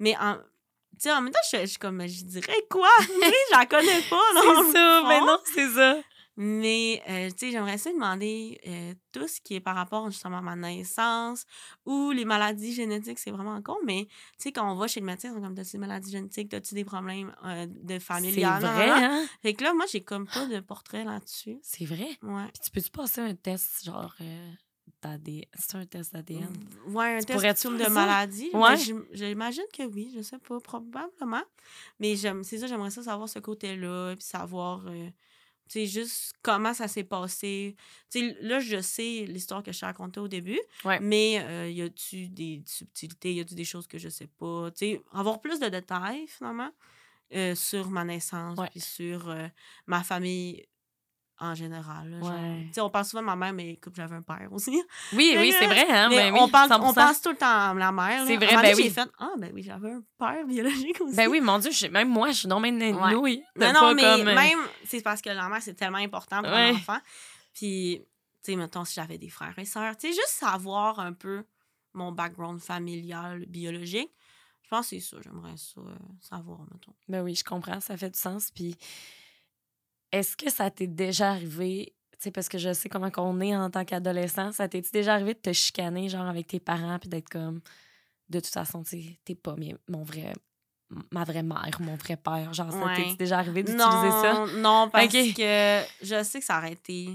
Mais 0.00 0.16
en, 0.18 0.34
tu 0.36 0.42
sais, 1.08 1.12
en 1.12 1.20
même 1.22 1.32
temps, 1.32 1.38
je, 1.52 1.66
suis 1.66 1.78
comme, 1.78 2.04
je 2.06 2.24
dirais 2.24 2.66
quoi? 2.70 2.88
Tu 2.98 3.06
sais, 3.06 3.34
je 3.52 3.56
la 3.56 3.66
connais 3.66 4.02
pas, 4.02 4.16
non? 4.34 4.42
C'est 4.42 4.72
ça, 4.72 5.02
mais 5.08 5.20
non, 5.20 5.38
c'est 5.44 5.68
ça. 5.68 6.00
Mais, 6.36 7.02
euh, 7.08 7.28
tu 7.30 7.36
sais, 7.38 7.50
j'aimerais 7.50 7.76
ça 7.76 7.92
demander 7.92 8.58
euh, 8.66 8.94
tout 9.12 9.28
ce 9.28 9.40
qui 9.42 9.56
est 9.56 9.60
par 9.60 9.74
rapport 9.76 10.10
justement 10.10 10.38
à 10.38 10.40
ma 10.40 10.56
naissance 10.56 11.44
ou 11.84 12.12
les 12.12 12.24
maladies 12.24 12.72
génétiques, 12.72 13.18
c'est 13.18 13.30
vraiment 13.30 13.60
con, 13.60 13.76
mais 13.84 14.06
tu 14.06 14.44
sais, 14.44 14.52
quand 14.52 14.72
on 14.72 14.74
va 14.74 14.86
chez 14.86 15.00
le 15.00 15.06
médecin, 15.06 15.28
ils 15.30 15.34
sont 15.34 15.40
comme, 15.42 15.54
t'as-tu 15.54 15.72
des 15.72 15.78
maladies 15.78 16.10
génétiques, 16.10 16.48
t'as-tu 16.48 16.74
des 16.74 16.84
problèmes 16.84 17.34
euh, 17.44 17.66
de 17.68 17.94
C'est 17.94 18.00
famille? 18.00 18.40
vrai, 18.40 18.88
hein? 18.90 19.26
Fait 19.42 19.52
que 19.52 19.64
là, 19.64 19.74
moi, 19.74 19.84
j'ai 19.92 20.00
comme 20.02 20.26
pas 20.26 20.46
de 20.46 20.60
portrait 20.60 21.04
là-dessus. 21.04 21.58
C'est 21.62 21.84
vrai? 21.84 22.08
Ouais. 22.22 22.46
Puis 22.54 22.62
tu 22.64 22.70
peux-tu 22.70 22.90
passer 22.90 23.20
un 23.20 23.34
test, 23.34 23.84
genre, 23.84 24.14
euh, 24.22 24.50
d'ADN? 25.02 25.44
C'est 25.58 25.76
un 25.76 25.86
test 25.86 26.12
d'ADN? 26.12 26.48
Ouais, 26.88 27.16
un 27.16 27.20
Tu 27.20 27.26
test 27.26 27.66
de 27.66 27.88
maladie? 27.88 28.50
Ouais. 28.52 28.60
Ouais. 28.76 28.76
J'imagine 29.12 29.64
que 29.72 29.82
oui, 29.84 30.12
je 30.16 30.22
sais 30.22 30.38
pas, 30.38 30.60
probablement. 30.60 31.42
Mais 31.98 32.16
c'est 32.16 32.58
ça, 32.58 32.66
j'aimerais 32.66 32.90
ça 32.90 33.02
savoir 33.02 33.28
ce 33.28 33.38
côté-là, 33.38 34.14
puis 34.16 34.24
savoir, 34.26 34.82
euh, 34.86 35.08
tu 35.68 35.80
sais, 35.80 35.86
juste 35.86 36.32
comment 36.42 36.74
ça 36.74 36.88
s'est 36.88 37.04
passé. 37.04 37.76
Tu 38.10 38.20
sais, 38.30 38.36
là, 38.40 38.58
je 38.60 38.80
sais 38.80 39.24
l'histoire 39.28 39.62
que 39.62 39.72
je 39.72 39.80
t'ai 39.80 39.86
racontée 39.86 40.20
au 40.20 40.28
début, 40.28 40.60
Ouais. 40.84 40.98
mais 41.00 41.40
euh, 41.42 41.70
y 41.70 41.82
a-tu 41.82 42.28
des 42.28 42.62
subtilités, 42.66 43.34
y 43.34 43.40
a-tu 43.40 43.54
des 43.54 43.64
choses 43.64 43.86
que 43.86 43.98
je 43.98 44.08
sais 44.08 44.26
pas? 44.26 44.70
Tu 44.72 44.78
sais, 44.94 45.02
avoir 45.12 45.40
plus 45.40 45.60
de 45.60 45.68
détails, 45.68 46.26
finalement, 46.26 46.70
euh, 47.32 47.54
sur 47.54 47.90
ma 47.90 48.02
naissance, 48.04 48.58
puis 48.72 48.80
sur 48.80 49.28
euh, 49.30 49.46
ma 49.86 50.02
famille 50.02 50.66
en 51.40 51.54
général. 51.54 52.10
là, 52.10 52.20
genre. 52.20 52.30
Ouais. 52.30 52.64
Tu 52.68 52.74
sais, 52.74 52.80
on 52.80 52.90
parle 52.90 53.04
souvent 53.04 53.22
de 53.22 53.26
ma 53.26 53.36
mère, 53.36 53.52
mais 53.52 53.76
comme 53.76 53.94
j'avais 53.94 54.14
un 54.14 54.22
père 54.22 54.48
aussi. 54.52 54.70
Oui, 55.12 55.34
oui, 55.38 55.52
c'est 55.58 55.66
vrai, 55.66 55.86
hein? 55.90 56.08
Mais 56.10 56.30
ben 56.30 56.34
oui, 56.34 56.40
on, 56.42 56.48
parle, 56.48 56.70
100%. 56.70 56.80
on 56.82 56.94
pense 56.94 57.22
tout 57.22 57.30
le 57.30 57.36
temps 57.36 57.70
à 57.70 57.74
la 57.74 57.90
mère. 57.92 58.24
C'est 58.26 58.36
vrai, 58.36 58.56
ben 58.56 58.74
oui. 58.76 58.90
Fait 58.90 59.08
Ah, 59.18 59.32
ben 59.38 59.50
oui, 59.54 59.62
j'avais 59.62 59.92
un 59.92 60.02
père 60.18 60.46
biologique 60.46 61.00
aussi. 61.00 61.16
Ben 61.16 61.28
oui, 61.28 61.40
mon 61.40 61.58
Dieu, 61.58 61.70
même 61.90 62.08
moi, 62.08 62.30
je 62.30 62.38
suis 62.40 62.48
non 62.48 62.60
même 62.60 62.76
Ouais. 62.80 62.82
de 63.56 63.72
Non, 63.72 63.94
mais 63.94 64.02
comme, 64.02 64.28
euh, 64.28 64.34
même, 64.34 64.58
c'est 64.84 65.02
parce 65.02 65.20
que 65.22 65.30
la 65.30 65.48
mère, 65.48 65.62
c'est 65.62 65.74
tellement 65.74 65.98
important 65.98 66.42
pour 66.42 66.52
Ouais. 66.52 66.70
un 66.70 66.74
enfant. 66.74 66.98
Puis, 67.54 68.00
tu 68.44 68.52
sais, 68.52 68.56
mettons, 68.56 68.84
si 68.84 68.94
j'avais 68.94 69.18
des 69.18 69.28
frères 69.30 69.58
et 69.58 69.64
sœurs, 69.64 69.96
tu 69.96 70.08
sais, 70.08 70.12
juste 70.14 70.28
savoir 70.38 71.00
un 71.00 71.12
peu 71.12 71.44
mon 71.94 72.12
background 72.12 72.60
familial, 72.60 73.44
biologique, 73.46 74.10
je 74.62 74.68
pense 74.68 74.90
que 74.90 75.00
c'est 75.00 75.00
ça, 75.00 75.16
j'aimerais 75.24 75.56
ça 75.56 75.80
euh, 75.80 75.94
savoir, 76.20 76.60
mettons. 76.72 76.94
Ben 77.08 77.22
oui, 77.22 77.34
je 77.34 77.42
comprends, 77.44 77.80
ça 77.80 77.96
fait 77.96 78.10
du 78.10 78.18
sens. 78.18 78.50
Puis, 78.54 78.76
est-ce 80.12 80.36
que 80.36 80.50
ça 80.50 80.70
t'est 80.70 80.86
déjà 80.86 81.30
arrivé, 81.30 81.94
tu 82.12 82.18
sais, 82.24 82.30
parce 82.30 82.48
que 82.48 82.58
je 82.58 82.72
sais 82.72 82.88
comment 82.88 83.10
qu'on 83.10 83.40
est 83.40 83.56
en 83.56 83.70
tant 83.70 83.84
qu'adolescent, 83.84 84.52
ça 84.52 84.68
t'est 84.68 84.82
déjà 84.92 85.14
arrivé 85.14 85.34
de 85.34 85.38
te 85.40 85.52
chicaner, 85.52 86.08
genre, 86.08 86.26
avec 86.26 86.46
tes 86.48 86.60
parents, 86.60 86.98
puis 86.98 87.08
d'être 87.08 87.28
comme, 87.28 87.60
de 88.28 88.40
toute 88.40 88.52
façon, 88.52 88.82
tu 88.82 89.16
t'es 89.24 89.34
pas 89.34 89.56
mon 89.88 90.02
vrai, 90.02 90.32
ma 91.12 91.24
vraie 91.24 91.42
mère, 91.42 91.70
mon 91.80 91.94
vrai 91.96 92.16
père. 92.16 92.52
Genre, 92.52 92.72
ça 92.72 92.84
Ouais. 92.84 92.94
t'est 92.94 93.16
déjà 93.16 93.38
arrivé 93.38 93.62
d'utiliser 93.62 94.10
ça? 94.22 94.46
non, 94.56 94.88
parce 94.90 95.06
que 95.34 95.82
je 96.02 96.22
sais 96.24 96.38
que 96.40 96.44
ça 96.44 96.58
aurait 96.58 96.72
été. 96.72 97.10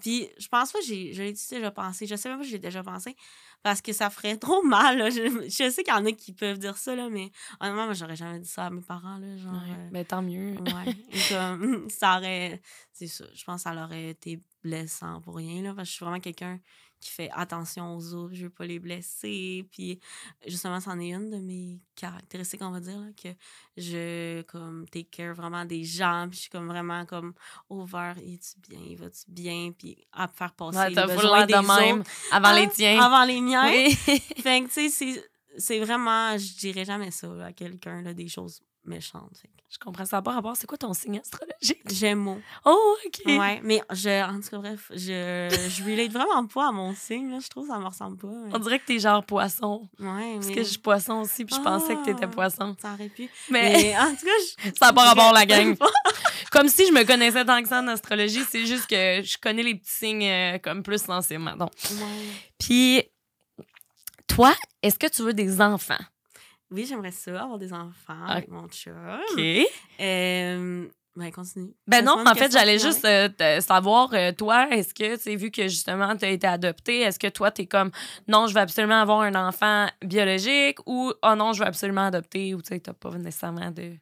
Puis 0.00 0.28
je 0.38 0.48
pense 0.48 0.72
pas 0.72 0.78
que 0.80 0.84
j'ai, 0.84 1.12
je 1.12 1.22
l'ai 1.22 1.32
déjà 1.32 1.70
pensé. 1.70 2.06
Je 2.06 2.14
sais 2.14 2.28
même 2.28 2.38
pas 2.38 2.44
si 2.44 2.50
j'ai 2.50 2.58
déjà 2.58 2.82
pensé. 2.82 3.16
Parce 3.62 3.80
que 3.82 3.92
ça 3.92 4.08
ferait 4.10 4.36
trop 4.38 4.62
mal. 4.62 4.98
là. 4.98 5.10
Je, 5.10 5.46
je 5.48 5.70
sais 5.70 5.82
qu'il 5.82 5.92
y 5.92 5.96
en 5.96 6.04
a 6.06 6.12
qui 6.12 6.32
peuvent 6.32 6.58
dire 6.58 6.76
ça, 6.78 6.94
là, 6.94 7.08
mais 7.10 7.30
honnêtement, 7.60 7.84
moi, 7.86 7.94
j'aurais 7.94 8.16
jamais 8.16 8.38
dit 8.40 8.48
ça 8.48 8.66
à 8.66 8.70
mes 8.70 8.80
parents. 8.82 9.18
Là, 9.18 9.36
genre, 9.36 9.52
Ouais, 9.52 9.74
euh, 9.78 9.90
ben 9.90 10.04
tant 10.04 10.22
mieux. 10.22 10.54
ouais. 10.60 10.96
Comme, 11.28 11.88
ça 11.90 12.16
aurait. 12.18 12.60
C'est 12.92 13.06
ça. 13.08 13.24
Je 13.34 13.44
pense 13.44 13.64
que 13.64 13.70
ça 13.70 13.84
aurait 13.84 14.10
été 14.10 14.40
blessant 14.62 15.20
pour 15.22 15.36
rien. 15.36 15.62
Là, 15.62 15.74
parce 15.74 15.88
que 15.88 15.90
je 15.92 15.96
suis 15.96 16.04
vraiment 16.04 16.20
quelqu'un 16.20 16.60
qui 17.00 17.10
fait 17.10 17.30
attention 17.32 17.96
aux 17.96 18.14
autres. 18.14 18.34
Je 18.34 18.44
veux 18.44 18.50
pas 18.50 18.66
les 18.66 18.78
blesser. 18.78 19.66
Puis 19.70 19.98
justement, 20.46 20.80
c'en 20.80 20.98
est 21.00 21.12
une 21.12 21.30
de 21.30 21.38
mes 21.38 21.80
caractéristiques, 21.96 22.62
on 22.62 22.70
va 22.70 22.80
dire, 22.80 22.98
là, 23.00 23.08
que 23.20 23.28
je 23.76 24.42
comme 24.42 24.86
take 24.88 25.08
care 25.10 25.34
vraiment 25.34 25.64
des 25.64 25.82
gens. 25.84 26.26
Puis 26.28 26.36
je 26.36 26.40
suis 26.42 26.50
comme 26.50 26.66
vraiment 26.68 27.06
comme 27.06 27.32
over. 27.68 28.12
Es-tu 28.18 28.60
bien? 28.68 28.96
Vas-tu 28.96 29.24
bien? 29.28 29.72
Puis 29.76 29.96
à 30.12 30.28
faire 30.28 30.52
passer 30.52 30.78
Ouais, 30.78 30.90
les 30.90 30.94
besoins 30.94 31.46
des 31.46 31.52
de 31.54 31.58
même 31.58 32.00
autres 32.00 32.10
avant 32.30 32.52
les 32.52 32.62
hein, 32.64 32.70
tiens. 32.74 33.00
Avant 33.02 33.24
les 33.24 33.40
miens. 33.40 33.70
Oui. 33.70 33.94
Fait 33.94 34.62
que, 34.62 34.66
tu 34.68 34.90
sais, 34.90 35.24
c'est- 35.58 35.80
vraiment, 35.80 36.36
je 36.38 36.56
dirais 36.58 36.84
jamais 36.84 37.10
ça 37.10 37.26
là, 37.28 37.46
à 37.46 37.52
quelqu'un, 37.52 38.02
des 38.14 38.28
choses 38.28 38.60
Fait 38.88 38.98
que 39.48 39.54
je 39.68 39.78
comprends 39.78 40.04
ça 40.06 40.20
pas 40.22 40.32
rapport. 40.32 40.56
C'est 40.56 40.66
quoi 40.66 40.78
ton 40.78 40.92
signe 40.94 41.20
astrologique? 41.20 41.82
J'aime 41.92 42.40
Oh, 42.64 42.96
OK. 43.06 43.20
Ouais, 43.26 43.60
mais 43.62 43.82
je, 43.92 44.24
en 44.28 44.40
tout 44.40 44.48
cas, 44.48 44.58
bref, 44.58 44.90
je, 44.90 44.96
je 45.68 45.84
relate 45.84 46.10
vraiment 46.10 46.46
pas 46.46 46.68
à 46.68 46.72
mon 46.72 46.94
signe, 46.94 47.30
là. 47.30 47.38
Je 47.40 47.48
trouve 47.48 47.68
que 47.68 47.72
ça 47.74 47.78
me 47.78 47.86
ressemble 47.86 48.16
pas. 48.16 48.26
mais- 48.28 48.54
On 48.54 48.58
dirait 48.58 48.78
que 48.80 48.86
t'es 48.86 48.98
genre 48.98 49.24
poisson. 49.24 49.88
Ouais, 50.00 50.34
Parce 50.34 50.46
mais 50.46 50.54
que 50.54 50.62
je 50.62 50.68
suis 50.70 50.78
poisson 50.78 51.20
aussi, 51.20 51.44
puis 51.44 51.54
je 51.54 51.60
pensais 51.60 51.94
que 51.94 52.04
t'étais 52.04 52.24
Ah. 52.24 52.28
poisson. 52.28 52.74
ça 52.80 52.94
aurait 52.94 53.10
pu. 53.10 53.28
Mais 53.50 53.72
Mais 53.72 53.98
en 53.98 54.10
tout 54.16 54.24
cas, 54.26 54.30
je. 54.64 54.70
ça 54.78 54.86
n'a 54.86 54.92
pas 54.92 55.04
rapport, 55.04 55.32
la 55.32 55.46
gang. 55.46 55.76
Comme 56.50 56.68
si 56.68 56.86
je 56.86 56.92
me 56.92 57.04
connaissais 57.04 57.44
tant 57.44 57.62
que 57.62 57.68
ça 57.68 57.80
en 57.80 57.86
astrologie, 57.88 58.42
c'est 58.48 58.66
juste 58.66 58.86
que 58.88 59.22
je 59.22 59.36
connais 59.38 59.62
les 59.62 59.74
petits 59.76 59.92
signes 59.92 60.24
euh, 60.26 60.58
comme 60.58 60.82
plus 60.82 61.00
sensibles. 61.00 61.44
Ouais. 61.44 61.68
Puis, 62.58 63.02
toi, 64.26 64.52
est-ce 64.82 64.98
que 64.98 65.06
tu 65.06 65.22
veux 65.22 65.32
des 65.34 65.60
enfants? 65.60 65.98
Oui, 66.70 66.86
j'aimerais 66.86 67.10
ça, 67.12 67.42
avoir 67.42 67.58
des 67.58 67.72
enfants 67.72 67.92
Ah. 68.26 68.32
avec 68.34 68.48
mon 68.48 68.68
chum. 68.68 68.94
OK. 69.32 69.66
Euh, 70.00 70.86
ben, 71.16 71.32
continue. 71.32 71.74
Ben 71.88 72.04
non, 72.04 72.24
en 72.24 72.34
fait, 72.34 72.52
j'allais 72.52 72.78
juste 72.78 73.04
euh, 73.04 73.60
savoir, 73.60 74.10
euh, 74.14 74.30
toi, 74.32 74.68
est-ce 74.70 74.94
que, 74.94 75.16
tu 75.16 75.22
sais, 75.22 75.36
vu 75.36 75.50
que 75.50 75.62
justement, 75.64 76.16
tu 76.16 76.24
as 76.24 76.28
été 76.30 76.46
adopté, 76.46 77.00
est-ce 77.00 77.18
que 77.18 77.26
toi, 77.26 77.50
tu 77.50 77.62
es 77.62 77.66
comme, 77.66 77.90
non, 78.28 78.46
je 78.46 78.54
veux 78.54 78.60
absolument 78.60 79.00
avoir 79.00 79.20
un 79.22 79.34
enfant 79.34 79.88
biologique 80.02 80.78
ou, 80.86 81.12
oh 81.22 81.34
non, 81.34 81.52
je 81.52 81.60
veux 81.60 81.66
absolument 81.66 82.06
adopter 82.06 82.54
ou, 82.54 82.62
tu 82.62 82.68
sais, 82.68 82.80
tu 82.80 82.92
pas 82.92 83.10
nécessairement 83.10 83.70
de. 83.72 83.96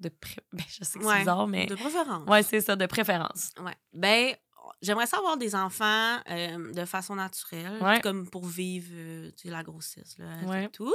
de 0.00 0.08
pré- 0.08 0.42
Ben, 0.52 0.64
je 0.68 0.84
sais 0.84 0.98
que 0.98 1.04
c'est 1.04 1.18
bizarre, 1.18 1.46
mais. 1.46 1.66
De 1.66 1.76
préférence. 1.76 2.28
Ouais, 2.28 2.42
c'est 2.42 2.60
ça, 2.60 2.74
de 2.74 2.86
préférence. 2.86 3.50
Ouais. 3.64 3.76
Ben, 3.92 4.34
j'aimerais 4.82 5.06
ça 5.06 5.18
avoir 5.18 5.36
des 5.36 5.54
enfants 5.54 6.16
euh, 6.30 6.72
de 6.72 6.84
façon 6.84 7.14
naturelle, 7.14 7.78
Ouais. 7.80 8.00
comme 8.00 8.28
pour 8.28 8.44
vivre 8.46 9.30
la 9.44 9.62
grossesse, 9.62 10.16
là, 10.18 10.26
tout, 10.42 10.48
Ouais. 10.48 10.68
tout. 10.68 10.94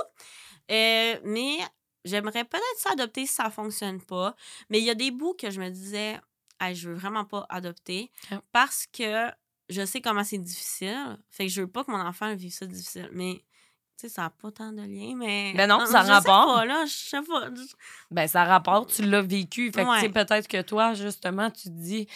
Euh, 0.71 1.19
mais 1.23 1.58
j'aimerais 2.06 2.43
peut-être 2.45 2.78
ça 2.80 2.91
adopter 2.91 3.25
si 3.25 3.34
ça 3.34 3.49
fonctionne 3.49 4.01
pas. 4.01 4.36
Mais 4.69 4.80
il 4.80 4.86
y 4.86 4.89
a 4.89 4.95
des 4.95 5.12
bouts 5.12 5.36
que 5.36 5.49
je 5.51 5.60
me 5.62 5.69
disais, 5.69 6.19
hey, 6.60 6.75
je 6.75 6.89
veux 6.89 6.95
vraiment 6.95 7.25
pas 7.25 7.45
adopter 7.49 8.12
Ah. 8.32 8.41
parce 8.51 8.86
que 8.88 9.30
je 9.69 9.86
sais 9.86 10.01
comment 10.01 10.23
c'est 10.23 10.38
difficile. 10.38 11.17
Fait 11.30 11.45
que 11.47 11.51
je 11.51 11.62
veux 11.62 11.67
pas 11.71 11.84
que 11.84 11.91
mon 11.91 11.99
enfant 11.99 12.34
vive 12.36 12.54
ça 12.54 12.65
difficile. 12.67 13.10
Mais, 13.13 13.43
sais, 13.97 14.10
ça 14.10 14.23
n'a 14.23 14.29
pas 14.29 14.51
tant 14.51 14.71
de 14.71 14.81
lien, 14.81 15.15
mais. 15.15 15.53
Ben 15.55 15.67
non, 15.69 15.79
ça 15.86 16.03
je 16.03 16.12
rapporte. 16.12 16.49
Sais 16.49 16.55
pas, 16.55 16.65
là, 16.65 16.86
je 16.86 16.91
sais 16.93 17.21
pas. 17.21 17.49
Ben, 18.12 18.27
ça 18.27 18.43
rapporte, 18.43 18.93
tu 18.93 19.03
l'as 19.03 19.21
vécu. 19.21 19.71
Fait 19.71 19.84
que, 19.84 19.89
Ouais. 19.89 19.95
tu 19.99 20.01
sais, 20.08 20.10
peut-être 20.10 20.47
que 20.47 20.62
toi, 20.62 20.93
justement, 20.93 21.49
tu 21.51 21.63
te 21.69 21.69
dis, 21.69 22.08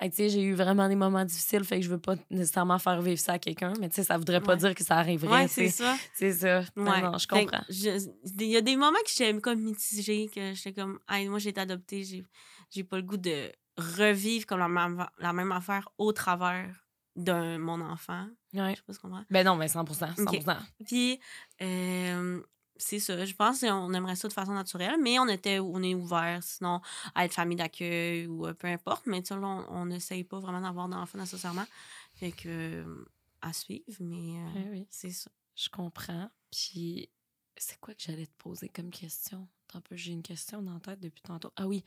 Hey, 0.00 0.10
tu 0.10 0.16
sais, 0.16 0.28
j'ai 0.28 0.42
eu 0.42 0.54
vraiment 0.54 0.88
des 0.88 0.94
moments 0.96 1.24
difficiles, 1.24 1.64
fait 1.64 1.78
que 1.80 1.84
je 1.84 1.90
veux 1.90 1.98
pas 1.98 2.14
nécessairement 2.30 2.78
faire 2.78 3.00
vivre 3.00 3.18
ça 3.20 3.32
à 3.34 3.38
quelqu'un, 3.38 3.72
mais 3.80 3.88
tu 3.88 3.96
sais, 3.96 4.04
ça 4.04 4.16
voudrait 4.18 4.40
pas 4.40 4.52
Ouais. 4.52 4.58
dire 4.58 4.74
que 4.74 4.84
ça 4.84 4.96
arriverait. 4.96 5.30
Ouais, 5.42 5.48
c'est 5.48 5.68
ça. 5.68 5.96
C'est 6.14 6.32
ça. 6.32 6.62
Non, 6.76 7.00
non, 7.00 7.18
je 7.18 7.26
que 7.26 7.34
comprends. 7.34 7.62
Il 7.68 8.42
y 8.50 8.56
a 8.56 8.60
des 8.60 8.76
moments 8.76 8.98
que 9.04 9.10
j'étais 9.10 9.38
comme 9.40 9.60
mitigée, 9.60 10.30
que 10.34 10.54
j'étais 10.54 10.72
comme, 10.72 10.98
hey, 11.10 11.28
moi, 11.28 11.38
j'ai 11.38 11.50
été 11.50 11.60
adoptée, 11.60 12.04
j'ai, 12.04 12.24
j'ai 12.70 12.84
pas 12.84 12.96
le 12.96 13.02
goût 13.02 13.16
de 13.16 13.50
revivre 13.78 14.46
comme 14.46 14.58
la 14.60 14.68
même, 14.68 15.06
la 15.18 15.32
même 15.32 15.52
affaire 15.52 15.88
au 15.98 16.12
travers 16.12 16.85
de 17.16 17.56
mon 17.56 17.80
enfant. 17.80 18.28
Ouais. 18.52 18.72
Je 18.72 18.76
sais 18.76 18.82
pas 18.86 18.92
si 18.92 18.98
comprends. 19.00 19.24
Ben 19.30 19.44
non, 19.44 19.56
mais 19.56 19.66
100% 19.66 20.14
100 20.16 20.22
Ok. 20.22 20.42
Puis, 20.86 21.18
euh, 21.62 22.42
c'est 22.76 22.98
ça. 22.98 23.24
Je 23.24 23.34
pense 23.34 23.60
qu'on 23.60 23.92
aimerait 23.94 24.16
ça 24.16 24.28
de 24.28 24.32
façon 24.32 24.52
naturelle, 24.52 24.96
mais 25.02 25.18
on 25.18 25.28
était 25.28 25.58
on 25.58 25.82
est 25.82 25.94
ouvert, 25.94 26.42
sinon, 26.42 26.80
à 27.14 27.24
être 27.24 27.32
famille 27.34 27.56
d'accueil 27.56 28.26
ou 28.26 28.46
euh, 28.46 28.52
peu 28.54 28.68
importe. 28.68 29.06
Mais 29.06 29.22
tu 29.22 29.32
on 29.34 29.86
n'essaye 29.86 30.24
pas 30.24 30.38
vraiment 30.38 30.60
d'avoir 30.60 30.88
d'enfants 30.88 31.18
nécessairement. 31.18 31.66
Fait 32.14 32.32
que, 32.32 32.48
euh, 32.48 33.04
à 33.42 33.52
suivre, 33.52 33.84
mais 34.00 34.38
euh, 34.40 34.48
Oui, 34.56 34.64
oui. 34.72 34.86
c'est 34.90 35.10
ça. 35.10 35.30
Je 35.54 35.68
comprends. 35.70 36.30
Puis, 36.50 37.08
c'est 37.56 37.78
quoi 37.80 37.94
que 37.94 38.02
j'allais 38.02 38.26
te 38.26 38.36
poser 38.36 38.68
comme 38.68 38.90
question? 38.90 39.48
Un 39.74 39.80
peu, 39.80 39.96
j'ai 39.96 40.12
une 40.12 40.22
question 40.22 40.62
dans 40.62 40.74
la 40.74 40.80
tête 40.80 41.00
depuis 41.00 41.22
tantôt. 41.22 41.52
Ah 41.56 41.66
oui. 41.66 41.82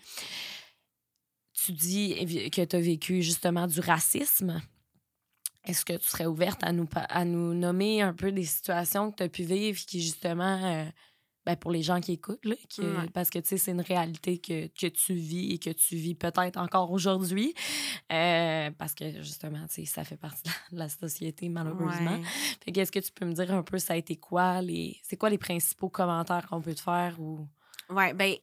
Tu 1.53 1.71
dis 1.73 2.15
que 2.51 2.63
tu 2.63 2.75
as 2.75 2.79
vécu 2.79 3.21
justement 3.21 3.67
du 3.67 3.79
racisme. 3.79 4.61
Est-ce 5.65 5.83
que 5.85 5.93
tu 5.93 6.07
serais 6.07 6.25
ouverte 6.25 6.63
à 6.63 6.71
nous, 6.71 6.87
à 6.93 7.25
nous 7.25 7.53
nommer 7.53 8.01
un 8.01 8.13
peu 8.13 8.31
des 8.31 8.45
situations 8.45 9.11
que 9.11 9.17
tu 9.17 9.23
as 9.23 9.29
pu 9.29 9.43
vivre 9.43 9.79
qui, 9.85 10.01
justement, 10.01 10.63
euh, 10.65 10.85
ben, 11.45 11.55
pour 11.55 11.71
les 11.71 11.81
gens 11.81 11.99
qui 11.99 12.13
écoutent, 12.13 12.45
là, 12.45 12.55
Ouais. 12.79 13.09
parce 13.13 13.29
que 13.29 13.39
tu 13.39 13.49
sais, 13.49 13.57
c'est 13.57 13.71
une 13.71 13.81
réalité 13.81 14.39
que, 14.39 14.67
que 14.67 14.87
tu 14.87 15.13
vis 15.13 15.53
et 15.53 15.57
que 15.59 15.69
tu 15.71 15.95
vis 15.95 16.15
peut-être 16.15 16.57
encore 16.57 16.91
aujourd'hui. 16.91 17.53
Euh, 18.11 18.71
parce 18.77 18.93
que, 18.93 19.21
justement, 19.21 19.65
tu 19.67 19.75
sais, 19.75 19.85
ça 19.85 20.03
fait 20.03 20.17
partie 20.17 20.43
de 20.43 20.49
la, 20.49 20.71
de 20.71 20.79
la 20.79 20.89
société, 20.89 21.49
malheureusement. 21.49 22.19
Ouais. 22.65 22.71
Qu'est-ce 22.71 22.91
que 22.91 22.99
tu 22.99 23.11
peux 23.11 23.25
me 23.25 23.33
dire 23.33 23.51
un 23.53 23.63
peu, 23.63 23.79
ça 23.79 23.93
a 23.93 23.97
été 23.97 24.15
quoi 24.15 24.61
les. 24.61 24.97
C'est 25.03 25.17
quoi 25.17 25.29
les 25.29 25.37
principaux 25.37 25.89
commentaires 25.89 26.47
qu'on 26.47 26.61
peut 26.61 26.75
te 26.75 26.81
faire 26.81 27.19
ou? 27.19 27.47
Ouais, 27.89 28.13
ben, 28.13 28.35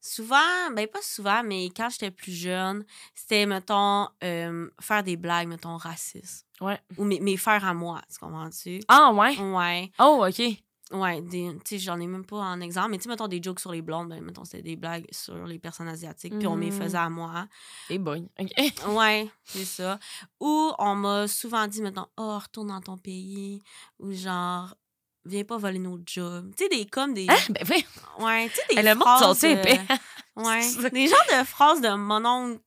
souvent, 0.00 0.70
ben, 0.74 0.86
pas 0.86 1.02
souvent, 1.02 1.42
mais 1.42 1.66
quand 1.76 1.88
j'étais 1.90 2.10
plus 2.10 2.32
jeune, 2.32 2.84
c'était, 3.14 3.46
mettons, 3.46 4.08
euh, 4.24 4.68
faire 4.80 5.02
des 5.02 5.16
blagues, 5.16 5.48
mettons, 5.48 5.76
racistes. 5.76 6.46
Ouais. 6.60 6.78
Ou 6.96 7.04
mes, 7.04 7.20
mes 7.20 7.36
faire 7.36 7.64
à 7.64 7.74
moi, 7.74 8.00
tu 8.12 8.18
comprends-tu? 8.18 8.80
Ah, 8.88 9.12
ouais? 9.12 9.38
Ouais. 9.38 9.92
Oh, 9.98 10.24
OK. 10.28 10.42
Ouais, 10.90 11.22
tu 11.30 11.58
sais, 11.66 11.78
j'en 11.78 12.00
ai 12.00 12.06
même 12.06 12.24
pas 12.24 12.38
en 12.38 12.62
exemple, 12.62 12.92
mais 12.92 12.96
tu 12.96 13.02
sais, 13.02 13.08
mettons 13.10 13.28
des 13.28 13.42
jokes 13.42 13.60
sur 13.60 13.72
les 13.72 13.82
blondes, 13.82 14.08
ben, 14.08 14.22
mettons, 14.24 14.44
c'était 14.44 14.62
des 14.62 14.76
blagues 14.76 15.06
sur 15.10 15.34
les 15.46 15.58
personnes 15.58 15.88
asiatiques, 15.88 16.38
puis 16.38 16.46
on 16.48 16.56
me 16.56 16.62
les 16.62 16.70
Mhm. 16.70 16.78
faisait 16.78 16.96
à 16.96 17.10
moi. 17.10 17.46
Et 17.90 17.98
boy. 17.98 18.26
OK. 18.40 18.52
Ouais, 18.88 19.28
c'est 19.44 19.66
ça. 19.66 19.98
Ou 20.40 20.72
on 20.78 20.94
m'a 20.94 21.28
souvent 21.28 21.66
dit, 21.66 21.82
mettons, 21.82 22.06
oh, 22.16 22.38
retourne 22.38 22.68
dans 22.68 22.80
ton 22.80 22.96
pays, 22.96 23.60
ou 23.98 24.12
genre, 24.12 24.74
viens 25.24 25.44
pas 25.44 25.56
voler 25.58 25.78
nos 25.78 25.98
jobs. 26.06 26.52
Tu 26.56 26.64
sais, 26.64 26.68
des 26.68 26.86
comme 26.86 27.14
des. 27.14 27.26
Hein? 27.28 27.34
Ben, 27.50 27.64
oui. 27.70 27.86
Ouais, 28.18 28.48
tu 28.48 28.54
sais, 28.56 28.74
des 28.76 28.82
Le 28.82 28.94
monde 28.94 29.04
sont 29.18 29.34
phrases. 29.34 29.44
euh, 29.44 29.52
épais. 29.52 29.80
ouais, 30.36 30.90
des 30.90 31.06
genres 31.08 31.18
de 31.40 31.44
phrases 31.44 31.80
de 31.80 31.94
mon 31.94 32.24
oncle 32.24 32.60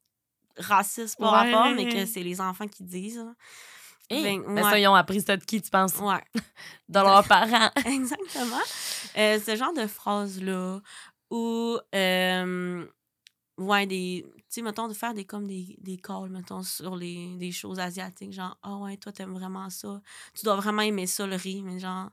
raciste 0.58 1.18
par 1.20 1.32
Ouais, 1.44 1.52
rapport, 1.54 1.74
mais 1.76 1.88
que 1.88 2.06
c'est 2.06 2.24
les 2.24 2.40
enfants 2.42 2.68
qui 2.68 2.84
disent. 2.84 3.26
Hey, 4.10 4.24
Ben, 4.24 4.56
ben, 4.56 4.64
ça, 4.64 4.78
ils 4.78 4.88
ont 4.88 4.94
appris 4.96 5.22
ça 5.22 5.38
de 5.38 5.44
qui, 5.46 5.62
tu 5.62 5.70
penses? 5.70 5.96
Ouais. 5.98 6.22
De 6.90 7.00
leurs 7.00 7.26
parents. 7.26 7.70
Exactement. 7.86 8.60
Euh, 9.18 9.40
ce 9.40 9.56
genre 9.56 9.72
de 9.74 9.88
phrase-là. 9.88 10.82
Ou, 11.30 11.78
euh, 11.96 12.86
ouais, 13.58 13.86
des. 13.88 14.26
Tu 14.36 14.44
sais, 14.50 14.62
mettons, 14.62 14.90
de 14.90 14.94
faire 14.94 15.14
des, 15.14 15.24
comme 15.24 15.48
des, 15.48 15.78
des 15.80 15.96
calls, 15.96 16.30
mettons, 16.30 16.62
sur 16.62 16.98
les, 16.98 17.36
des 17.38 17.54
choses 17.54 17.80
asiatiques. 17.80 18.34
Genre, 18.34 18.58
ah 18.64 18.76
ouais, 18.76 18.98
toi, 18.98 19.14
t'aimes 19.14 19.32
vraiment 19.34 19.70
ça. 19.70 20.02
Tu 20.38 20.44
dois 20.44 20.58
vraiment 20.58 20.82
aimer 20.82 21.08
ça, 21.08 21.26
le 21.26 21.38
riz, 21.38 21.64
mais 21.64 21.80
genre. 21.80 22.10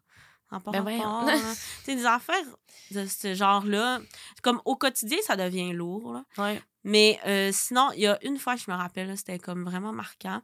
Pas 0.49 0.71
Ben 0.71 1.01
rapport, 1.01 1.29
sais, 1.85 1.95
des 1.95 2.07
affaires 2.07 2.45
de 2.91 3.07
ce 3.07 3.35
genre-là. 3.35 4.01
Comme 4.43 4.61
au 4.65 4.77
quotidien, 4.77 5.19
ça 5.23 5.37
devient 5.37 5.73
lourd, 5.73 6.13
là. 6.15 6.25
Ouais. 6.39 6.63
Mais 6.85 7.21
euh, 7.27 7.51
sinon, 7.53 7.91
il 7.93 8.01
y 8.01 8.07
a 8.07 8.19
une 8.25 8.39
fois, 8.39 8.57
je 8.57 8.71
me 8.71 8.77
rappelle, 8.77 9.17
c'était 9.17 9.39
comme 9.39 9.65
vraiment 9.65 9.93
marquant. 9.93 10.41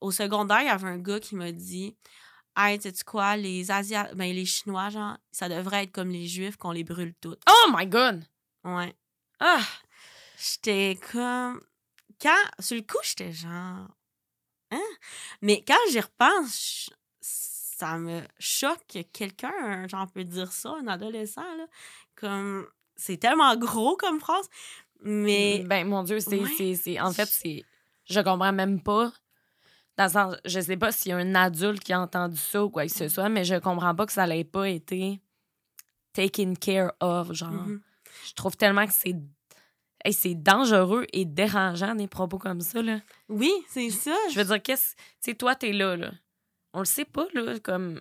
Au 0.00 0.10
secondaire, 0.10 0.60
il 0.60 0.66
y 0.66 0.70
avait 0.70 0.88
un 0.88 0.98
gars 0.98 1.20
qui 1.20 1.34
m'a 1.34 1.50
dit 1.50 1.96
Hey, 2.56 2.80
sais-tu 2.80 3.04
quoi, 3.04 3.36
les 3.36 3.70
Asiatiques, 3.70 4.16
ben, 4.16 4.34
les 4.34 4.44
Chinois, 4.44 4.90
genre, 4.90 5.16
ça 5.30 5.48
devrait 5.48 5.84
être 5.84 5.92
comme 5.92 6.10
les 6.10 6.26
Juifs 6.26 6.56
qu'on 6.56 6.72
les 6.72 6.84
brûle 6.84 7.14
toutes. 7.20 7.40
Oh 7.48 7.70
my 7.72 7.86
God! 7.86 8.24
Ouais. 8.64 8.94
Ah! 9.40 9.62
J'étais 10.38 10.98
comme. 11.10 11.60
Quand. 12.20 12.50
Sur 12.60 12.76
le 12.76 12.82
coup, 12.82 12.98
j'étais 13.02 13.32
genre. 13.32 13.88
Hein? 14.70 14.90
Mais 15.40 15.64
quand 15.66 15.78
j'y 15.90 16.00
repense, 16.00 16.90
ça 17.78 17.96
me 17.98 18.22
choque 18.38 18.84
que 18.92 19.02
quelqu'un, 19.02 19.86
genre, 19.86 20.08
peut 20.10 20.24
dire 20.24 20.50
ça, 20.52 20.74
un 20.82 20.88
adolescent, 20.88 21.42
là. 21.56 21.66
Comme. 22.16 22.66
C'est 22.96 23.18
tellement 23.18 23.54
gros 23.56 23.96
comme 23.96 24.18
phrase. 24.18 24.48
Mais. 25.02 25.62
Ben, 25.64 25.86
mon 25.86 26.02
Dieu, 26.02 26.18
c'est. 26.18 26.40
Ouais. 26.40 27.00
En 27.00 27.12
fait, 27.12 27.26
c'est. 27.26 27.64
Je 28.06 28.20
comprends 28.20 28.52
même 28.52 28.82
pas. 28.82 29.12
Dans 29.96 30.04
le 30.04 30.10
sens, 30.10 30.36
je 30.44 30.60
sais 30.60 30.76
pas 30.76 30.92
s'il 30.92 31.10
y 31.10 31.12
a 31.12 31.16
un 31.18 31.34
adulte 31.34 31.82
qui 31.82 31.92
a 31.92 32.00
entendu 32.00 32.36
ça 32.36 32.64
ou 32.64 32.70
quoi 32.70 32.86
que 32.86 32.92
ce 32.92 33.08
soit, 33.08 33.28
mais 33.28 33.44
je 33.44 33.56
comprends 33.56 33.94
pas 33.94 34.06
que 34.06 34.12
ça 34.12 34.26
n'ait 34.26 34.44
pas 34.44 34.68
été 34.68 35.20
taken 36.12 36.56
care 36.56 36.92
of. 37.00 37.32
Genre, 37.32 37.50
Mhm. 37.52 37.80
je 38.28 38.32
trouve 38.34 38.56
tellement 38.56 38.86
que 38.86 38.92
c'est. 38.92 39.14
Hey, 40.04 40.12
c'est 40.12 40.34
dangereux 40.36 41.06
et 41.12 41.24
dérangeant 41.24 41.94
des 41.96 42.06
propos 42.06 42.38
comme 42.38 42.60
ça, 42.60 42.80
là. 42.82 43.00
Oui, 43.28 43.52
c'est 43.68 43.90
ça. 43.90 44.14
Je 44.32 44.38
veux 44.38 44.44
dire, 44.44 44.62
qu'est-ce. 44.62 44.94
Tu 44.94 45.02
sais, 45.20 45.34
toi, 45.34 45.54
t'es 45.56 45.72
là, 45.72 45.96
là. 45.96 46.12
On 46.72 46.80
le 46.80 46.84
sait 46.84 47.04
pas, 47.04 47.26
là. 47.34 47.58
Comme. 47.60 48.00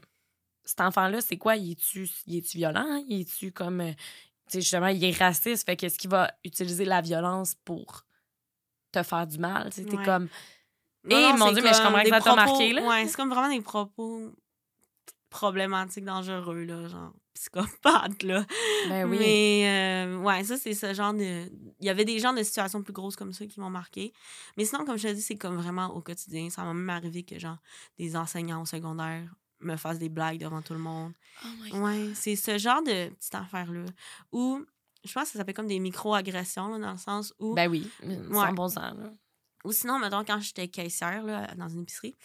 Cet 0.65 0.81
enfant-là, 0.81 1.21
c'est 1.21 1.37
quoi? 1.37 1.55
Il 1.55 1.71
est-tu 1.71 2.09
est-tu 2.27 2.57
violent? 2.57 3.03
Il 3.07 3.21
est-tu 3.21 3.51
comme. 3.51 3.79
euh, 3.81 3.91
Tu 3.93 4.53
sais, 4.53 4.61
justement, 4.61 4.87
il 4.87 5.03
est 5.03 5.17
raciste. 5.17 5.65
Fait 5.65 5.75
qu'est-ce 5.77 5.97
qu'il 5.97 6.09
va 6.09 6.31
utiliser 6.43 6.83
la 6.85 7.01
violence 7.01 7.55
pour 7.65 8.03
te 8.91 9.01
faire 9.03 9.25
du 9.27 9.37
mal? 9.37 9.69
Ouais. 9.77 10.05
comme. 10.05 10.27
Non, 11.05 11.31
Eh, 11.35 11.37
mon 11.37 11.51
Dieu, 11.53 11.63
mais 11.63 11.73
je 11.73 11.81
comprends 11.81 12.01
que 12.03 12.09
ça 12.09 12.19
t'a 12.21 12.35
marqué, 12.35 12.73
là. 12.73 12.81
Ouais, 12.85 13.07
c'est 13.07 13.15
comme 13.15 13.29
vraiment 13.29 13.49
des 13.53 13.61
propos 13.61 14.33
problématiques, 15.29 16.05
dangereux, 16.05 16.63
là, 16.63 16.87
genre 16.87 17.13
psychopathe, 17.33 18.23
là. 18.23 18.45
Ben 18.89 19.07
oui. 19.09 19.17
Mais, 19.19 20.05
euh, 20.05 20.17
ouais, 20.17 20.43
ça, 20.43 20.57
c'est 20.57 20.73
ce 20.73 20.93
genre 20.93 21.13
de... 21.13 21.49
Il 21.79 21.85
y 21.85 21.89
avait 21.89 22.05
des 22.05 22.19
genres 22.19 22.33
de 22.33 22.43
situations 22.43 22.81
plus 22.81 22.93
grosses 22.93 23.15
comme 23.15 23.33
ça 23.33 23.45
qui 23.45 23.59
m'ont 23.59 23.69
marqué. 23.69 24.13
Mais 24.57 24.65
sinon, 24.65 24.85
comme 24.85 24.97
je 24.97 25.07
te 25.07 25.13
dis, 25.13 25.21
c'est 25.21 25.37
comme 25.37 25.57
vraiment 25.57 25.87
au 25.95 26.01
quotidien. 26.01 26.49
Ça 26.49 26.63
m'a 26.63 26.73
même 26.73 26.89
arrivé 26.89 27.23
que, 27.23 27.37
genre, 27.37 27.57
des 27.97 28.15
enseignants 28.15 28.61
au 28.61 28.65
secondaire 28.65 29.33
me 29.59 29.75
fassent 29.75 29.99
des 29.99 30.09
blagues 30.09 30.39
devant 30.39 30.61
tout 30.61 30.73
le 30.73 30.79
monde. 30.79 31.13
Oh 31.43 31.47
my 31.61 31.71
God. 31.71 31.81
Ouais, 31.81 32.11
c'est 32.15 32.35
ce 32.35 32.57
genre 32.57 32.81
de 32.83 33.09
petite 33.09 33.35
affaire-là. 33.35 33.85
Où, 34.31 34.63
je 35.03 35.13
pense 35.13 35.23
que 35.23 35.29
ça 35.29 35.39
s'appelle 35.39 35.55
comme 35.55 35.67
des 35.67 35.79
micro-agressions, 35.79 36.69
là, 36.69 36.79
dans 36.79 36.91
le 36.91 36.97
sens 36.97 37.33
où... 37.39 37.53
Ben 37.53 37.69
oui. 37.69 37.89
100 38.31 38.53
bon 38.53 38.67
sens, 38.67 38.97
là. 38.97 39.11
Ou 39.63 39.71
sinon, 39.71 39.99
mettons, 39.99 40.23
quand 40.23 40.39
j'étais 40.39 40.67
caissière 40.67 41.23
là, 41.23 41.53
dans 41.55 41.67
une 41.67 41.81
épicerie, 41.81 42.15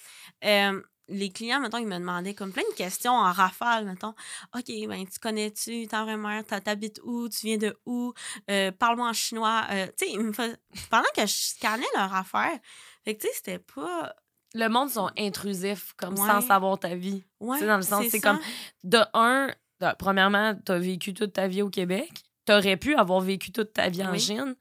euh, 0.45 0.81
les 1.09 1.31
clients, 1.31 1.61
mettons, 1.61 1.79
ils 1.79 1.87
me 1.87 1.99
demandaient 1.99 2.35
comme 2.35 2.53
plein 2.53 2.63
de 2.71 2.77
questions 2.77 3.13
en 3.13 3.33
rafale, 3.33 3.85
mettons. 3.85 4.15
OK, 4.57 4.65
ben, 4.89 5.05
tu 5.07 5.19
connais-tu 5.21 5.87
ta 5.89 6.05
vraie 6.05 6.17
mère? 6.17 6.45
T'a- 6.47 6.61
T'habites 6.61 7.01
où? 7.05 7.29
Tu 7.29 7.47
viens 7.47 7.59
de 7.59 7.77
où? 7.87 8.13
Euh, 8.51 8.71
Parle-moi 8.73 9.09
en 9.09 9.13
chinois. 9.13 9.65
Euh, 9.71 9.87
tu 9.99 10.07
sais, 10.07 10.13
ils 10.13 10.21
me 10.21 10.33
faisaient- 10.33 10.57
pendant 10.91 11.09
que 11.15 11.23
je 11.23 11.33
scannais 11.35 11.85
leur 11.97 12.15
affaire, 12.15 12.59
fait 13.05 13.17
que, 13.17 13.23
tu 13.23 13.27
sais, 13.29 13.33
c'était 13.35 13.59
pas. 13.59 14.15
Le 14.55 14.69
monde 14.69 14.91
sont 14.91 15.11
intrusifs, 15.19 15.95
comme 15.97 16.19
Ouais. 16.19 16.29
sans 16.29 16.41
savoir 16.43 16.79
ta 16.79 16.95
vie. 16.95 17.25
Ouais, 17.41 17.57
Tu 17.57 17.63
sais, 17.63 17.67
dans 17.69 17.77
le 17.77 17.83
sens, 17.83 18.05
c'est 18.11 18.21
comme- 18.21 18.39
De 18.85 19.01
un, 19.15 19.49
de- 19.81 19.95
premièrement, 19.99 20.55
t'as 20.65 20.79
vécu 20.79 21.15
toute 21.15 21.33
ta 21.33 21.49
vie 21.49 21.63
au 21.63 21.71
Québec. 21.71 22.11
T'aurais 22.45 22.77
pu 22.77 22.95
avoir 22.95 23.21
vécu 23.21 23.51
toute 23.53 23.73
ta 23.73 23.89
vie 23.89 24.05
en. 24.05 24.17
Chine. 24.19 24.55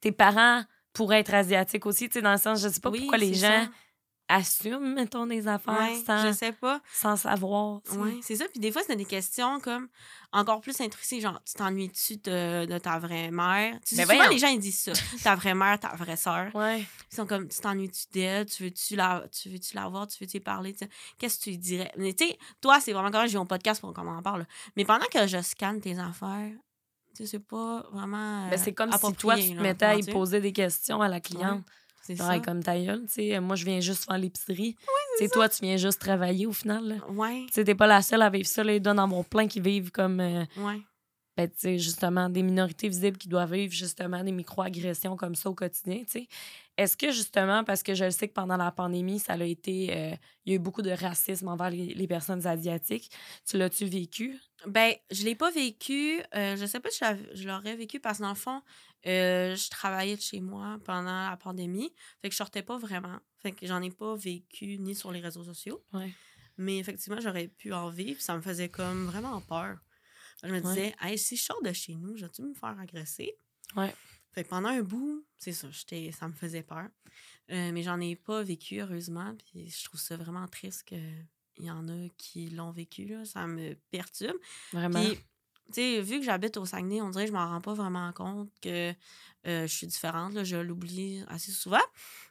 Tes 0.00 0.12
parents 0.12 0.62
pourraient 0.92 1.20
être 1.20 1.34
asiatiques 1.34 1.86
aussi, 1.86 2.08
tu 2.08 2.14
sais, 2.14 2.22
dans 2.22 2.32
le 2.32 2.38
sens, 2.38 2.60
je 2.60 2.68
sais 2.68 2.80
pas 2.80 2.90
Oui, 2.90 3.00
pourquoi 3.00 3.18
les 3.18 3.32
gens 3.34 3.64
ça. 3.64 3.70
Assument, 4.28 4.94
mettons, 4.94 5.26
des 5.26 5.48
affaires 5.48 5.74
Ouais, 5.78 6.02
sans, 6.06 6.26
je 6.26 6.32
sais 6.32 6.52
pas. 6.52 6.80
sans 6.92 7.16
savoir. 7.16 7.80
tu 7.82 7.92
sais. 7.92 7.96
Ouais, 7.98 8.18
c'est 8.22 8.36
ça. 8.36 8.44
Puis 8.48 8.60
des 8.60 8.70
fois, 8.70 8.82
c'était 8.82 8.96
des 8.96 9.04
questions 9.04 9.58
comme 9.60 9.88
encore 10.32 10.60
plus 10.60 10.78
intrusives, 10.80 11.22
genre, 11.22 11.40
tu 11.44 11.54
t'ennuies-tu 11.54 12.18
de, 12.18 12.66
de 12.66 12.78
ta 12.78 12.98
vraie 12.98 13.30
mère? 13.30 13.78
Tu 13.86 13.94
sais, 13.94 13.96
Ben 13.96 14.02
souvent, 14.04 14.16
voyons. 14.16 14.30
les 14.32 14.38
gens, 14.38 14.48
ils 14.48 14.60
disent 14.60 14.80
ça. 14.80 14.92
Ta 15.24 15.34
vraie 15.34 15.54
mère, 15.54 15.80
ta 15.80 15.88
vraie 15.96 16.16
sœur. 16.16 16.54
Ouais. 16.54 16.86
Ils 17.10 17.14
sont 17.16 17.26
comme, 17.26 17.48
tu 17.48 17.58
t'ennuies-tu 17.60 18.04
d'elle? 18.12 18.44
Tu 18.46 18.64
veux-tu 18.64 18.94
la, 18.96 19.24
tu 19.32 19.48
veux-tu 19.48 19.74
la 19.74 19.88
voir? 19.88 20.06
Tu 20.06 20.22
veux-tu 20.22 20.40
parler? 20.40 20.72
Tu 20.74 20.80
sais, 20.80 20.90
Qu'est-ce 21.16 21.38
que 21.38 21.44
tu 21.44 21.50
lui 21.50 21.58
dirais? 21.58 21.90
Mais 21.96 22.12
tu 22.12 22.26
sais, 22.26 22.38
toi, 22.60 22.78
c'est 22.80 22.92
vraiment 22.92 23.10
correct, 23.10 23.30
j'ai 23.30 23.38
mon 23.38 23.46
podcast 23.46 23.80
pour 23.80 23.94
qu'on 23.94 24.06
en 24.06 24.22
parle. 24.22 24.46
Mais 24.76 24.84
pendant 24.84 25.06
que 25.06 25.26
je 25.26 25.40
scanne 25.40 25.80
tes 25.80 25.98
affaires, 25.98 26.52
Tu 27.16 27.24
sais, 27.24 27.26
c'est 27.26 27.38
pas 27.46 27.86
vraiment. 27.90 28.48
Ben, 28.50 28.58
c'est 28.58 28.70
euh, 28.70 28.74
comme 28.74 28.92
si 28.92 29.12
toi, 29.14 29.36
tu 29.36 29.54
te 29.56 29.60
mettais 29.62 29.86
à 29.86 29.94
y 29.96 30.02
poser 30.12 30.40
des 30.42 30.52
questions 30.52 31.00
à 31.00 31.08
la 31.08 31.20
cliente. 31.20 31.64
C'est 31.66 31.77
Hey, 32.14 32.40
comme 32.42 32.62
ta 32.62 32.78
gueule, 32.78 33.02
tu 33.06 33.14
sais, 33.30 33.40
moi, 33.40 33.56
je 33.56 33.64
viens 33.64 33.80
juste 33.80 34.04
faire 34.04 34.18
l'épicerie. 34.18 34.76
sais, 35.18 35.28
toi, 35.28 35.48
tu 35.48 35.64
viens 35.64 35.76
juste 35.76 36.00
travailler 36.00 36.46
au 36.46 36.52
final, 36.52 36.84
là. 36.86 36.94
Ouais, 37.10 37.46
Tu 37.52 37.64
t'es 37.64 37.74
pas 37.74 37.86
la 37.86 38.02
seule 38.02 38.22
à 38.22 38.30
vivre 38.30 38.46
ça, 38.46 38.62
là. 38.64 38.74
Il 38.74 38.80
doit 38.80 38.92
en 38.92 38.98
avoir 38.98 39.24
plein 39.24 39.46
qui 39.48 39.60
vivent 39.60 39.90
comme, 39.90 40.20
euh, 40.20 40.44
ouais. 40.58 40.80
Ben, 41.38 41.78
justement, 41.78 42.28
des 42.28 42.42
minorités 42.42 42.88
visibles 42.88 43.16
qui 43.16 43.28
doivent 43.28 43.54
vivre, 43.54 43.72
justement, 43.72 44.24
des 44.24 44.32
micro-agressions 44.32 45.16
comme 45.16 45.36
ça 45.36 45.48
au 45.48 45.54
quotidien, 45.54 45.98
tu 45.98 46.10
sais. 46.10 46.28
Est-ce 46.76 46.96
que, 46.96 47.12
justement, 47.12 47.62
parce 47.62 47.84
que 47.84 47.94
je 47.94 48.04
le 48.06 48.10
sais 48.10 48.26
que 48.26 48.32
pendant 48.32 48.56
la 48.56 48.72
pandémie, 48.72 49.20
ça 49.20 49.34
a 49.34 49.44
été... 49.44 49.96
euh, 49.96 50.16
il 50.44 50.50
y 50.50 50.52
a 50.52 50.56
eu 50.56 50.58
beaucoup 50.58 50.82
de 50.82 50.90
racisme 50.90 51.46
envers 51.46 51.70
les, 51.70 51.94
les 51.94 52.06
personnes 52.08 52.44
asiatiques. 52.44 53.10
Tu 53.48 53.56
l'as-tu 53.56 53.84
vécu? 53.84 54.36
Ben, 54.66 54.94
je 55.12 55.24
l'ai 55.24 55.36
pas 55.36 55.50
vécu. 55.50 56.20
euh, 56.34 56.56
je 56.56 56.66
sais 56.66 56.80
pas 56.80 56.90
si 56.90 57.04
je 57.34 57.48
l'aurais 57.48 57.76
vécu 57.76 58.00
parce 58.00 58.18
que 58.18 58.22
dans 58.24 58.30
le 58.30 58.34
fond, 58.34 58.62
euh, 59.06 59.54
je 59.54 59.70
travaillais 59.70 60.16
de 60.16 60.20
chez 60.20 60.40
moi 60.40 60.78
pendant 60.84 61.30
la 61.30 61.36
pandémie. 61.36 61.92
Fait 62.20 62.28
que 62.28 62.32
je 62.32 62.38
sortais 62.38 62.62
pas 62.62 62.78
vraiment. 62.78 63.18
Fait 63.36 63.52
que 63.52 63.64
j'en 63.64 63.80
ai 63.80 63.90
pas 63.90 64.16
vécu 64.16 64.78
ni 64.78 64.94
sur 64.96 65.12
les 65.12 65.20
réseaux 65.20 65.44
sociaux. 65.44 65.84
Ouais. 65.92 66.12
Mais 66.56 66.78
effectivement, 66.78 67.20
j'aurais 67.20 67.46
pu 67.46 67.72
en 67.72 67.90
vivre. 67.90 68.20
Ça 68.20 68.36
me 68.36 68.40
faisait 68.40 68.68
comme 68.68 69.06
vraiment 69.06 69.40
peur. 69.40 69.78
Je 70.42 70.48
me 70.48 70.54
Ouais. 70.54 70.60
disais, 70.60 70.94
hey, 71.00 71.18
si 71.18 71.36
je 71.36 71.42
sors 71.44 71.62
de 71.62 71.72
chez 71.72 71.94
nous, 71.94 72.14
vais-tu 72.14 72.42
me 72.42 72.54
faire 72.54 72.78
agresser? 72.78 73.34
Ouais. 73.76 73.94
Fait 74.32 74.44
que 74.44 74.48
pendant 74.48 74.68
un 74.68 74.82
bout, 74.82 75.26
c'est 75.36 75.52
ça, 75.52 75.68
j'étais, 75.70 76.12
ça 76.12 76.28
me 76.28 76.32
faisait 76.34 76.62
peur. 76.62 76.88
Euh, 77.50 77.72
mais 77.72 77.82
j'en 77.82 78.00
ai 78.00 78.14
pas 78.14 78.42
vécu, 78.42 78.78
heureusement. 78.80 79.34
Puis 79.36 79.70
je 79.70 79.84
trouve 79.84 79.98
ça 80.00 80.16
vraiment 80.16 80.46
triste 80.46 80.84
qu'il 80.84 81.26
y 81.58 81.70
en 81.70 81.88
a 81.88 82.08
qui 82.16 82.50
l'ont 82.50 82.70
vécu. 82.70 83.06
Là. 83.06 83.24
Ça 83.24 83.46
me 83.46 83.74
perturbe. 83.90 84.36
Vraiment? 84.72 85.02
Puis, 85.02 85.16
tu 85.16 85.72
sais, 85.72 86.00
vu 86.02 86.18
que 86.20 86.24
j'habite 86.24 86.56
au 86.56 86.66
Saguenay, 86.66 87.00
on 87.02 87.10
dirait 87.10 87.24
que 87.24 87.30
je 87.30 87.34
m'en 87.36 87.48
rends 87.48 87.60
pas 87.60 87.74
vraiment 87.74 88.12
compte 88.12 88.50
que 88.60 88.90
euh, 89.46 89.66
je 89.66 89.74
suis 89.74 89.86
différente. 89.86 90.34
Là, 90.34 90.44
je 90.44 90.56
l'oublie 90.56 91.22
assez 91.28 91.50
souvent. 91.52 91.82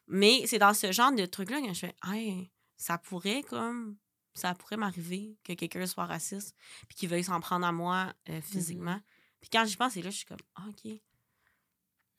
Mais 0.07 0.43
c'est 0.47 0.59
dans 0.59 0.73
ce 0.73 0.91
genre 0.91 1.11
de 1.11 1.25
truc-là 1.25 1.61
que 1.61 1.73
je 1.73 1.79
fais, 1.79 1.95
hey, 2.05 2.51
ça 2.77 2.97
pourrait 2.97 3.43
comme. 3.43 3.97
Ça 4.37 4.53
pourrait 4.53 4.77
m'arriver 4.77 5.35
que 5.43 5.53
quelqu'un 5.53 5.87
soit 5.87 6.05
raciste 6.05 6.55
puis 6.87 6.95
qu'il 6.95 7.09
veuille 7.09 7.23
s'en 7.23 7.39
prendre 7.39 7.65
à 7.65 7.71
moi 7.71 8.13
euh, 8.29 8.39
physiquement. 8.41 8.99
Puis 9.41 9.49
quand 9.51 9.65
j'y 9.65 9.75
pense, 9.75 9.93
c'est 9.93 10.01
là, 10.01 10.11
je 10.11 10.17
suis 10.17 10.25
comme, 10.25 10.37
ah, 10.55 10.65
OK. 10.69 10.91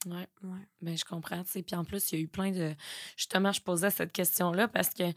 Ouais. 0.07 0.29
Ouais. 0.45 0.69
Ben, 0.81 0.97
je 0.97 1.05
comprends. 1.05 1.43
Puis 1.43 1.65
en 1.75 1.85
plus, 1.85 2.13
il 2.13 2.19
y 2.19 2.21
a 2.21 2.25
eu 2.25 2.29
plein 2.29 2.53
de... 2.53 2.73
Justement, 3.17 3.51
je 3.51 3.61
posais 3.61 3.91
cette 3.91 4.13
question-là 4.13 4.69
parce 4.69 4.91
que 4.91 5.13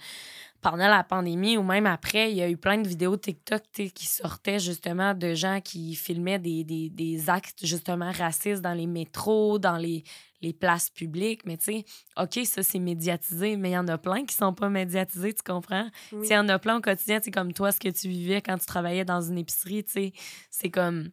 pendant 0.59 0.87
la 0.87 1.03
pandémie 1.03 1.57
ou 1.57 1.63
même 1.63 1.85
après, 1.85 2.31
il 2.31 2.37
y 2.37 2.41
a 2.41 2.49
eu 2.49 2.57
plein 2.57 2.79
de 2.79 2.87
vidéos 2.87 3.15
TikTok 3.15 3.61
qui 3.71 4.05
sortaient 4.05 4.59
justement 4.59 5.13
de 5.13 5.35
gens 5.35 5.61
qui 5.61 5.93
filmaient 5.95 6.39
des, 6.39 6.63
des, 6.63 6.89
des 6.89 7.29
actes 7.29 7.65
justement 7.65 8.11
racistes 8.11 8.61
dans 8.61 8.73
les 8.73 8.87
métros, 8.87 9.59
dans 9.59 9.77
les, 9.77 10.03
les 10.41 10.53
places 10.53 10.89
publiques. 10.89 11.45
Mais 11.45 11.57
tu 11.57 11.65
sais, 11.65 11.85
OK, 12.17 12.39
ça, 12.45 12.63
c'est 12.63 12.79
médiatisé, 12.79 13.57
mais 13.57 13.71
il 13.71 13.73
y 13.73 13.77
en 13.77 13.87
a 13.87 13.99
plein 13.99 14.25
qui 14.25 14.33
sont 14.33 14.53
pas 14.53 14.69
médiatisés, 14.69 15.33
tu 15.33 15.43
comprends? 15.43 15.89
Oui. 16.11 16.27
il 16.27 16.33
y 16.33 16.37
en 16.37 16.49
a 16.49 16.57
plein 16.57 16.77
au 16.77 16.81
quotidien, 16.81 17.21
sais, 17.21 17.31
comme 17.31 17.53
toi, 17.53 17.71
ce 17.71 17.79
que 17.79 17.89
tu 17.89 18.07
vivais 18.07 18.41
quand 18.41 18.57
tu 18.57 18.65
travaillais 18.65 19.05
dans 19.05 19.21
une 19.21 19.37
épicerie, 19.37 19.83
tu 19.83 19.91
sais, 19.91 20.13
c'est 20.49 20.71
comme... 20.71 21.11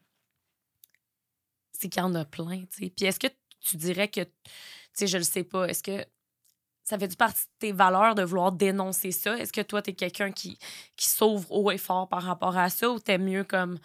C'est 1.72 1.88
qu'il 1.88 2.02
y 2.02 2.04
en 2.04 2.14
a 2.14 2.24
plein, 2.24 2.62
tu 2.62 2.84
sais. 2.84 2.92
Puis 2.96 3.06
est-ce 3.06 3.20
que 3.20 3.28
tu 3.60 3.76
dirais 3.76 4.08
que, 4.08 4.20
tu 4.22 4.30
sais, 4.92 5.06
je 5.06 5.18
le 5.18 5.24
sais 5.24 5.44
pas, 5.44 5.66
est-ce 5.66 5.82
que 5.82 6.04
ça 6.84 6.98
fait 6.98 7.08
du 7.08 7.16
partie 7.16 7.44
de 7.44 7.50
tes 7.58 7.72
valeurs 7.72 8.14
de 8.14 8.22
vouloir 8.22 8.52
dénoncer 8.52 9.10
ça? 9.10 9.36
Est-ce 9.36 9.52
que 9.52 9.60
toi, 9.60 9.82
t'es 9.82 9.92
quelqu'un 9.92 10.32
qui, 10.32 10.58
qui 10.96 11.08
s'ouvre 11.08 11.50
haut 11.52 11.70
et 11.70 11.78
fort 11.78 12.08
par 12.08 12.22
rapport 12.22 12.56
à 12.56 12.70
ça 12.70 12.90
ou 12.90 12.98
t'es 12.98 13.18
mieux 13.18 13.44
comme, 13.44 13.78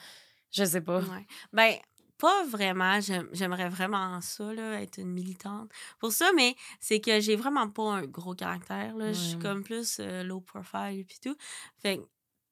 je 0.51 0.63
sais 0.63 0.81
pas? 0.81 1.01
Ouais. 1.01 1.27
Ben, 1.51 1.75
pas 2.17 2.45
vraiment. 2.45 3.01
J'aime- 3.01 3.27
J'aimerais 3.33 3.67
vraiment 3.67 4.21
ça, 4.21 4.53
là, 4.53 4.81
être 4.81 4.99
une 4.99 5.11
militante. 5.11 5.69
Pour 5.99 6.13
ça, 6.13 6.31
mais 6.33 6.55
c'est 6.79 7.01
que 7.01 7.19
j'ai 7.19 7.35
vraiment 7.35 7.69
pas 7.69 7.91
un 7.91 8.03
gros 8.03 8.35
caractère. 8.35 8.95
Là. 8.95 9.11
Je 9.11 9.19
suis 9.19 9.39
comme 9.39 9.63
plus 9.63 9.97
euh, 9.99 10.23
low 10.23 10.39
profile 10.39 11.03
puis 11.05 11.17
tout. 11.21 11.35
Fait 11.81 11.99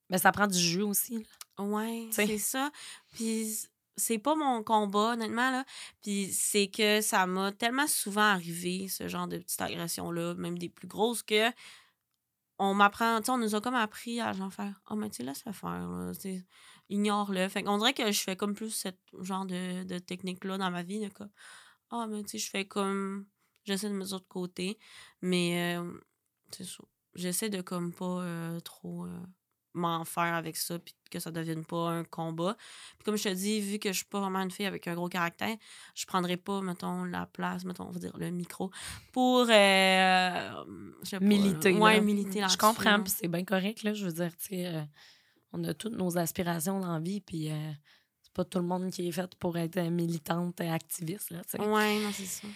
Mais 0.09 0.17
ça 0.17 0.33
prend 0.33 0.47
du 0.47 0.59
jus 0.59 0.81
aussi. 0.81 1.19
là. 1.57 1.63
ouais, 1.63 2.09
c'est 2.11 2.37
ça. 2.37 2.69
Puis 3.13 3.69
c'est 3.97 4.17
pas 4.17 4.35
mon 4.35 4.63
combat, 4.63 5.13
honnêtement, 5.13 5.51
là. 5.51 5.65
Puis 6.01 6.31
c'est 6.31 6.67
que 6.67 7.01
ça 7.01 7.25
m'a 7.27 7.51
tellement 7.51 7.87
souvent 7.87 8.21
arrivé, 8.21 8.87
ce 8.87 9.07
genre 9.07 9.27
de 9.27 9.37
petites 9.37 9.61
agressions-là, 9.61 10.35
même 10.35 10.57
des 10.57 10.69
plus 10.69 10.87
grosses, 10.87 11.23
que 11.23 11.51
on 12.59 12.75
m'apprend, 12.75 13.19
tu 13.19 13.25
sais, 13.25 13.31
on 13.31 13.39
nous 13.39 13.55
a 13.55 13.61
comme 13.61 13.75
appris 13.75 14.21
à 14.21 14.33
genre 14.33 14.53
faire, 14.53 14.81
oh, 14.89 14.95
mais 14.95 15.09
tu 15.09 15.17
sais, 15.17 15.23
laisse-le 15.23 15.51
faire, 15.51 15.87
là. 15.87 16.11
Ignore-le. 16.89 17.47
Fait 17.47 17.63
qu'on 17.63 17.77
dirait 17.77 17.93
que 17.93 18.11
je 18.11 18.21
fais 18.21 18.35
comme 18.35 18.53
plus 18.53 18.69
ce 18.69 18.89
genre 19.21 19.45
de, 19.45 19.83
de 19.83 19.97
technique-là 19.97 20.57
dans 20.57 20.69
ma 20.69 20.83
vie, 20.83 21.07
ah, 21.89 22.07
mais 22.07 22.23
tu 22.23 22.31
sais, 22.31 22.37
je 22.37 22.49
fais 22.49 22.65
comme, 22.65 23.25
j'essaie 23.63 23.87
de 23.89 23.93
me 23.93 23.99
mettre 23.99 24.19
de 24.19 24.25
côté, 24.25 24.77
mais 25.21 25.77
euh, 25.77 25.91
c'est 26.51 26.65
ça. 26.65 26.83
J'essaie 27.15 27.49
de 27.49 27.61
comme 27.61 27.93
pas 27.93 28.23
euh, 28.23 28.59
trop 28.61 29.05
euh, 29.05 29.19
m'en 29.73 30.03
faire 30.05 30.33
avec 30.33 30.57
ça, 30.57 30.79
puis 30.79 30.93
que 31.09 31.19
ça 31.19 31.31
devienne 31.31 31.65
pas 31.65 31.89
un 31.89 32.03
combat. 32.03 32.55
Puis 32.97 33.03
comme 33.05 33.17
je 33.17 33.23
te 33.23 33.33
dis, 33.33 33.59
vu 33.59 33.79
que 33.79 33.89
je 33.89 33.97
suis 33.97 34.05
pas 34.05 34.19
vraiment 34.19 34.39
une 34.39 34.51
fille 34.51 34.65
avec 34.65 34.87
un 34.87 34.95
gros 34.95 35.09
caractère, 35.09 35.55
je 35.95 36.05
prendrais 36.05 36.37
pas, 36.37 36.61
mettons, 36.61 37.03
la 37.03 37.25
place, 37.25 37.65
mettons, 37.65 37.87
on 37.87 37.91
va 37.91 37.99
dire 37.99 38.15
le 38.17 38.29
micro, 38.31 38.71
pour, 39.11 39.41
euh, 39.49 40.51
je 41.03 41.09
sais 41.09 41.19
pas, 41.19 41.25
Militer. 41.25 41.73
là. 41.73 41.79
Ouais, 41.79 41.95
là. 41.95 42.01
militer 42.01 42.45
Je 42.49 42.57
comprends, 42.57 43.01
puis 43.01 43.13
c'est 43.15 43.27
bien 43.27 43.43
correct, 43.43 43.83
là. 43.83 43.93
Je 43.93 44.05
veux 44.05 44.13
dire, 44.13 44.35
tu 44.37 44.47
sais, 44.47 44.67
euh, 44.67 44.81
on 45.53 45.63
a 45.65 45.73
toutes 45.73 45.93
nos 45.97 46.17
aspirations 46.17 46.79
dans 46.79 46.93
la 46.93 46.99
vie, 46.99 47.21
puis 47.21 47.51
euh, 47.51 47.71
c'est 48.21 48.33
pas 48.33 48.45
tout 48.45 48.59
le 48.59 48.65
monde 48.65 48.89
qui 48.91 49.07
est 49.07 49.11
fait 49.11 49.33
pour 49.35 49.57
être 49.57 49.77
euh, 49.77 49.89
militante, 49.89 50.61
euh, 50.61 50.71
activiste, 50.71 51.31
là, 51.31 51.41
tu 51.43 51.51
sais. 51.51 51.59
Ouais, 51.59 51.99
non, 51.99 52.09
c'est 52.13 52.25
ça. 52.25 52.47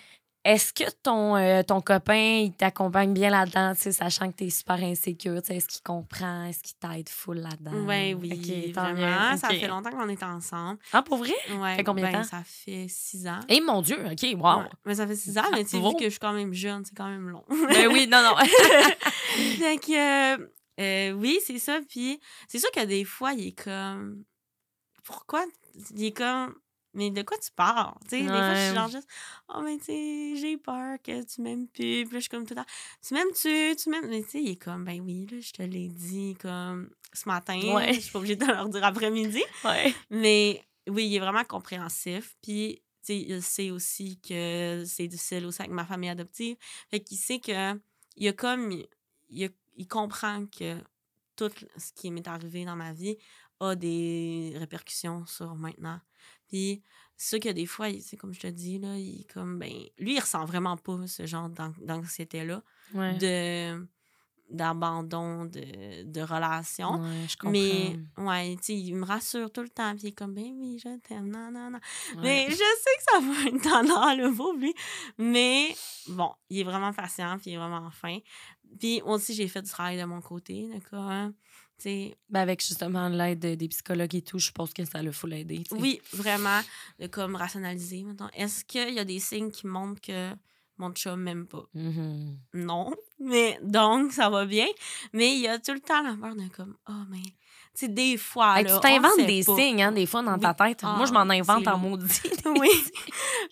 Est-ce 0.45 0.71
que 0.73 0.83
ton, 1.01 1.35
euh, 1.35 1.63
ton 1.63 1.81
copain, 1.81 2.43
il 2.43 2.53
t'accompagne 2.53 3.13
bien 3.13 3.31
là-dedans, 3.31 3.73
tu 3.73 3.81
sais, 3.81 3.91
sachant 3.91 4.31
que 4.31 4.37
t'es 4.37 4.51
super 4.51 4.75
insécure, 4.75 5.41
tu 5.41 5.47
sais, 5.47 5.55
est-ce 5.55 5.67
qu'il 5.67 5.81
comprend, 5.81 6.45
est-ce 6.45 6.61
qu'il 6.61 6.75
t'aide 6.75 7.09
full 7.09 7.39
là-dedans? 7.39 7.83
Ouais, 7.85 8.13
oui, 8.13 8.31
Ok, 8.31 8.73
tant 8.75 8.93
vraiment. 8.93 9.35
Ça 9.37 9.49
fait 9.49 9.67
longtemps 9.67 9.89
qu'on 9.89 10.07
est 10.07 10.21
ensemble. 10.21 10.77
Ah, 10.93 11.01
pour 11.01 11.17
vrai? 11.17 11.33
Ouais, 11.49 11.77
Fait 11.77 11.83
combien 11.83 12.05
de 12.05 12.11
ben, 12.11 12.21
temps? 12.21 12.27
Ça 12.27 12.43
fait 12.45 12.85
six 12.87 13.27
ans. 13.27 13.39
Eh 13.49 13.59
mon 13.59 13.81
Dieu, 13.81 13.97
OK, 14.05 14.23
wow. 14.39 14.59
Ouais, 14.59 14.69
Mais 14.85 14.93
ça 14.93 15.07
fait 15.07 15.15
six 15.15 15.35
ans, 15.39 15.49
mais 15.51 15.63
tu 15.63 15.71
sais, 15.71 15.79
vu 15.79 15.95
que 15.95 16.03
je 16.03 16.09
suis 16.11 16.19
quand 16.19 16.33
même 16.33 16.53
jeune, 16.53 16.85
c'est 16.85 16.95
quand 16.95 17.09
même 17.09 17.27
long. 17.27 17.43
Ben 17.49 17.87
oui, 17.91 18.07
non, 18.07 18.21
non. 18.21 18.35
Fait 19.57 19.77
que, 19.77 20.35
euh, 20.35 20.47
euh, 20.79 21.11
oui, 21.13 21.39
c'est 21.43 21.57
ça. 21.57 21.79
Puis, 21.89 22.19
c'est 22.47 22.59
sûr 22.59 22.69
que 22.71 22.85
des 22.85 23.03
fois, 23.03 23.33
il 23.33 23.47
est 23.47 23.63
comme. 23.63 24.23
Pourquoi? 25.03 25.43
Il 25.95 26.05
est 26.05 26.11
comme. 26.11 26.53
Mais 26.95 27.11
de 27.11 27.21
quoi 27.21 27.37
tu 27.37 27.51
parles? 27.51 27.93
Tu 28.03 28.09
sais, 28.09 28.21
des 28.21 28.27
fois, 28.27 28.55
je 28.55 28.65
suis 28.67 28.75
genre 28.75 28.87
juste. 28.89 29.07
Oh, 29.49 29.61
mais 29.63 29.77
tu 29.77 29.85
sais, 29.85 30.35
j'ai 30.37 30.57
peur 30.57 30.97
que 31.03 31.23
tu 31.23 31.41
m'aimes 31.41 31.67
plus. 31.67 32.05
Puis 32.05 32.13
là, 32.13 32.13
je 32.13 32.19
suis 32.21 32.29
comme 32.29 32.45
tout 32.45 32.53
le 32.55 32.61
temps. 32.61 32.67
Tu 33.05 33.13
m'aimes-tu? 33.13 33.75
Tu 33.75 33.89
m'aimes? 33.89 34.07
Mais 34.09 34.23
tu 34.23 34.29
sais, 34.29 34.41
il 34.41 34.49
est 34.51 34.55
comme, 34.55 34.83
ben 34.85 34.99
oui, 35.01 35.27
là, 35.29 35.39
je 35.39 35.51
te 35.51 35.61
l'ai 35.61 35.87
dit 35.89 36.35
comme 36.41 36.89
ce 37.13 37.27
matin. 37.27 37.59
Ouais. 37.75 37.93
Je 37.93 37.99
suis 37.99 38.11
pas 38.11 38.19
obligée 38.19 38.35
de 38.37 38.45
leur 38.45 38.67
dire 38.69 38.83
après-midi. 38.83 39.43
ouais. 39.65 39.93
Mais 40.09 40.63
oui, 40.87 41.07
il 41.07 41.15
est 41.15 41.19
vraiment 41.19 41.43
compréhensif. 41.43 42.35
Puis, 42.41 42.75
tu 43.01 43.13
sais, 43.13 43.17
il 43.19 43.41
sait 43.43 43.71
aussi 43.71 44.19
que 44.19 44.83
c'est 44.87 45.07
difficile 45.07 45.45
aussi 45.45 45.61
avec 45.61 45.71
ma 45.73 45.85
famille 45.85 46.09
adoptive. 46.09 46.55
Fait 46.89 46.99
qu'il 47.01 47.17
sait 47.17 47.39
que 47.39 47.79
il 48.15 48.27
a 48.27 48.33
comme. 48.33 48.71
Il, 49.29 49.45
a- 49.45 49.49
il 49.77 49.87
comprend 49.87 50.45
que 50.45 50.77
tout 51.35 51.51
ce 51.77 51.91
qui 51.93 52.09
m'est 52.11 52.25
arrivé 52.27 52.63
dans 52.63 52.77
ma 52.77 52.93
vie 52.93 53.17
a 53.59 53.75
des 53.75 54.53
répercussions 54.55 55.25
sur 55.25 55.53
maintenant. 55.55 55.99
Puis, 56.55 56.81
c'est 57.17 57.41
que 57.41 57.49
des 57.49 57.65
fois, 57.65 57.87
c'est 57.99 58.15
comme 58.15 58.33
je 58.33 58.39
te 58.39 58.47
dis, 58.47 58.79
là, 58.79 58.95
il 58.97 59.25
comme, 59.33 59.59
ben, 59.59 59.73
lui, 59.99 60.13
il 60.15 60.19
ressent 60.21 60.45
vraiment 60.45 60.77
pas 60.77 61.05
ce 61.05 61.25
genre 61.25 61.49
d'an- 61.49 61.73
d'anxiété-là, 61.81 62.63
Ouais. 62.93 63.17
de 63.17 63.85
d'abandon 64.49 65.45
de, 65.45 66.03
de 66.03 66.21
relation. 66.21 67.01
Ouais, 67.01 67.25
je 67.27 67.35
comprends. 67.35 67.51
Mais, 67.51 67.97
ouais, 68.17 68.55
tu 68.57 68.63
sais, 68.63 68.75
il 68.75 68.95
me 68.95 69.03
rassure 69.03 69.51
tout 69.51 69.63
le 69.63 69.69
temps. 69.69 69.91
Puis 69.95 70.03
il 70.03 70.07
est 70.09 70.11
comme, 70.13 70.33
ben 70.35 70.45
oui, 70.59 70.79
je 70.81 70.97
t'aime, 70.99 71.27
non, 71.29 71.51
non, 71.51 71.71
non. 71.71 71.79
Ouais. 72.15 72.21
Mais 72.21 72.45
je 72.51 72.55
sais 72.55 72.95
que 72.97 73.03
ça 73.11 73.19
va 73.19 73.49
être 73.49 73.61
tendance, 73.63 74.17
le 74.17 74.33
pauvre, 74.33 74.59
lui. 74.59 74.73
Mais, 75.17 75.75
bon, 76.07 76.31
il 76.49 76.59
est 76.59 76.63
vraiment 76.63 76.93
patient, 76.93 77.37
puis 77.39 77.51
il 77.51 77.53
est 77.55 77.57
vraiment 77.57 77.89
fin. 77.91 78.19
Puis, 78.79 79.01
aussi, 79.01 79.33
j'ai 79.33 79.47
fait 79.47 79.63
du 79.63 79.69
travail 79.69 79.99
de 79.99 80.05
mon 80.05 80.21
côté, 80.21 80.69
d'accord? 80.71 81.31
Ben, 81.83 82.13
avec 82.41 82.65
justement 82.65 83.09
l'aide 83.09 83.39
de- 83.39 83.55
des 83.55 83.67
psychologues 83.67 84.15
et 84.15 84.21
tout, 84.21 84.39
je 84.39 84.51
pense 84.51 84.73
que 84.73 84.83
ça 84.85 85.01
le 85.03 85.11
faut 85.11 85.27
l'aider. 85.27 85.63
oui, 85.71 86.01
vraiment, 86.13 86.61
de 86.99 87.07
comme 87.07 87.35
rationaliser, 87.35 88.03
maintenant. 88.03 88.29
Est-ce 88.33 88.63
qu'il 88.65 88.93
y 88.93 88.99
a 88.99 89.05
des 89.05 89.19
signes 89.19 89.51
qui 89.51 89.67
montrent 89.67 90.01
que 90.01 90.31
mon 90.77 90.91
chum 90.93 91.21
m'aime 91.21 91.45
pas? 91.47 91.65
Mhm. 91.73 92.37
non. 92.53 92.93
Mais 93.19 93.59
donc, 93.61 94.11
ça 94.13 94.29
va 94.29 94.45
bien. 94.45 94.67
Mais 95.13 95.33
il 95.35 95.41
y 95.41 95.47
a 95.47 95.57
tout 95.59 95.73
le 95.73 95.79
temps 95.79 96.01
la 96.01 96.15
peur 96.15 96.35
de 96.35 96.47
comme, 96.49 96.75
oh, 96.89 97.03
mais, 97.09 97.21
tu 97.23 97.31
sais, 97.75 97.87
des 97.87 98.17
fois. 98.17 98.57
Hey, 98.59 98.65
là, 98.65 98.75
tu 98.75 98.81
t'inventes 98.81 99.25
des 99.25 99.43
pas. 99.43 99.55
signes, 99.55 99.83
hein, 99.83 99.91
des 99.91 100.05
fois, 100.05 100.21
dans 100.23 100.37
ta 100.39 100.53
tête. 100.53 100.83
Moi, 100.83 101.05
je 101.05 101.11
Ah, 101.13 101.23
m'en 101.25 101.29
invente 101.33 101.67
en 101.67 101.77
maudit. 101.77 102.21
oui. 102.45 102.69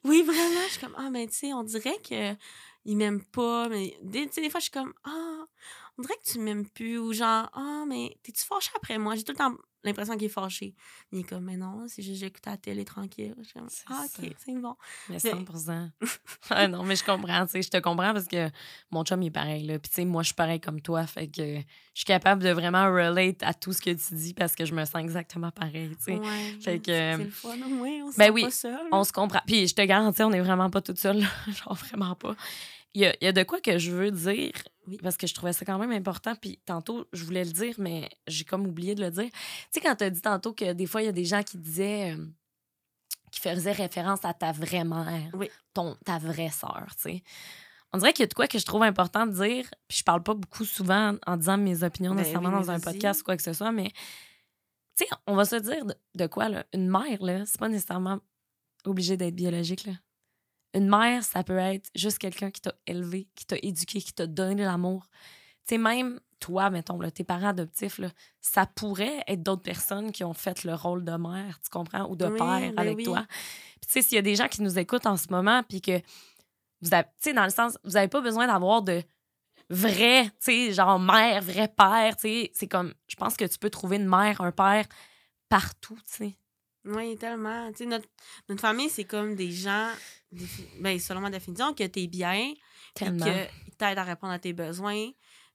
oui, 0.03 0.21
vraiment. 0.23 0.61
Je 0.67 0.71
suis 0.71 0.79
comme, 0.81 0.95
ah, 0.97 1.09
mais 1.09 1.27
tu 1.27 1.33
sais, 1.33 1.53
on 1.53 1.63
dirait 1.63 1.97
que 2.07 2.35
il 2.85 2.97
m'aime 2.97 3.23
pas. 3.23 3.69
Mais 3.69 3.97
des, 4.01 4.27
tu 4.27 4.33
sais, 4.33 4.41
des 4.41 4.49
fois, 4.49 4.59
je 4.59 4.63
suis 4.65 4.71
comme, 4.71 4.93
ah, 5.05 5.32
on 5.97 6.01
dirait 6.01 6.15
que 6.23 6.31
tu 6.31 6.39
m'aimes 6.39 6.67
plus. 6.67 6.97
Ou 6.97 7.13
genre, 7.13 7.49
ah, 7.53 7.83
mais 7.87 8.17
t'es-tu 8.23 8.43
fâché 8.45 8.71
après 8.75 8.97
moi? 8.97 9.15
J'ai 9.15 9.23
tout 9.23 9.31
le 9.33 9.37
temps 9.37 9.55
l'impression 9.83 10.13
qu'il 10.15 10.25
est 10.25 10.29
fâché. 10.29 10.73
Il 11.11 11.19
est 11.19 11.23
comme, 11.23 11.43
mais 11.43 11.57
non, 11.57 11.85
juste 11.87 12.13
j'écoute 12.13 12.45
la 12.45 12.57
télé 12.57 12.85
tranquille. 12.85 13.35
Comme, 13.53 13.67
ah, 13.87 14.05
ok, 14.05 14.29
c'est 14.37 14.53
bon. 14.57 14.75
Mais 15.09 15.17
Mais- 15.23 15.31
100 15.31 15.89
Ah 16.49 16.67
non, 16.67 16.83
mais 16.83 16.95
je 16.95 17.03
comprends, 17.03 17.45
tu 17.45 17.51
sais, 17.51 17.61
je 17.61 17.69
te 17.69 17.77
comprends 17.77 18.13
parce 18.13 18.27
que 18.27 18.49
mon 18.91 19.03
chum, 19.03 19.21
il 19.21 19.27
est 19.27 19.31
pareil, 19.31 19.65
là. 19.65 19.79
Puis, 19.79 19.89
tu 19.89 19.95
sais, 19.95 20.05
moi, 20.05 20.23
je 20.23 20.27
suis 20.27 20.35
pareil 20.35 20.59
comme 20.59 20.81
toi. 20.81 21.05
Fait 21.05 21.27
que 21.27 21.57
je 21.57 21.63
suis 21.93 22.05
capable 22.05 22.41
de 22.43 22.49
vraiment 22.49 22.85
relate 22.85 23.43
à 23.43 23.53
tout 23.53 23.73
ce 23.73 23.81
que 23.81 23.91
tu 23.91 24.15
dis 24.15 24.33
parce 24.33 24.55
que 24.55 24.65
je 24.65 24.73
me 24.73 24.85
sens 24.85 25.01
exactement 25.01 25.51
pareil, 25.51 25.89
tu 25.97 26.03
sais. 26.05 26.15
Ouais, 26.17 26.57
Fait 26.61 26.79
que, 26.79 26.85
c'est 26.85 27.17
le 27.17 27.29
fun. 27.29 27.57
Oui, 27.69 28.01
on 28.03 28.11
se 28.11 28.17
ben 28.17 28.31
oui, 28.31 28.43
pas 28.43 28.51
seul. 28.51 28.87
On 28.91 29.03
se 29.03 29.11
comprend. 29.11 29.41
Puis, 29.45 29.67
je 29.67 29.75
te 29.75 29.81
garantis, 29.81 30.23
on 30.23 30.29
n'est 30.29 30.41
vraiment 30.41 30.69
pas 30.69 30.81
toute 30.81 30.99
seule. 30.99 31.19
Genre, 31.47 31.75
vraiment 31.75 32.15
pas. 32.15 32.35
Il 32.95 33.01
y 33.01 33.05
a, 33.05 33.15
il 33.21 33.25
y 33.25 33.27
a 33.27 33.31
de 33.31 33.43
quoi 33.43 33.59
que 33.59 33.77
je 33.79 33.91
veux 33.91 34.11
dire, 34.11 34.51
Oui. 34.87 34.97
parce 35.01 35.17
que 35.17 35.25
je 35.27 35.33
trouvais 35.33 35.53
ça 35.53 35.65
quand 35.65 35.79
même 35.79 35.91
important. 35.91 36.35
Puis, 36.35 36.59
tantôt, 36.65 37.07
je 37.13 37.23
voulais 37.25 37.43
le 37.43 37.51
dire, 37.51 37.75
mais 37.79 38.09
j'ai 38.27 38.43
comme 38.43 38.67
oublié 38.67 38.93
de 38.95 39.01
le 39.03 39.09
dire. 39.11 39.29
Tu 39.31 39.39
sais, 39.71 39.81
quand 39.81 39.95
tu 39.95 40.03
as 40.03 40.09
dit 40.11 40.21
tantôt 40.21 40.53
que 40.53 40.73
des 40.73 40.85
fois, 40.85 41.01
il 41.01 41.05
y 41.05 41.09
a 41.09 41.13
des 41.13 41.25
gens 41.25 41.41
qui 41.43 41.57
disaient. 41.57 42.13
euh, 42.15 42.25
qui 43.31 43.39
faisaient 43.39 43.71
référence 43.71 44.23
à 44.25 44.33
ta 44.35 44.51
vraie 44.51 44.83
mère, 44.83 45.31
Oui. 45.33 45.49
ton, 45.73 45.97
ta 46.05 46.19
vraie 46.19 46.51
sœur, 46.51 46.85
tu 46.97 47.01
sais. 47.01 47.23
On 47.91 47.97
dirait 47.97 48.13
qu'il 48.13 48.21
y 48.21 48.25
a 48.25 48.27
de 48.27 48.33
quoi 48.35 48.47
que 48.47 48.59
je 48.59 48.65
trouve 48.65 48.83
important 48.83 49.25
de 49.25 49.31
dire, 49.31 49.67
puis 49.87 49.97
je 49.97 50.03
parle 50.03 50.21
pas 50.21 50.35
beaucoup 50.35 50.65
souvent 50.65 51.15
en 51.25 51.37
disant 51.37 51.57
mes 51.57 51.81
opinions 51.83 52.11
Ben 52.11 52.17
nécessairement 52.17 52.49
oui, 52.49 52.65
dans 52.65 52.69
un 52.71 52.79
podcast 52.79 53.21
ou 53.21 53.23
quoi 53.23 53.35
que 53.35 53.41
ce 53.41 53.53
soit, 53.53 53.71
mais 53.71 53.89
tu 54.95 55.05
sais, 55.05 55.07
on 55.25 55.33
va 55.35 55.45
se 55.45 55.55
dire 55.55 55.83
de, 55.85 55.95
de 56.13 56.27
quoi, 56.27 56.47
là? 56.49 56.63
Une 56.73 56.87
mère, 56.87 57.23
là, 57.23 57.43
c'est 57.47 57.57
pas 57.59 57.69
nécessairement 57.69 58.19
obligé 58.85 59.17
d'être 59.17 59.33
biologique, 59.35 59.85
là. 59.87 59.93
Une 60.73 60.89
mère, 60.89 61.23
ça 61.23 61.43
peut 61.43 61.57
être 61.57 61.89
juste 61.95 62.17
quelqu'un 62.17 62.49
qui 62.51 62.61
t'a 62.61 62.73
élevé, 62.87 63.27
qui 63.35 63.45
t'a 63.45 63.57
éduqué, 63.61 64.01
qui 64.01 64.13
t'a 64.13 64.25
donné 64.27 64.55
de 64.55 64.63
l'amour. 64.63 65.07
Tu 65.67 65.75
sais, 65.75 65.77
même 65.77 66.19
toi, 66.39 66.69
mettons, 66.69 66.99
là, 66.99 67.09
tes 67.09 67.23
parents 67.23 67.49
adoptifs, 67.49 67.99
là, 67.99 68.09
ça 68.41 68.65
pourrait 68.65 69.23
être 69.27 69.43
d'autres 69.43 69.61
personnes 69.61 70.11
qui 70.11 70.23
ont 70.23 70.33
fait 70.33 70.63
le 70.65 70.73
rôle 70.73 71.05
de 71.05 71.13
mère, 71.13 71.59
tu 71.63 71.69
comprends, 71.69 72.09
ou 72.09 72.15
de 72.15 72.25
Oui, 72.25 72.37
père 72.37 72.73
ben 72.73 72.79
avec 72.79 72.97
oui. 72.97 73.03
toi. 73.03 73.25
Puis, 73.29 73.87
tu 73.87 73.91
sais, 73.93 74.01
s'il 74.01 74.15
y 74.15 74.19
a 74.19 74.23
des 74.23 74.35
gens 74.35 74.47
qui 74.47 74.61
nous 74.61 74.77
écoutent 74.77 75.05
en 75.05 75.15
ce 75.15 75.27
moment, 75.29 75.63
puis 75.63 75.79
que 75.81 76.01
vous 76.81 76.93
avez, 76.93 77.05
tu 77.05 77.29
sais, 77.29 77.33
dans 77.33 77.45
le 77.45 77.49
sens, 77.49 77.77
vous 77.83 77.91
n'avez 77.91 78.09
pas 78.09 78.19
besoin 78.19 78.47
d'avoir 78.47 78.81
de 78.81 79.03
vrai, 79.69 80.25
tu 80.25 80.31
sais, 80.39 80.73
genre 80.73 80.99
mère, 80.99 81.41
vrai 81.41 81.69
père, 81.69 82.15
tu 82.17 82.27
sais, 82.27 82.51
c'est 82.53 82.67
comme, 82.67 82.93
je 83.07 83.15
pense 83.15 83.37
que 83.37 83.45
tu 83.45 83.57
peux 83.57 83.69
trouver 83.69 83.95
une 83.97 84.09
mère, 84.09 84.41
un 84.41 84.51
père 84.51 84.85
partout, 85.47 85.95
tu 85.95 86.25
sais. 86.27 86.37
Oui, 86.85 87.17
tellement. 87.17 87.71
Tu 87.71 87.79
sais, 87.79 87.85
notre, 87.85 88.07
notre 88.49 88.61
famille, 88.61 88.89
c'est 88.89 89.05
comme 89.05 89.35
des 89.35 89.51
gens, 89.51 89.89
ben, 90.79 90.99
selon 90.99 91.21
ma 91.21 91.29
définition, 91.29 91.73
que 91.73 91.83
t'es 91.85 92.07
bien, 92.07 92.53
Tellement. 92.93 93.25
qu'ils 93.25 93.75
t'aident 93.77 93.97
à 93.99 94.03
répondre 94.03 94.33
à 94.33 94.39
tes 94.39 94.53
besoins. 94.53 95.09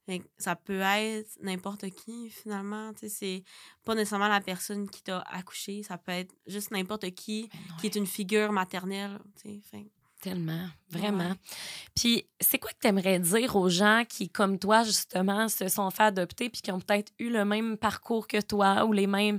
Fait 0.06 0.20
que 0.20 0.24
ça 0.38 0.56
peut 0.56 0.80
être 0.80 1.28
n'importe 1.42 1.90
qui, 1.90 2.30
finalement. 2.30 2.94
Tu 2.94 3.00
sais, 3.00 3.08
c'est 3.08 3.44
pas 3.84 3.94
nécessairement 3.94 4.28
la 4.28 4.40
personne 4.40 4.88
qui 4.88 5.02
t'a 5.02 5.20
accouché, 5.20 5.82
ça 5.82 5.98
peut 5.98 6.12
être 6.12 6.34
juste 6.46 6.70
n'importe 6.70 7.10
qui 7.10 7.50
qui 7.78 7.86
est 7.86 7.94
une 7.94 8.06
figure 8.06 8.50
maternelle. 8.50 9.18
Tu 9.42 9.60
sais, 9.70 9.86
Tellement, 10.20 10.66
vraiment. 10.90 11.28
Ouais. 11.28 11.36
Puis, 11.94 12.26
c'est 12.40 12.58
quoi 12.58 12.72
que 12.72 12.78
tu 12.80 12.88
aimerais 12.88 13.20
dire 13.20 13.54
aux 13.54 13.68
gens 13.68 14.02
qui, 14.08 14.28
comme 14.28 14.58
toi, 14.58 14.82
justement, 14.82 15.48
se 15.48 15.68
sont 15.68 15.88
fait 15.90 16.04
adopter 16.04 16.50
puis 16.50 16.60
qui 16.60 16.72
ont 16.72 16.80
peut-être 16.80 17.12
eu 17.20 17.30
le 17.30 17.44
même 17.44 17.76
parcours 17.78 18.26
que 18.26 18.40
toi 18.40 18.84
ou 18.84 18.92
les 18.92 19.06
mêmes 19.06 19.38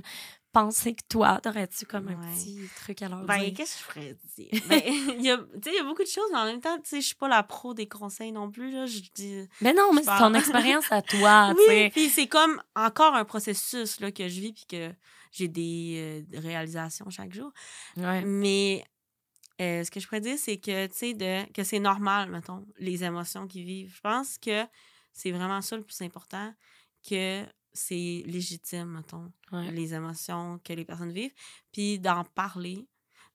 pensées 0.52 0.94
que 0.94 1.02
toi? 1.08 1.40
T'aurais-tu 1.42 1.86
comme 1.86 2.08
un 2.08 2.16
Ouais. 2.16 2.34
petit 2.34 2.68
truc 2.76 3.02
à 3.02 3.08
leur 3.08 3.22
Ben, 3.24 3.38
dire? 3.44 3.54
qu'est-ce 3.56 3.74
que 3.74 3.78
je 3.78 3.84
ferais 3.84 4.16
dire? 4.36 4.62
Ben, 4.66 4.82
il 5.18 5.22
y 5.24 5.30
a, 5.30 5.36
tu 5.38 5.44
sais, 5.64 5.70
il 5.72 5.76
y 5.76 5.78
a 5.80 5.84
beaucoup 5.84 6.02
de 6.02 6.08
choses, 6.08 6.28
mais 6.32 6.38
en 6.38 6.44
même 6.46 6.60
temps, 6.60 6.76
tu 6.78 6.88
sais, 6.90 7.00
je 7.00 7.06
suis 7.06 7.14
pas 7.16 7.28
la 7.28 7.42
pro 7.42 7.74
des 7.74 7.86
conseils 7.88 8.32
non 8.32 8.50
plus, 8.50 8.70
là. 8.70 8.86
Je 8.86 9.00
dis... 9.14 9.48
Mais 9.60 9.72
non, 9.72 9.92
mais 9.92 10.02
c'est 10.02 10.16
ton 10.18 10.34
expérience 10.34 10.90
à 10.90 11.02
toi, 11.02 11.54
tu 11.54 11.60
Oui, 11.68 11.74
sais. 11.74 11.90
puis 11.92 12.08
c'est 12.08 12.26
comme 12.26 12.62
encore 12.74 13.14
un 13.14 13.24
processus, 13.24 14.00
là, 14.00 14.10
que 14.12 14.28
je 14.28 14.40
vis, 14.40 14.52
puis 14.52 14.66
que 14.68 14.92
j'ai 15.32 15.48
des 15.48 16.24
euh, 16.34 16.40
réalisations 16.40 17.08
chaque 17.10 17.32
jour. 17.32 17.52
Ouais. 17.96 18.22
Mais 18.24 18.84
euh, 19.60 19.84
ce 19.84 19.90
que 19.90 20.00
je 20.00 20.06
pourrais 20.06 20.20
dire, 20.20 20.38
c'est 20.38 20.56
que, 20.56 20.86
tu 20.86 20.94
sais, 20.96 21.14
de- 21.14 21.50
que 21.52 21.62
c'est 21.64 21.78
normal, 21.80 22.30
mettons, 22.30 22.64
les 22.78 23.04
émotions 23.04 23.46
qu'ils 23.46 23.64
vivent. 23.64 23.92
Je 23.94 24.00
pense 24.00 24.38
que 24.38 24.64
c'est 25.12 25.30
vraiment 25.32 25.60
ça 25.60 25.76
le 25.76 25.82
plus 25.82 26.00
important, 26.02 26.52
que 27.08 27.44
c'est 27.72 28.22
légitime, 28.26 28.86
mettons, 28.96 29.32
Ouais. 29.52 29.70
les 29.70 29.94
émotions 29.94 30.58
que 30.64 30.72
les 30.72 30.84
personnes 30.84 31.12
vivent, 31.12 31.32
puis 31.72 31.98
d'en 31.98 32.24
parler. 32.24 32.86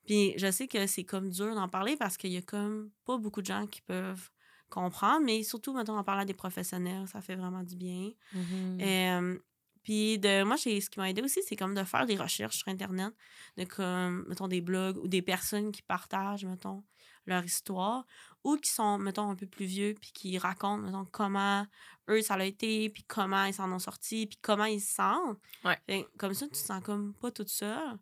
Puis 0.05 0.33
je 0.37 0.51
sais 0.51 0.67
que 0.67 0.85
c'est 0.87 1.03
comme 1.03 1.29
dur 1.29 1.55
d'en 1.55 1.67
parler 1.67 1.95
parce 1.97 2.15
qu'il 2.17 2.31
y 2.31 2.37
a 2.37 2.41
comme 2.41 2.91
pas 3.05 3.17
beaucoup 3.17 3.41
de 3.41 3.47
gens 3.47 3.65
qui 3.65 3.81
peuvent 3.81 4.29
comprendre, 4.69 5.25
mais 5.25 5.43
surtout, 5.43 5.73
mettons, 5.73 5.97
en 5.97 6.03
parlant 6.03 6.21
à 6.23 6.25
des 6.25 6.33
professionnels, 6.33 7.07
ça 7.07 7.21
fait 7.21 7.35
vraiment 7.35 7.63
du 7.63 7.75
bien. 7.75 8.11
Mhm. 8.33 8.77
Euh, 8.81 9.39
puis 9.83 10.17
de 10.19 10.43
moi, 10.43 10.57
ce 10.57 10.69
qui 10.89 10.99
m'a 10.99 11.09
aidé 11.09 11.21
aussi, 11.21 11.41
c'est 11.47 11.55
comme 11.55 11.75
de 11.75 11.83
faire 11.83 12.05
des 12.05 12.15
recherches 12.17 12.57
sur 12.57 12.67
Internet, 12.67 13.13
de 13.57 13.63
comme, 13.65 14.25
mettons, 14.27 14.47
des 14.47 14.61
blogs 14.61 14.97
ou 14.97 15.07
des 15.07 15.21
personnes 15.21 15.71
qui 15.71 15.81
partagent, 15.83 16.45
mettons, 16.45 16.83
leur 17.27 17.43
histoire, 17.43 18.05
ou 18.45 18.55
qui 18.57 18.69
sont, 18.69 18.97
mettons, 18.97 19.29
un 19.29 19.35
peu 19.35 19.45
plus 19.47 19.65
vieux, 19.65 19.95
puis 19.99 20.11
qui 20.13 20.37
racontent, 20.37 20.77
mettons, 20.77 21.05
comment 21.11 21.65
eux, 22.09 22.21
ça 22.21 22.35
a 22.35 22.43
été, 22.45 22.89
puis 22.89 23.03
comment 23.03 23.43
ils 23.45 23.53
s'en 23.53 23.71
ont 23.71 23.79
sortis, 23.79 24.27
puis 24.27 24.37
comment 24.41 24.65
ils 24.65 24.79
se 24.79 24.93
sentent. 24.95 25.37
Ouais. 25.63 25.77
Fait 25.87 26.03
que 26.03 26.17
comme 26.17 26.33
ça, 26.33 26.45
tu 26.45 26.51
te 26.53 26.57
sens 26.57 26.81
comme 26.83 27.13
pas 27.15 27.31
toute 27.31 27.49
seule. 27.49 27.97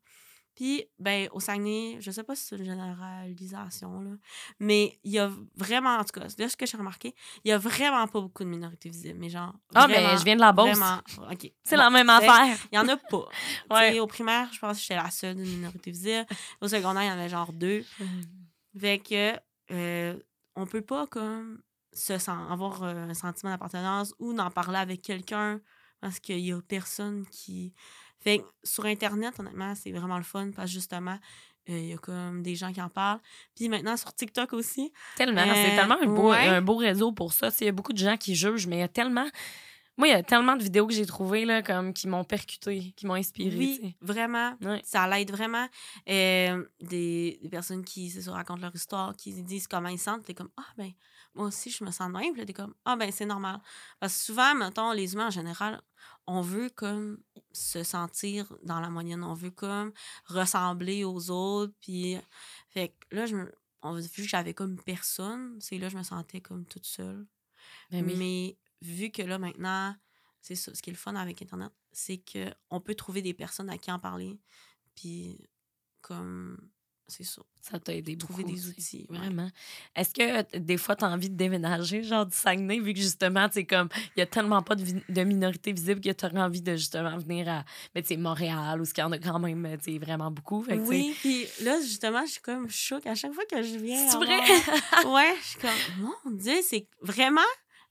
Puis, 0.55 0.83
ben, 0.99 1.27
au 1.31 1.39
Saguenay, 1.39 1.97
je 1.99 2.11
sais 2.11 2.21
pas 2.23 2.35
si 2.35 2.45
c'est 2.45 2.57
une 2.57 2.65
généralisation, 2.65 4.01
là, 4.01 4.11
mais 4.59 4.99
il 5.03 5.11
y 5.13 5.17
a 5.19 5.31
vraiment, 5.55 5.95
en 5.97 6.03
tout 6.03 6.19
cas, 6.19 6.27
de 6.27 6.47
ce 6.47 6.55
que 6.55 6.67
j'ai 6.67 6.77
remarqué, 6.77 7.15
il 7.43 7.49
y 7.49 7.51
a 7.51 7.57
vraiment 7.57 8.05
pas 8.07 8.21
beaucoup 8.21 8.43
de 8.43 8.49
minorités 8.49 8.89
visibles, 8.89 9.17
mais 9.19 9.29
genre. 9.29 9.53
Ah, 9.73 9.87
mais 9.87 10.15
je 10.17 10.23
viens 10.23 10.35
de 10.35 10.41
la 10.41 10.51
Beauce. 10.51 10.77
OK. 11.31 11.51
C'est 11.63 11.75
Bon, 11.75 11.81
la 11.81 11.89
même 11.89 12.07
c'est- 12.07 12.27
affaire. 12.29 12.57
Il 12.71 12.75
y 12.75 12.77
en 12.79 12.87
a 12.87 12.97
pas. 12.97 13.25
Ouais. 13.71 13.99
Au 13.99 14.05
primaire, 14.05 14.47
je 14.53 14.59
pense 14.59 14.77
que 14.77 14.81
j'étais 14.83 14.95
la 14.95 15.09
seule 15.09 15.35
d'une 15.37 15.45
minorité 15.55 15.89
visible. 15.89 16.27
Au 16.61 16.67
secondaire, 16.67 17.01
il 17.03 17.07
y 17.07 17.11
en 17.11 17.13
avait 17.13 17.29
genre 17.29 17.51
deux. 17.51 17.83
Fait 18.79 18.99
que 18.99 19.33
euh, 19.71 20.19
on 20.55 20.65
peut 20.65 20.81
pas 20.81 21.07
comme 21.07 21.61
se 21.93 22.13
avoir 22.29 22.83
euh, 22.83 23.09
un 23.09 23.13
sentiment 23.13 23.51
d'appartenance 23.51 24.13
ou 24.19 24.33
d'en 24.33 24.49
parler 24.49 24.77
avec 24.77 25.01
quelqu'un 25.01 25.59
parce 26.01 26.19
qu'il 26.19 26.39
y 26.39 26.51
a 26.51 26.59
personne 26.61 27.25
qui. 27.27 27.73
Fait 28.19 28.39
que 28.39 28.45
sur 28.63 28.85
Internet, 28.85 29.39
honnêtement, 29.39 29.75
c'est 29.75 29.91
vraiment 29.91 30.17
le 30.17 30.23
fun 30.23 30.51
parce 30.55 30.69
que 30.69 30.73
justement, 30.73 31.17
euh, 31.69 31.77
il 31.77 31.87
y 31.87 31.93
a 31.93 31.97
comme 31.97 32.41
des 32.41 32.55
gens 32.55 32.71
qui 32.71 32.81
en 32.81 32.89
parlent. 32.89 33.19
Puis 33.55 33.69
maintenant, 33.69 33.95
sur 33.97 34.13
TikTok 34.13 34.53
aussi. 34.53 34.91
Tellement. 35.15 35.41
Euh, 35.41 35.53
c'est 35.53 35.75
tellement 35.75 35.97
un 36.01 36.07
beau, 36.07 36.31
ouais. 36.31 36.47
un 36.47 36.61
beau 36.61 36.75
réseau 36.75 37.11
pour 37.11 37.33
ça. 37.33 37.49
Il 37.61 37.65
y 37.65 37.69
a 37.69 37.71
beaucoup 37.71 37.93
de 37.93 37.97
gens 37.97 38.17
qui 38.17 38.35
jugent, 38.35 38.67
mais 38.67 38.77
il 38.77 38.81
y 38.81 38.83
a 38.83 38.87
tellement. 38.87 39.27
Moi, 39.97 40.07
il 40.07 40.11
y 40.11 40.13
a 40.15 40.23
tellement 40.23 40.55
de 40.55 40.63
vidéos 40.63 40.87
que 40.87 40.93
j'ai 40.93 41.05
trouvées 41.05 41.45
là, 41.45 41.61
comme, 41.61 41.93
qui 41.93 42.07
m'ont 42.07 42.23
percuté, 42.23 42.93
qui 42.95 43.05
m'ont 43.05 43.13
inspiré. 43.13 43.55
Oui, 43.55 43.95
vraiment. 44.01 44.55
Ouais. 44.61 44.81
Ça 44.83 45.07
l'aide 45.07 45.31
vraiment. 45.31 45.67
Euh, 46.09 46.65
des, 46.81 47.39
des 47.41 47.49
personnes 47.49 47.83
qui 47.83 48.09
ça, 48.09 48.31
racontent 48.31 48.61
leur 48.61 48.75
histoire, 48.75 49.15
qui 49.15 49.33
disent 49.43 49.67
comment 49.67 49.89
ils 49.89 49.99
se 49.99 50.05
sentent. 50.05 50.25
T'es 50.25 50.33
comme, 50.33 50.49
ah 50.57 50.65
ben, 50.77 50.91
moi 51.35 51.47
aussi, 51.47 51.69
je 51.69 51.83
me 51.83 51.91
sens 51.91 52.07
de 52.07 52.13
même. 52.17 52.31
Puis 52.31 52.41
là, 52.41 52.45
t'es 52.45 52.53
comme, 52.53 52.73
ah 52.85 52.95
ben, 52.95 53.11
c'est 53.11 53.25
normal. 53.25 53.59
Parce 53.99 54.17
que 54.17 54.23
souvent, 54.23 54.55
mettons, 54.55 54.91
les 54.91 55.13
humains 55.13 55.27
en 55.27 55.31
général, 55.31 55.81
on 56.25 56.41
veut 56.41 56.69
comme 56.69 57.19
se 57.51 57.83
sentir 57.83 58.51
dans 58.63 58.79
la 58.79 58.89
moyenne. 58.89 59.23
On 59.23 59.33
veut 59.35 59.51
comme 59.51 59.93
ressembler 60.25 61.03
aux 61.03 61.29
autres. 61.29 61.73
Puis, 61.81 62.17
fait 62.69 62.89
que 62.89 63.15
là, 63.15 63.25
je 63.27 63.35
me, 63.35 63.53
on, 63.83 63.93
vu 63.93 64.23
que 64.23 64.27
j'avais 64.27 64.53
comme 64.53 64.77
personne, 64.77 65.57
c'est 65.59 65.77
là 65.77 65.87
que 65.87 65.93
je 65.93 65.97
me 65.97 66.03
sentais 66.03 66.41
comme 66.41 66.65
toute 66.65 66.85
seule. 66.85 67.27
Ben 67.91 68.03
oui. 68.05 68.15
Mais 68.17 68.57
vu 68.83 69.09
que 69.11 69.21
là, 69.21 69.37
maintenant, 69.37 69.95
c'est 70.41 70.55
ça, 70.55 70.73
ce 70.75 70.81
qui 70.81 70.89
est 70.89 70.93
le 70.93 70.99
fun 70.99 71.15
avec 71.15 71.41
Internet, 71.41 71.71
c'est 71.91 72.17
que 72.17 72.53
on 72.69 72.81
peut 72.81 72.95
trouver 72.95 73.21
des 73.21 73.33
personnes 73.33 73.69
à 73.69 73.77
qui 73.77 73.91
en 73.91 73.99
parler. 73.99 74.39
Puis, 74.95 75.39
comme, 76.01 76.57
c'est 77.07 77.23
ça. 77.23 77.41
Ça 77.61 77.79
t'a 77.79 77.93
aidé 77.93 78.15
beaucoup. 78.15 78.33
Trouver 78.33 78.53
des 78.53 78.59
tu 78.59 78.67
sais. 78.67 78.69
outils, 78.69 79.07
ouais. 79.09 79.17
Vraiment. 79.17 79.49
Est-ce 79.95 80.13
que 80.13 80.39
euh, 80.39 80.59
des 80.59 80.77
fois, 80.77 80.95
tu 80.95 81.05
as 81.05 81.09
envie 81.09 81.29
de 81.29 81.35
déménager, 81.35 82.03
genre 82.03 82.25
du 82.25 82.35
Saguenay, 82.35 82.79
vu 82.79 82.93
que 82.93 82.99
justement, 82.99 83.47
tu 83.47 83.55
sais, 83.55 83.65
comme, 83.65 83.89
il 84.15 84.19
y 84.19 84.21
a 84.21 84.25
tellement 84.25 84.61
pas 84.61 84.75
de, 84.75 84.83
de 85.07 85.23
minorité 85.23 85.71
visible 85.71 86.01
que 86.01 86.09
tu 86.11 86.25
aurais 86.25 86.39
envie 86.39 86.61
de 86.61 86.75
justement 86.75 87.17
venir 87.17 87.47
à, 87.47 87.65
ben, 87.93 88.01
tu 88.01 88.09
sais, 88.09 88.17
Montréal, 88.17 88.81
où 88.81 88.85
ce 88.85 88.93
qu'il 88.93 89.01
y 89.01 89.05
en 89.05 89.11
a 89.11 89.17
quand 89.17 89.39
même, 89.39 89.65
euh, 89.65 89.99
vraiment 89.99 90.31
beaucoup. 90.31 90.61
Fait 90.61 90.77
Oui, 90.77 91.15
puis 91.19 91.45
là, 91.61 91.79
justement, 91.81 92.25
je 92.25 92.33
suis 92.33 92.41
comme 92.41 92.69
choquée 92.69 93.09
à 93.09 93.15
chaque 93.15 93.33
fois 93.33 93.45
que 93.45 93.61
je 93.61 93.77
viens. 93.77 94.09
C'est 94.09 94.17
vrai? 94.17 94.39
ouais, 95.07 95.35
je 95.41 95.47
suis 95.47 95.59
comme, 95.59 95.71
mon 96.25 96.31
Dieu, 96.31 96.55
c'est 96.63 96.87
vraiment 97.01 97.41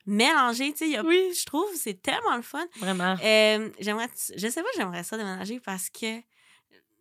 mélangé. 0.07 0.73
Tu 0.73 0.79
sais, 0.79 0.87
il 0.87 0.93
y 0.93 0.97
a- 0.97 1.03
Oui. 1.05 1.33
je 1.39 1.45
trouve 1.47 1.69
c'est 1.75 2.01
tellement 2.03 2.37
le 2.37 2.43
fun. 2.43 2.65
Vraiment. 2.79 3.17
Euh, 3.23 3.71
j'aimerais, 3.81 4.09
je 4.37 4.49
sais 4.49 4.63
pas, 4.63 4.69
j'aimerais 4.77 5.05
ça 5.05 5.17
déménager 5.17 5.61
parce 5.61 5.89
que 5.91 6.21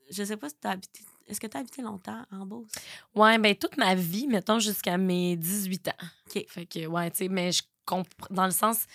je 0.09 0.23
sais 0.23 0.37
pas 0.37 0.49
si 0.49 0.55
tu 0.61 0.67
as 0.67 0.71
habité. 0.71 1.01
Est-ce 1.27 1.39
que 1.39 1.47
tu 1.47 1.55
as 1.55 1.61
habité 1.61 1.81
longtemps 1.81 2.25
en 2.31 2.45
Beauce? 2.45 2.71
Ouais, 3.15 3.37
ben 3.37 3.55
toute 3.55 3.77
ma 3.77 3.95
vie, 3.95 4.27
mettons 4.27 4.59
jusqu'à 4.59 4.97
mes 4.97 5.37
18 5.37 5.87
ans. 5.87 6.05
OK. 6.27 6.45
Fait 6.49 6.65
que, 6.65 6.85
ouais, 6.87 7.09
tu 7.11 7.17
sais, 7.19 7.27
mais 7.29 7.51
je 7.53 7.63
comprends, 7.85 8.27
dans 8.29 8.45
le 8.45 8.51
sens. 8.51 8.85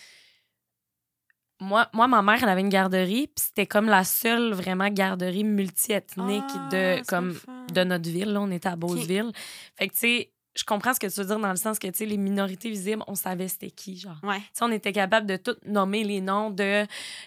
Moi, 1.58 1.88
moi, 1.94 2.06
ma 2.06 2.20
mère, 2.20 2.42
elle 2.42 2.50
avait 2.50 2.60
une 2.60 2.68
garderie, 2.68 3.28
puis 3.28 3.46
c'était 3.46 3.66
comme 3.66 3.86
la 3.86 4.04
seule 4.04 4.52
vraiment 4.52 4.90
garderie 4.90 5.44
multiethnique 5.44 6.44
Ah, 6.50 6.68
de, 6.70 7.06
comme, 7.06 7.32
fun. 7.32 7.64
de 7.72 7.84
notre 7.84 8.10
ville. 8.10 8.30
Là, 8.30 8.42
on 8.42 8.50
était 8.50 8.68
à 8.68 8.76
Beauceville. 8.76 9.32
Fait 9.74 9.88
que, 9.88 9.94
tu 9.94 10.00
sais, 10.00 10.32
je 10.56 10.64
comprends 10.64 10.94
ce 10.94 11.00
que 11.00 11.06
tu 11.06 11.20
veux 11.20 11.26
dire 11.26 11.38
dans 11.38 11.50
le 11.50 11.56
sens 11.56 11.78
que, 11.78 11.86
tu 11.88 11.98
sais, 11.98 12.06
les 12.06 12.16
minorités 12.16 12.70
visibles, 12.70 13.02
on 13.06 13.14
savait 13.14 13.48
c'était 13.48 13.70
qui, 13.70 13.98
genre. 13.98 14.18
Ouais. 14.22 14.38
Tu 14.38 14.44
sais, 14.54 14.64
on 14.64 14.72
était 14.72 14.92
capable 14.92 15.26
de 15.26 15.36
tout 15.36 15.56
nommer 15.66 16.02
les 16.02 16.20
noms 16.20 16.50
de. 16.50 16.86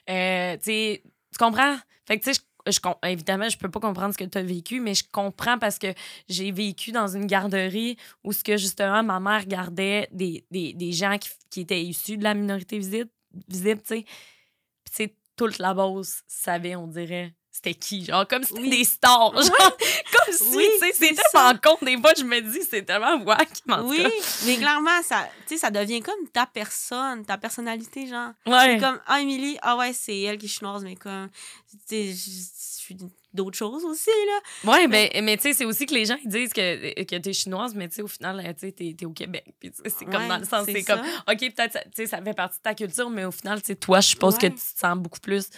euh, 0.09 0.57
tu 0.57 0.63
sais, 0.63 1.03
tu 1.31 1.37
comprends? 1.37 1.77
Fait 2.07 2.19
que, 2.19 2.23
tu 2.23 2.33
sais, 2.33 2.41
je, 2.65 2.71
je 2.71 3.07
évidemment, 3.07 3.47
je 3.47 3.57
peux 3.57 3.69
pas 3.69 3.79
comprendre 3.79 4.13
ce 4.13 4.17
que 4.17 4.25
tu 4.25 4.37
as 4.37 4.43
vécu, 4.43 4.79
mais 4.79 4.95
je 4.95 5.03
comprends 5.11 5.59
parce 5.59 5.77
que 5.77 5.93
j'ai 6.27 6.51
vécu 6.51 6.91
dans 6.91 7.07
une 7.07 7.27
garderie 7.27 7.97
où, 8.23 8.33
ce 8.33 8.43
que 8.43 8.57
justement, 8.57 9.03
ma 9.03 9.19
mère 9.19 9.45
gardait 9.45 10.07
des, 10.11 10.45
des, 10.49 10.73
des 10.73 10.91
gens 10.91 11.17
qui, 11.17 11.29
qui 11.49 11.61
étaient 11.61 11.83
issus 11.83 12.17
de 12.17 12.23
la 12.23 12.33
minorité 12.33 12.79
visible, 12.79 13.09
visible 13.47 13.81
tu 13.81 13.87
sais. 13.87 14.03
Puis, 14.83 14.91
tu 14.91 14.95
sais, 15.03 15.15
toute 15.35 15.59
la 15.59 15.73
base 15.73 16.23
savait, 16.27 16.75
on 16.75 16.87
dirait, 16.87 17.33
c'était 17.63 17.73
qui, 17.77 18.05
genre, 18.05 18.25
comme 18.27 18.43
si 18.43 18.49
c'était 18.49 18.61
Oui. 18.61 18.69
des 18.69 18.83
stars, 18.83 19.33
genre, 19.33 19.77
comme 20.25 20.33
si, 20.33 20.55
Oui, 20.55 20.65
tu 20.81 20.87
sais, 20.93 21.13
c'est 21.15 21.37
en 21.37 21.55
compte, 21.57 21.83
des 21.83 21.97
fois, 21.97 22.13
je 22.17 22.23
me 22.23 22.39
dis, 22.41 22.61
c'est 22.69 22.83
tellement 22.83 23.21
wack, 23.23 23.49
mais 23.67 23.75
Oui, 23.83 24.01
cas. 24.03 24.09
mais 24.45 24.57
clairement, 24.57 25.01
ça, 25.03 25.27
tu 25.47 25.55
sais, 25.55 25.57
ça 25.57 25.69
devient 25.69 26.01
comme 26.01 26.27
ta 26.31 26.45
personne, 26.45 27.25
ta 27.25 27.37
personnalité, 27.37 28.07
genre. 28.07 28.31
Ouais. 28.45 28.75
C'est 28.75 28.79
comme, 28.79 28.99
ah, 29.07 29.19
Émilie, 29.21 29.57
ah 29.61 29.75
ouais, 29.77 29.91
c'est 29.93 30.19
elle 30.21 30.37
qui 30.37 30.45
est 30.45 30.49
chinoise, 30.49 30.83
mais 30.83 30.95
comme, 30.95 31.27
tu 31.71 31.77
sais, 31.87 32.05
je 32.13 32.81
suis 32.81 32.97
d'autres 33.33 33.57
choses 33.57 33.83
aussi, 33.85 34.09
là. 34.25 34.71
Ouais, 34.71 34.87
ben, 34.87 35.09
mais 35.23 35.37
tu 35.37 35.43
sais, 35.43 35.53
c'est 35.53 35.65
aussi 35.65 35.85
que 35.85 35.93
les 35.93 36.05
gens 36.05 36.17
ils 36.23 36.29
disent 36.29 36.51
que, 36.53 37.03
que 37.03 37.15
t'es 37.17 37.33
chinoise, 37.33 37.75
mais 37.75 37.87
tu 37.89 37.95
sais, 37.95 38.01
au 38.01 38.07
final, 38.07 38.41
tu 38.55 38.67
sais, 38.67 38.71
t'es 38.71 38.95
t'es 38.97 39.05
au 39.05 39.11
Québec. 39.11 39.45
Puis 39.59 39.71
c'est 39.85 40.05
comme 40.05 40.15
Ouais, 40.15 40.27
dans 40.27 40.37
le 40.37 40.45
sens, 40.45 40.65
c'est 40.65 40.83
comme, 40.83 41.01
OK, 41.01 41.37
peut-être, 41.37 41.77
tu 41.83 41.89
sais, 41.95 42.05
ça 42.07 42.21
fait 42.21 42.33
partie 42.33 42.57
de 42.57 42.63
ta 42.63 42.73
culture, 42.73 43.09
mais 43.09 43.25
au 43.25 43.31
final, 43.31 43.61
tu 43.61 43.67
sais, 43.67 43.75
toi, 43.75 43.99
je 43.99 44.07
suppose 44.07 44.37
que 44.37 44.47
tu 44.47 44.53
te 44.55 44.79
sens 44.79 44.97
beaucoup 44.97 45.19
plus, 45.19 45.49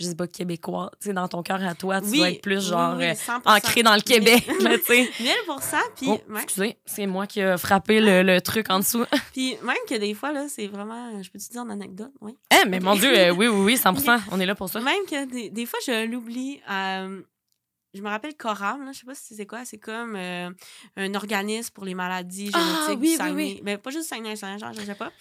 je 0.00 0.06
sais 0.06 0.14
pas, 0.16 0.26
québécois. 0.26 0.90
Tu 1.00 1.08
sais, 1.08 1.12
dans 1.12 1.28
ton 1.28 1.42
cœur 1.42 1.62
à 1.64 1.74
toi, 1.74 2.00
tu 2.00 2.08
Oui, 2.08 2.18
dois 2.18 2.30
être 2.30 2.42
plus 2.42 2.66
genre 2.66 2.96
oui, 2.96 3.04
euh, 3.04 3.12
100%. 3.14 3.40
ancré 3.44 3.82
dans 3.82 3.94
le 3.94 4.00
Québec, 4.00 4.44
là, 4.60 4.78
tu 4.78 4.84
sais. 4.84 5.10
1000%, 5.20 5.76
puis, 5.96 6.06
Oh, 6.08 6.20
ouais. 6.30 6.42
excusez, 6.42 6.76
c'est 6.86 7.06
moi 7.06 7.26
qui 7.26 7.40
ai 7.40 7.56
frappé 7.58 8.00
le, 8.00 8.22
le 8.22 8.40
truc 8.40 8.70
en 8.70 8.78
dessous. 8.80 9.04
puis 9.32 9.56
même 9.62 9.76
que 9.88 9.94
des 9.96 10.14
fois, 10.14 10.32
là, 10.32 10.46
c'est 10.48 10.66
vraiment, 10.66 11.22
je 11.22 11.30
peux 11.30 11.38
te 11.38 11.50
dire 11.52 11.62
une 11.62 11.70
anecdote, 11.70 12.12
oui. 12.20 12.36
Eh, 12.52 12.66
mais 12.68 12.80
mon 12.80 12.96
Dieu, 12.96 13.12
euh, 13.16 13.30
oui, 13.30 13.46
oui, 13.48 13.62
oui, 13.62 13.74
100% 13.76 14.20
on 14.32 14.40
est 14.40 14.46
là 14.46 14.54
pour 14.54 14.68
ça. 14.68 14.80
Même 14.80 15.04
que 15.08 15.24
des, 15.30 15.50
des 15.50 15.66
fois, 15.66 15.78
je 15.86 16.06
l'oublie. 16.06 16.60
euh, 16.70 17.20
je 17.94 18.02
me 18.02 18.08
rappelle 18.08 18.36
Coram, 18.36 18.84
là, 18.84 18.92
je 18.92 19.00
sais 19.00 19.06
pas 19.06 19.14
si 19.14 19.34
c'est 19.34 19.46
quoi, 19.46 19.64
c'est 19.64 19.78
comme 19.78 20.14
euh, 20.16 20.50
un 20.96 21.14
organisme 21.14 21.72
pour 21.74 21.84
les 21.84 21.94
maladies 21.94 22.50
Ah, 22.54 22.58
génétiques 22.60 22.88
oui, 22.88 22.96
oui, 23.00 23.10
du 23.10 23.16
Saguenay. 23.16 23.34
oui. 23.56 23.60
Ben, 23.64 23.78
pas 23.78 23.90
juste 23.90 24.08
Saguenay, 24.08 24.36
Saint-Jean, 24.36 24.72
je 24.72 24.80
sais 24.82 24.94
pas. 24.94 25.12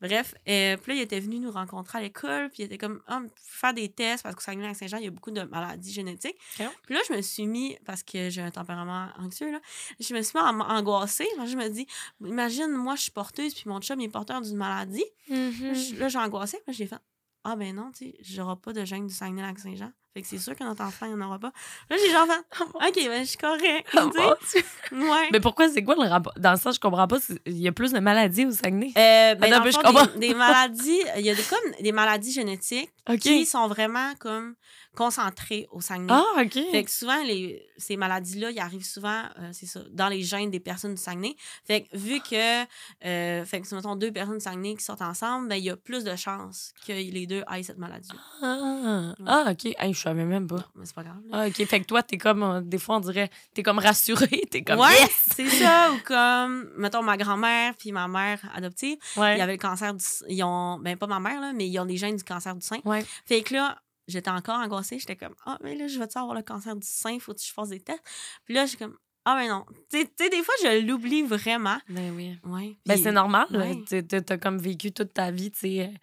Bref, 0.00 0.34
euh, 0.48 0.76
puis 0.76 0.92
là, 0.92 0.98
il 0.98 1.00
était 1.02 1.20
venu 1.20 1.38
nous 1.38 1.50
rencontrer 1.50 1.98
à 1.98 2.00
l'école, 2.02 2.50
puis 2.50 2.62
il 2.62 2.66
était 2.66 2.78
comme, 2.78 3.00
ah, 3.06 3.20
faire 3.36 3.72
des 3.74 3.88
tests, 3.88 4.22
parce 4.22 4.34
qu'au 4.34 4.40
Saguenay, 4.42 4.74
Saint-Jean, 4.74 4.98
il 4.98 5.04
y 5.04 5.08
a 5.08 5.10
beaucoup 5.10 5.30
de 5.30 5.42
maladies 5.42 5.92
génétiques. 5.92 6.36
Puis 6.84 6.94
là, 6.94 7.00
je 7.08 7.14
me 7.14 7.22
suis 7.22 7.46
mis, 7.46 7.76
parce 7.84 8.02
que 8.02 8.28
j'ai 8.30 8.42
un 8.42 8.50
tempérament 8.50 9.08
anxieux, 9.18 9.50
là, 9.50 9.60
je 9.98 10.14
me 10.14 10.22
suis 10.22 10.38
mis 10.38 10.44
à 10.44 10.52
m'angoisser. 10.52 11.26
Moi, 11.36 11.46
je 11.46 11.56
me 11.56 11.68
dis, 11.68 11.86
imagine, 12.24 12.68
moi, 12.68 12.94
je 12.96 13.02
suis 13.02 13.10
porteuse, 13.12 13.54
puis 13.54 13.64
mon 13.66 13.80
chum 13.80 14.00
il 14.00 14.04
est 14.04 14.08
porteur 14.08 14.40
d'une 14.42 14.56
maladie. 14.56 15.04
Mhm. 15.30 15.74
Je- 15.74 15.94
Là, 15.98 16.08
j'ai 16.08 16.18
angoissé. 16.18 16.58
Puis 16.66 16.74
j'ai 16.74 16.86
fait 16.86 16.98
Ah, 17.44 17.56
ben 17.56 17.74
non, 17.74 17.90
tu 17.92 18.04
sais, 18.06 18.16
j'aurai 18.20 18.56
pas 18.56 18.72
de 18.72 18.84
gène 18.84 19.06
du 19.06 19.14
Saguenay-Lac-Saint-Jean. 19.14 19.90
Fait 20.14 20.22
que 20.22 20.26
c'est 20.26 20.38
sûr 20.38 20.56
que 20.56 20.64
notre 20.64 20.82
enfant, 20.82 21.06
il 21.06 21.14
n'y 21.14 21.22
en 21.22 21.26
aura 21.26 21.38
pas. 21.38 21.52
Là, 21.90 21.96
j'ai 22.02 22.10
genre 22.10 22.26
fait 22.26 22.64
Ok, 22.88 23.08
ben, 23.08 23.20
je 23.22 23.28
suis 23.28 23.38
correct. 23.38 23.88
Oh, 23.94 24.10
tu 24.12 24.18
mon 24.18 24.34
sais. 24.42 24.64
Dieu. 24.90 24.98
Ouais. 25.10 25.28
Mais 25.32 25.40
pourquoi, 25.40 25.68
c'est 25.68 25.84
quoi 25.84 25.94
le 25.96 26.08
rapport? 26.08 26.32
Dans 26.38 26.52
le 26.52 26.56
sens, 26.58 26.76
je 26.76 26.80
comprends 26.80 27.06
pas, 27.06 27.18
il 27.46 27.58
y 27.58 27.68
a 27.68 27.72
plus 27.72 27.92
de 27.92 28.00
maladies 28.00 28.46
au 28.46 28.50
Saguenay. 28.50 28.92
Euh, 28.96 29.34
ben, 29.34 29.52
Attends, 29.52 29.58
dans 29.58 29.64
le 29.64 29.70
je 29.70 29.78
fond, 29.78 30.18
des, 30.18 30.28
des 30.28 30.34
maladies, 30.34 31.02
il 31.16 31.24
y 31.24 31.30
a 31.30 31.34
des, 31.34 31.42
comme 31.42 31.72
des 31.80 31.92
maladies 31.92 32.32
génétiques 32.32 32.90
qui 33.20 33.44
sont 33.46 33.68
vraiment 33.68 34.14
comme 34.18 34.54
concentrées 34.98 35.68
au 35.70 35.80
Saguenay. 35.80 36.12
Ah, 36.12 36.42
OK. 36.42 36.54
Fait 36.72 36.82
que 36.82 36.90
souvent, 36.90 37.22
les, 37.22 37.64
ces 37.76 37.96
maladies-là, 37.96 38.50
ils 38.50 38.58
arrivent 38.58 38.84
souvent, 38.84 39.22
euh, 39.38 39.50
c'est 39.52 39.66
ça, 39.66 39.78
dans 39.92 40.08
les 40.08 40.22
gènes 40.22 40.50
des 40.50 40.58
personnes 40.58 40.96
du 40.96 41.00
Saguenay. 41.00 41.36
Fait 41.64 41.82
que 41.84 41.96
vu 41.96 42.18
que, 42.20 42.62
euh, 43.06 43.44
fait 43.44 43.60
que 43.60 43.68
si, 43.68 43.76
mettons, 43.76 43.94
deux 43.94 44.10
personnes 44.10 44.38
du 44.38 44.42
Saguenay 44.44 44.74
qui 44.74 44.82
sortent 44.82 45.02
ensemble, 45.02 45.48
ben, 45.50 45.54
il 45.54 45.62
y 45.62 45.70
a 45.70 45.76
plus 45.76 46.02
de 46.02 46.16
chances 46.16 46.72
que 46.84 46.92
les 46.92 47.28
deux 47.28 47.44
aient 47.54 47.62
cette 47.62 47.78
maladie. 47.78 48.08
Ah, 48.42 49.14
ah, 49.24 49.44
OK. 49.52 49.66
Hey, 49.78 49.94
je 49.94 50.00
savais 50.00 50.24
même 50.24 50.48
pas. 50.48 50.68
Mais 50.74 50.84
c'est 50.84 50.96
pas 50.96 51.04
grave. 51.04 51.20
là. 51.30 51.42
Ah, 51.44 51.46
OK. 51.46 51.64
Fait 51.64 51.80
que 51.80 51.86
toi, 51.86 52.02
t'es 52.02 52.18
comme, 52.18 52.42
euh, 52.42 52.60
des 52.60 52.78
fois, 52.78 52.96
on 52.96 53.00
dirait, 53.00 53.30
t'es 53.54 53.62
comme 53.62 53.78
rassuré. 53.78 54.26
T'es 54.50 54.62
comme, 54.62 54.80
ouais, 54.80 54.98
yes! 54.98 55.26
c'est 55.36 55.48
ça. 55.48 55.92
Ou 55.92 55.98
comme, 56.04 56.70
mettons, 56.76 57.02
ma 57.02 57.16
grand-mère 57.16 57.74
puis 57.76 57.92
ma 57.92 58.08
mère 58.08 58.40
adoptive, 58.52 58.96
Ouais. 59.16 59.36
ils 59.38 59.40
avaient 59.42 59.52
le 59.52 59.58
cancer 59.58 59.94
du... 59.94 60.04
Ils 60.28 60.42
ont... 60.42 60.78
Ben, 60.80 60.96
pas 60.96 61.06
ma 61.06 61.20
mère, 61.20 61.40
là, 61.40 61.52
mais 61.52 61.68
ils 61.68 61.78
ont 61.78 61.84
des 61.86 61.96
gènes 61.98 62.16
du 62.16 62.24
cancer 62.24 62.54
du 62.56 62.66
sein. 62.66 62.78
Ouais. 62.84 63.04
Fait 63.26 63.42
que 63.42 63.54
là, 63.54 63.78
j'étais 64.08 64.30
encore 64.30 64.56
angoissée. 64.58 64.98
J'étais 64.98 65.16
comme, 65.16 65.34
ah, 65.46 65.58
mais 65.62 65.76
là, 65.76 65.86
je 65.86 65.98
vais-tu 65.98 66.18
avoir 66.18 66.34
le 66.34 66.42
cancer 66.42 66.74
du 66.74 66.86
sein? 66.86 67.18
Faut 67.20 67.32
que 67.34 67.40
je 67.40 67.52
fasse 67.52 67.68
des 67.68 67.80
tests? 67.80 68.02
Puis 68.44 68.54
là, 68.54 68.66
j'ai 68.66 68.76
comme, 68.76 68.96
ah, 69.24 69.36
mais 69.36 69.48
non. 69.48 69.64
Tu 69.90 70.00
sais- 70.00 70.10
tu 70.18 70.28
des 70.30 70.42
fois, 70.42 70.54
je 70.62 70.84
l'oublie 70.86 71.22
vraiment. 71.22 71.78
Ben 71.88 72.12
oui. 72.16 72.38
Ouais. 72.44 72.76
Ben, 72.86 72.96
c'est 72.96 73.12
normal. 73.12 73.46
ouais. 73.50 73.82
T'as- 73.88 74.02
T'as 74.02 74.20
t'as 74.22 74.38
comme 74.38 74.58
vécu 74.58 74.90
toute 74.92 75.12
ta 75.12 75.30
vie, 75.30 75.50
tu 75.50 75.58
sais, 75.60 75.80
euh, 75.86 75.96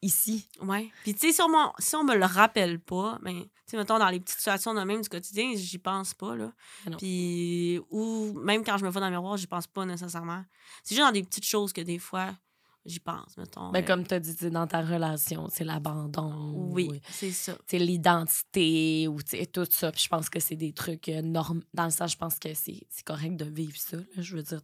ici. 0.00 0.48
Ouais. 0.62 0.90
Puis, 1.02 1.12
tu 1.14 1.20
sais, 1.20 1.32
si, 1.32 1.42
si 1.80 1.96
on 1.96 2.04
me 2.04 2.14
le 2.16 2.24
rappelle 2.24 2.78
pas, 2.78 3.18
ben, 3.22 3.42
tu 3.42 3.48
sais, 3.66 3.76
mettons, 3.76 3.98
dans 3.98 4.08
les 4.08 4.20
petites 4.20 4.38
situations 4.38 4.72
de 4.74 4.82
même 4.82 5.00
du 5.02 5.08
quotidien, 5.08 5.52
j'y 5.56 5.78
pense 5.78 6.14
pas, 6.14 6.36
là. 6.36 6.52
Non. 6.88 6.96
Puis, 6.98 7.80
ou 7.90 8.32
même 8.40 8.62
quand 8.64 8.76
je 8.78 8.84
me 8.84 8.90
vois 8.90 9.00
dans 9.00 9.08
le 9.08 9.12
miroir, 9.16 9.36
j'y 9.36 9.48
pense 9.48 9.66
pas 9.66 9.84
nécessairement. 9.84 10.44
C'est 10.84 10.94
juste 10.94 11.06
dans 11.06 11.12
des 11.12 11.24
petites 11.24 11.44
choses 11.46 11.72
que 11.72 11.80
des 11.80 11.98
fois, 11.98 12.30
j'y 12.88 13.00
pense, 13.00 13.36
mettons. 13.36 13.70
Ben, 13.70 13.82
euh, 13.82 13.86
comme 13.86 14.04
t'as 14.06 14.18
dit, 14.18 14.32
tu 14.34 14.44
sais, 14.44 14.50
dans 14.50 14.66
ta 14.66 14.80
relation, 14.82 15.48
c'est 15.50 15.64
l'abandon. 15.64 16.52
Oui, 16.72 16.88
ou, 16.92 16.94
c'est 17.10 17.30
ça. 17.30 17.56
sais, 17.66 17.78
l'identité 17.78 19.08
ou 19.08 19.18
tout 19.52 19.66
ça. 19.70 19.92
Puis 19.92 20.02
je 20.04 20.08
pense 20.08 20.28
que 20.28 20.40
c'est 20.40 20.56
des 20.56 20.72
trucs 20.72 21.08
euh, 21.08 21.22
norm... 21.22 21.62
Dans 21.74 21.84
le 21.84 21.90
sens, 21.90 22.12
je 22.12 22.16
pense 22.16 22.38
que 22.38 22.54
c'est 22.54 22.86
c'est 22.90 23.04
correct 23.04 23.36
de 23.36 23.44
vivre 23.44 23.76
ça. 23.76 23.96
là. 23.96 24.02
Je 24.16 24.36
veux 24.36 24.42
dire, 24.42 24.60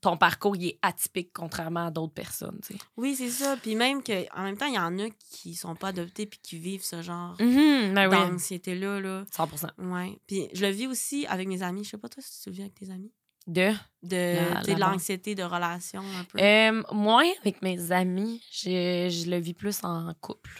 ton 0.00 0.16
parcours, 0.16 0.56
il 0.56 0.66
est 0.68 0.78
atypique 0.82 1.30
contrairement 1.32 1.86
à 1.86 1.90
d'autres 1.90 2.12
personnes. 2.14 2.60
Oui, 2.96 3.14
c'est 3.16 3.30
ça. 3.30 3.56
Puis 3.56 3.74
même 3.74 4.02
que 4.02 4.26
en 4.38 4.42
même 4.42 4.56
temps, 4.56 4.66
il 4.66 4.74
y 4.74 4.78
en 4.78 4.98
a 4.98 5.08
qui 5.30 5.54
sont 5.54 5.74
pas 5.74 5.88
adoptés 5.88 6.26
puis 6.26 6.40
qui 6.42 6.58
vivent 6.58 6.84
ce 6.84 7.02
genre 7.02 7.36
Mhm, 7.40 7.94
ben 7.94 8.08
oui. 8.08 8.16
d'anxiété-là. 8.16 9.00
Là. 9.00 9.24
100% 9.34 9.68
Ouais. 9.78 10.18
Puis 10.26 10.48
je 10.52 10.64
le 10.64 10.72
vis 10.72 10.86
aussi 10.86 11.26
avec 11.26 11.48
mes 11.48 11.62
amis. 11.62 11.84
Je 11.84 11.90
sais 11.90 11.98
pas 11.98 12.08
toi 12.08 12.22
si 12.26 12.42
tu 12.42 12.50
le 12.50 12.54
vis 12.56 12.62
avec 12.62 12.74
tes 12.74 12.90
amis? 12.90 13.12
De. 13.48 13.72
De, 14.02 14.36
la- 14.74 14.90
l'anxiété 14.92 15.34
de 15.34 15.42
relation 15.42 16.00
un 16.02 16.22
peu. 16.24 16.38
Euh, 16.40 16.82
moi, 16.92 17.22
avec 17.40 17.62
mes 17.62 17.90
amis, 17.90 18.40
je, 18.52 19.08
je 19.10 19.28
le 19.28 19.38
vis 19.38 19.54
plus 19.54 19.82
en 19.82 20.12
couple. 20.20 20.50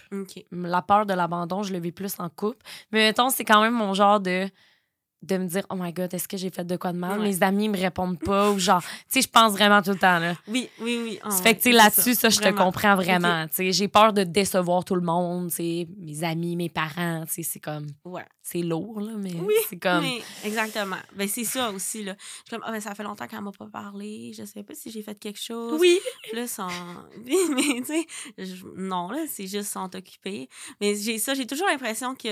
La 0.50 0.82
peur 0.82 1.06
de 1.06 1.14
l'abandon, 1.14 1.62
je 1.62 1.72
le 1.72 1.78
vis 1.78 1.92
plus 1.92 2.18
en 2.18 2.28
couple. 2.30 2.64
Mais 2.90 3.04
mettons, 3.06 3.30
c'est 3.30 3.44
quand 3.44 3.60
même 3.62 3.74
mon 3.74 3.94
genre 3.94 4.18
de 4.18 4.48
de 5.22 5.36
me 5.36 5.46
dire 5.48 5.64
oh 5.70 5.74
my 5.76 5.92
god 5.92 6.14
est-ce 6.14 6.28
que 6.28 6.36
j'ai 6.36 6.50
fait 6.50 6.64
de 6.64 6.76
quoi 6.76 6.92
de 6.92 6.98
mal? 6.98 7.18
Ouais. 7.18 7.28
mes 7.28 7.42
amis 7.42 7.68
me 7.68 7.76
répondent 7.76 8.18
pas 8.20 8.50
ou 8.52 8.58
genre 8.58 8.80
tu 8.82 8.88
sais 9.08 9.22
je 9.22 9.28
pense 9.28 9.52
vraiment 9.52 9.82
tout 9.82 9.90
le 9.90 9.98
temps 9.98 10.18
là 10.20 10.34
Oui, 10.46 10.68
oui, 10.80 11.00
oui. 11.02 11.18
Ouais, 11.24 11.42
fait 11.42 11.56
que, 11.56 11.62
tu 11.62 11.70
là-dessus, 11.72 12.14
ça, 12.14 12.28
je 12.28 12.38
te 12.38 12.48
comprends 12.50 12.94
vraiment. 12.94 13.46
Tu 13.48 13.54
sais, 13.54 13.72
j'ai 13.72 13.88
peur 13.88 14.12
de 14.12 14.22
décevoir 14.24 14.84
tout 14.84 14.94
le 14.94 15.00
monde, 15.02 15.50
tu 15.50 15.56
sais, 15.56 15.88
mes 15.98 16.22
amis, 16.24 16.54
mes 16.56 16.68
parents, 16.68 17.24
tu 17.26 17.32
sais, 17.34 17.42
c'est 17.42 17.58
comme, 17.60 17.86
Ouais. 18.04 18.24
c'est 18.42 18.62
lourd, 18.62 19.00
là, 19.00 19.12
mais 19.16 19.32
Oui, 19.34 19.54
c'est 19.68 19.78
comme, 19.78 20.02
Mais 20.02 20.20
exactement. 20.44 20.96
Ben, 21.16 21.26
c'est 21.28 21.44
ça 21.44 21.70
aussi. 21.72 22.04
Là. 22.04 22.14
Je 22.18 22.24
suis 22.24 22.50
comme, 22.50 22.62
ah, 22.64 22.70
ben, 22.70 22.80
ça 22.80 22.94
fait 22.94 23.02
longtemps 23.02 23.26
qu'elle 23.26 23.40
m'a 23.42 23.50
pas 23.52 23.66
parlé. 23.66 24.32
Je 24.38 24.44
sais 24.44 24.62
pas 24.62 24.74
si 24.74 24.90
j'ai 24.90 25.02
fait 25.02 25.18
quelque 25.18 25.40
chose. 25.40 25.78
oui. 25.80 25.98
Oui, 27.26 27.36
mais 27.54 27.80
tu 27.82 27.84
sais, 27.86 28.06
je- 28.38 28.66
non, 28.76 29.10
là, 29.10 29.24
c'est 29.28 29.46
juste 29.46 29.72
sont 29.72 29.90
occupés. 29.96 30.48
Mais 30.80 30.94
j'ai 30.94 31.18
ça, 31.18 31.34
j'ai 31.34 31.46
toujours 31.46 31.66
l'impression 31.66 32.14
que 32.14 32.28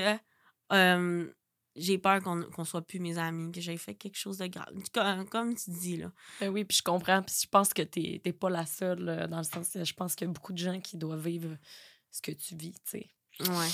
euh, 0.72 1.26
j'ai 1.76 1.98
peur 1.98 2.22
qu'on 2.22 2.42
qu'on 2.42 2.64
soit 2.64 2.82
plus 2.82 2.98
mes 3.00 3.18
amis, 3.18 3.52
que 3.52 3.60
j'ai 3.60 3.76
fait 3.76 3.94
quelque 3.94 4.16
chose 4.18 4.38
de 4.38 4.46
grave. 4.46 4.66
Comme, 4.92 5.28
comme 5.28 5.54
tu 5.54 5.70
dis, 5.70 5.96
là. 5.96 6.10
Ben 6.40 6.48
oui, 6.48 6.64
puis 6.64 6.76
je 6.78 6.82
comprends, 6.82 7.22
puis 7.22 7.34
je 7.42 7.48
pense 7.48 7.72
que 7.72 7.82
t'es 7.82 8.18
pas 8.38 8.50
la 8.50 8.66
seule, 8.66 9.26
dans 9.30 9.38
le 9.38 9.44
sens 9.44 9.70
que 9.70 9.84
je 9.84 9.94
pense 9.94 10.14
qu'il 10.14 10.26
y 10.26 10.30
a 10.30 10.32
beaucoup 10.32 10.52
de 10.52 10.58
gens 10.58 10.80
qui 10.80 10.96
doivent 10.96 11.24
vivre 11.26 11.56
ce 12.10 12.20
que 12.22 12.32
tu 12.32 12.54
vis, 12.56 12.72
tu 12.72 12.80
sais. 13.00 13.06
Ouais. 13.40 13.68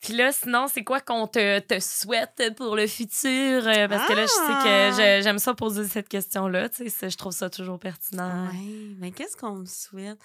Puis 0.00 0.14
là, 0.14 0.32
sinon, 0.32 0.66
c'est 0.66 0.82
quoi 0.82 1.00
qu'on 1.00 1.28
te, 1.28 1.60
te 1.60 1.78
souhaite 1.78 2.52
pour 2.56 2.74
le 2.74 2.88
futur? 2.88 3.28
Euh, 3.68 3.86
Parce 3.86 4.08
que 4.08 4.14
là, 4.14 4.22
je 4.22 4.26
sais 4.26 4.40
Ah! 4.40 4.62
que 4.64 4.96
je- 4.96 5.22
j'aime 5.22 5.38
ça 5.38 5.54
poser 5.54 5.86
cette 5.86 6.08
question-là, 6.08 6.68
tu 6.68 6.90
sais, 6.90 7.08
je 7.08 7.16
trouve 7.16 7.32
ça 7.32 7.48
toujours 7.48 7.78
pertinent. 7.78 8.48
Ouais. 8.48 8.94
Mais 8.98 9.12
qu'est-ce 9.12 9.36
qu'on 9.36 9.54
me 9.54 9.64
souhaite? 9.64 10.18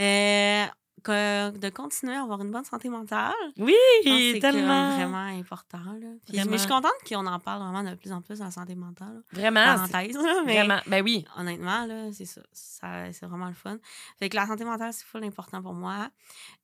Euh, 0.00 0.64
que- 1.08 1.56
de 1.58 1.68
continuer 1.70 2.14
à 2.14 2.22
avoir 2.22 2.40
une 2.42 2.50
bonne 2.50 2.64
santé 2.64 2.88
mentale. 2.88 3.32
Oui, 3.56 3.74
c'est 4.04 4.38
tellement. 4.40 4.94
vraiment 4.96 5.16
important. 5.38 5.78
Là. 5.78 6.08
Puis- 6.26 6.36
Vraiment. 6.36 6.50
Mais 6.50 6.56
je 6.58 6.62
suis 6.62 6.68
contente 6.70 6.92
qu'on 7.08 7.26
en 7.26 7.38
parle 7.38 7.62
vraiment 7.62 7.82
de 7.90 7.94
plus 7.96 8.12
en 8.12 8.20
plus 8.22 8.38
la 8.40 8.50
santé 8.50 8.74
mentale. 8.74 9.14
là. 9.14 9.20
Vraiment. 9.32 9.86
c'est- 9.86 9.92
Parenthèse, 9.92 10.16
là, 10.16 10.42
mais 10.46 10.54
Vraiment. 10.58 10.80
Ben 10.86 11.02
oui. 11.02 11.24
honnêtement, 11.36 11.86
là, 11.86 12.12
c'est 12.12 12.24
ça. 12.26 12.42
ça 12.52 13.12
c'est 13.12 13.26
vraiment 13.26 13.48
le 13.48 13.54
fun. 13.54 13.78
Fait 14.18 14.28
que 14.28 14.36
la 14.36 14.46
santé 14.46 14.64
mentale, 14.64 14.92
c'est 14.92 15.04
full 15.06 15.24
important 15.24 15.62
pour 15.62 15.72
moi. 15.74 16.08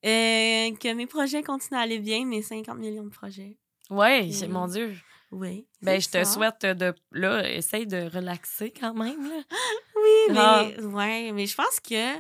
Euh, 0.04 0.70
que 0.76 0.92
mes 0.94 1.06
projets 1.06 1.42
continuent 1.42 1.78
à 1.78 1.82
aller 1.82 1.98
bien, 1.98 2.24
mes 2.26 2.42
50 2.42 2.78
millions 2.78 3.04
de 3.04 3.08
projets. 3.10 3.56
Oui. 3.90 4.46
mon 4.48 4.66
Dieu. 4.66 4.94
Oui. 5.32 5.66
Ben, 5.82 6.00
je 6.00 6.06
c'est 6.08 6.20
te 6.20 6.24
ça. 6.24 6.32
souhaite 6.34 6.62
de. 6.64 6.94
Là, 7.12 7.50
essaye 7.50 7.86
de 7.86 8.08
relaxer 8.14 8.72
quand 8.78 8.94
même. 8.94 9.28
Là. 9.28 9.36
Oui, 9.96 10.36
Ah. 10.36 10.64
mais, 10.66 10.84
ouais, 10.84 11.32
mais 11.32 11.46
je 11.46 11.54
pense 11.54 11.80
que. 11.80 12.18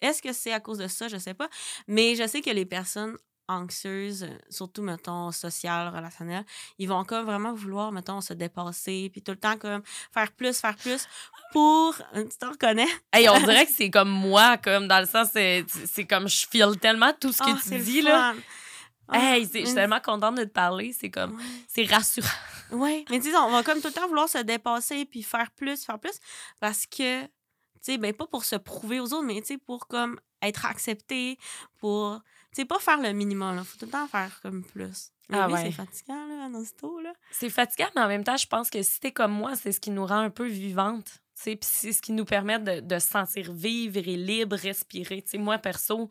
Est-ce 0.00 0.22
que 0.22 0.32
c'est 0.32 0.52
à 0.52 0.60
cause 0.60 0.78
de 0.78 0.88
ça? 0.88 1.08
Je 1.08 1.16
sais 1.16 1.34
pas. 1.34 1.48
Mais 1.86 2.14
je 2.16 2.26
sais 2.26 2.40
que 2.42 2.50
les 2.50 2.66
personnes 2.66 3.16
anxieuses, 3.48 4.26
surtout, 4.50 4.82
mettons, 4.82 5.30
sociales, 5.30 5.94
relationnelles, 5.94 6.44
ils 6.78 6.88
vont 6.88 7.04
comme 7.04 7.24
vraiment 7.26 7.52
vouloir, 7.54 7.92
mettons, 7.92 8.20
se 8.20 8.32
dépasser, 8.32 9.08
puis 9.12 9.22
tout 9.22 9.30
le 9.32 9.38
temps, 9.38 9.56
comme, 9.56 9.82
faire 10.12 10.32
plus, 10.32 10.58
faire 10.58 10.76
plus 10.76 11.06
pour... 11.52 11.94
euh, 12.16 12.24
Tu 12.24 12.36
te 12.36 12.44
reconnais? 12.46 12.88
Hey, 13.12 13.28
on 13.28 13.38
dirait 13.38 13.66
que 13.66 13.72
c'est 13.72 13.90
comme 13.90 14.10
moi, 14.10 14.56
comme 14.58 14.88
dans 14.88 14.98
le 15.00 15.06
sens, 15.06 15.28
c'est 15.32 16.06
comme 16.08 16.28
je 16.28 16.46
file 16.48 16.76
tellement 16.80 17.12
tout 17.20 17.32
ce 17.32 17.38
que 17.38 17.50
Ah, 17.50 17.58
tu 17.62 17.78
dis, 17.78 18.02
là. 18.02 18.34
Ah, 19.08 19.34
Hey, 19.34 19.44
je 19.44 19.64
suis 19.64 19.74
tellement 19.74 20.00
contente 20.00 20.34
de 20.36 20.42
te 20.44 20.50
parler. 20.50 20.92
C'est 20.92 21.10
comme, 21.10 21.36
Ouais. 21.36 21.42
c'est 21.68 21.84
rassurant. 21.84 22.26
Oui, 22.72 23.04
mais 23.08 23.20
sais, 23.20 23.36
on 23.36 23.50
va 23.52 23.62
comme 23.62 23.80
tout 23.80 23.86
le 23.86 23.92
temps 23.92 24.08
vouloir 24.08 24.28
se 24.28 24.38
dépasser 24.38 25.04
puis 25.04 25.22
faire 25.22 25.52
plus, 25.52 25.84
faire 25.84 26.00
plus 26.00 26.18
parce 26.58 26.84
que, 26.86 27.22
sais, 27.92 27.98
ben 27.98 28.12
pas 28.12 28.26
pour 28.26 28.44
se 28.44 28.56
prouver 28.56 29.00
aux 29.00 29.12
autres, 29.12 29.24
mais 29.24 29.40
tu 29.40 29.48
sais, 29.48 29.58
pour 29.58 29.86
comme 29.88 30.18
être 30.42 30.66
accepté, 30.66 31.38
pour, 31.78 32.20
tu 32.50 32.62
sais, 32.62 32.64
pas 32.64 32.78
faire 32.78 33.00
le 33.00 33.12
minimum, 33.12 33.56
là. 33.56 33.64
Faut 33.64 33.78
tout 33.78 33.86
le 33.86 33.90
temps 33.90 34.06
faire 34.06 34.40
comme 34.42 34.64
plus. 34.64 35.12
Ah 35.32 35.46
oui, 35.46 35.54
ouais. 35.54 35.62
c'est 35.64 35.72
fatigant, 35.72 36.26
là, 36.26 36.48
dans 36.48 36.64
ce 36.64 36.72
taux, 36.74 37.00
là. 37.00 37.12
C'est 37.32 37.50
fatigant, 37.50 37.88
mais 37.94 38.02
en 38.02 38.08
même 38.08 38.24
temps, 38.24 38.36
je 38.36 38.46
pense 38.46 38.70
que 38.70 38.82
si 38.82 39.00
t'es 39.00 39.12
comme 39.12 39.32
moi, 39.32 39.56
c'est 39.56 39.72
ce 39.72 39.80
qui 39.80 39.90
nous 39.90 40.06
rend 40.06 40.20
un 40.20 40.30
peu 40.30 40.46
vivantes. 40.46 41.20
Puis 41.42 41.58
c'est 41.60 41.92
ce 41.92 42.00
qui 42.00 42.12
nous 42.12 42.24
permet 42.24 42.58
de, 42.58 42.80
de 42.80 42.98
se 42.98 43.08
sentir 43.08 43.52
vivre 43.52 43.98
et 43.98 44.16
libre, 44.16 44.56
respirer. 44.56 45.22
Sais, 45.26 45.38
moi, 45.38 45.58
perso, 45.58 46.08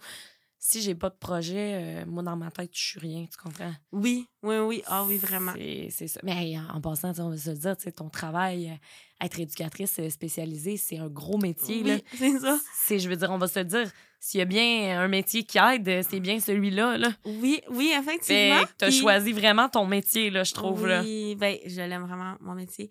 si 0.67 0.81
j'ai 0.81 0.95
pas 0.95 1.09
de 1.11 1.15
projet, 1.15 1.73
euh, 1.75 2.05
moi, 2.07 2.23
dans 2.23 2.35
ma 2.35 2.49
tête, 2.49 2.71
je 2.73 2.81
suis 2.81 2.99
rien, 2.99 3.25
tu 3.31 3.37
comprends? 3.37 3.71
Oui, 3.91 4.25
oui, 4.41 4.57
oui. 4.57 4.81
Ah 4.87 5.03
oui, 5.05 5.17
vraiment. 5.17 5.53
C'est 5.55 6.07
ça. 6.07 6.19
Mais 6.23 6.31
hey, 6.31 6.57
en 6.57 6.77
en 6.77 6.81
passant, 6.81 7.13
tu 7.13 7.21
on 7.21 7.29
va 7.29 7.37
se 7.37 7.51
le 7.51 7.55
dire, 7.57 7.77
tu 7.77 7.83
sais, 7.83 7.91
ton 7.91 8.09
travail, 8.09 8.69
euh, 8.71 9.25
être 9.25 9.39
éducatrice 9.39 9.99
euh, 9.99 10.09
spécialisée, 10.09 10.77
c'est 10.77 10.97
un 10.97 11.07
gros 11.07 11.37
métier. 11.37 11.83
là. 11.83 11.93
Oui, 11.95 12.03
c'est 12.17 12.39
ça. 12.39 12.59
C'est, 12.73 12.97
je 12.97 13.07
veux 13.07 13.15
dire, 13.15 13.29
on 13.31 13.37
va 13.37 13.47
se 13.47 13.59
le 13.59 13.65
dire, 13.65 13.91
s'il 14.19 14.39
y 14.39 14.41
a 14.41 14.45
bien 14.45 14.99
un 14.99 15.07
métier 15.07 15.43
qui 15.43 15.59
aide, 15.59 16.01
c'est 16.09 16.19
bien 16.19 16.39
celui-là. 16.39 16.97
Là. 16.97 17.09
Oui, 17.25 17.61
oui, 17.69 17.93
effectivement. 17.95 18.61
Fait 18.61 18.65
que 18.65 18.71
t'as 18.79 18.87
Puis- 18.87 18.97
choisi 18.99 19.33
vraiment 19.33 19.69
ton 19.69 19.85
métier, 19.85 20.31
là, 20.31 20.43
je 20.43 20.53
trouve. 20.55 20.87
Là. 20.87 21.01
Oui, 21.03 21.35
ben, 21.35 21.57
je 21.67 21.75
l'aime 21.81 22.05
vraiment, 22.07 22.35
mon 22.41 22.55
métier. 22.55 22.89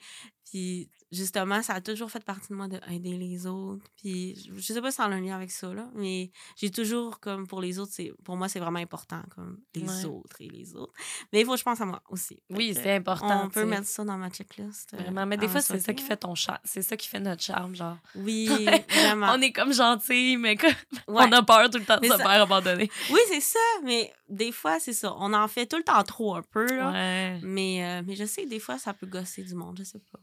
Puis, 0.51 0.89
justement, 1.11 1.63
ça 1.63 1.75
a 1.75 1.81
toujours 1.81 2.11
fait 2.11 2.23
partie 2.25 2.49
de 2.51 2.55
moi 2.55 2.69
d'aider 2.69 3.17
les 3.17 3.47
autres. 3.47 3.85
Puis, 3.97 4.37
je 4.57 4.61
sais 4.73 4.81
pas 4.81 4.91
si 4.91 4.97
ça 4.99 5.05
a 5.05 5.09
un 5.09 5.21
lien 5.21 5.35
avec 5.37 5.51
ça, 5.51 5.73
là, 5.73 5.89
mais 5.95 6.31
j'ai 6.57 6.71
toujours, 6.71 7.19
comme, 7.21 7.47
pour 7.47 7.61
les 7.61 7.79
autres, 7.79 7.93
c'est 7.95 8.13
pour 8.25 8.37
moi, 8.37 8.49
c'est 8.49 8.61
vraiment 8.61 8.79
important, 8.79 9.23
comme, 9.35 9.59
les 9.75 9.83
Ouais. 9.83 10.05
autres 10.05 10.37
et 10.41 10.49
les 10.49 10.75
autres. 10.77 10.93
Mais 11.33 11.41
il 11.41 11.47
faut 11.47 11.53
que 11.53 11.59
je 11.59 11.65
pense 11.65 11.81
à 11.81 11.87
moi 11.87 12.03
aussi. 12.11 12.43
Oui, 12.51 12.75
c'est 12.75 12.95
important. 12.97 13.45
On 13.45 13.49
peut 13.49 13.65
mettre 13.65 13.87
ça 13.87 14.05
dans 14.05 14.17
ma 14.19 14.29
checklist. 14.31 14.95
euh, 14.95 14.99
Vraiment, 14.99 15.27
mais 15.27 15.37
des 15.37 15.49
fois, 15.49 15.61
c'est 15.63 15.81
ça 15.81 15.93
qui 15.95 16.05
fait 16.05 16.17
ton 16.19 16.35
charme. 16.35 16.59
C'est 16.65 16.83
ça 16.83 16.97
qui 16.97 17.09
fait 17.09 17.21
notre 17.21 17.43
charme, 17.43 17.75
genre. 17.75 17.97
Oui, 18.15 18.47
vraiment. 18.91 19.33
On 19.35 19.41
est 19.41 19.53
comme 19.53 19.73
gentils, 19.73 20.37
mais 20.37 20.57
comme- 20.57 20.71
Ouais. 21.09 21.25
on 21.29 21.33
a 21.33 21.43
peur 21.43 21.71
tout 21.71 21.79
le 21.79 21.85
temps 21.85 21.99
de 21.99 22.05
se 22.05 22.11
ça- 22.11 22.19
faire 22.19 22.43
abandonner. 22.43 22.91
Oui, 23.11 23.21
c'est 23.29 23.41
ça, 23.41 23.59
mais 23.83 24.13
des 24.35 24.53
fois, 24.53 24.79
c'est 24.81 24.93
ça. 24.93 25.15
On 25.19 25.33
en 25.33 25.49
fait 25.49 25.67
tout 25.67 25.77
le 25.77 25.83
temps 25.85 26.03
trop 26.05 26.35
un 26.35 26.43
peu, 26.43 26.67
là. 26.67 26.91
Ouais. 26.93 27.41
Mais, 27.43 27.85
euh, 27.85 28.03
mais 28.07 28.15
je 28.17 28.25
sais 28.25 28.47
des 28.47 28.59
fois, 28.61 28.79
ça 28.79 28.93
peut 28.95 29.07
gosser 29.07 29.43
du 29.43 29.55
monde, 29.55 29.77
je 29.79 29.85
sais 29.85 30.01
pas. 30.13 30.19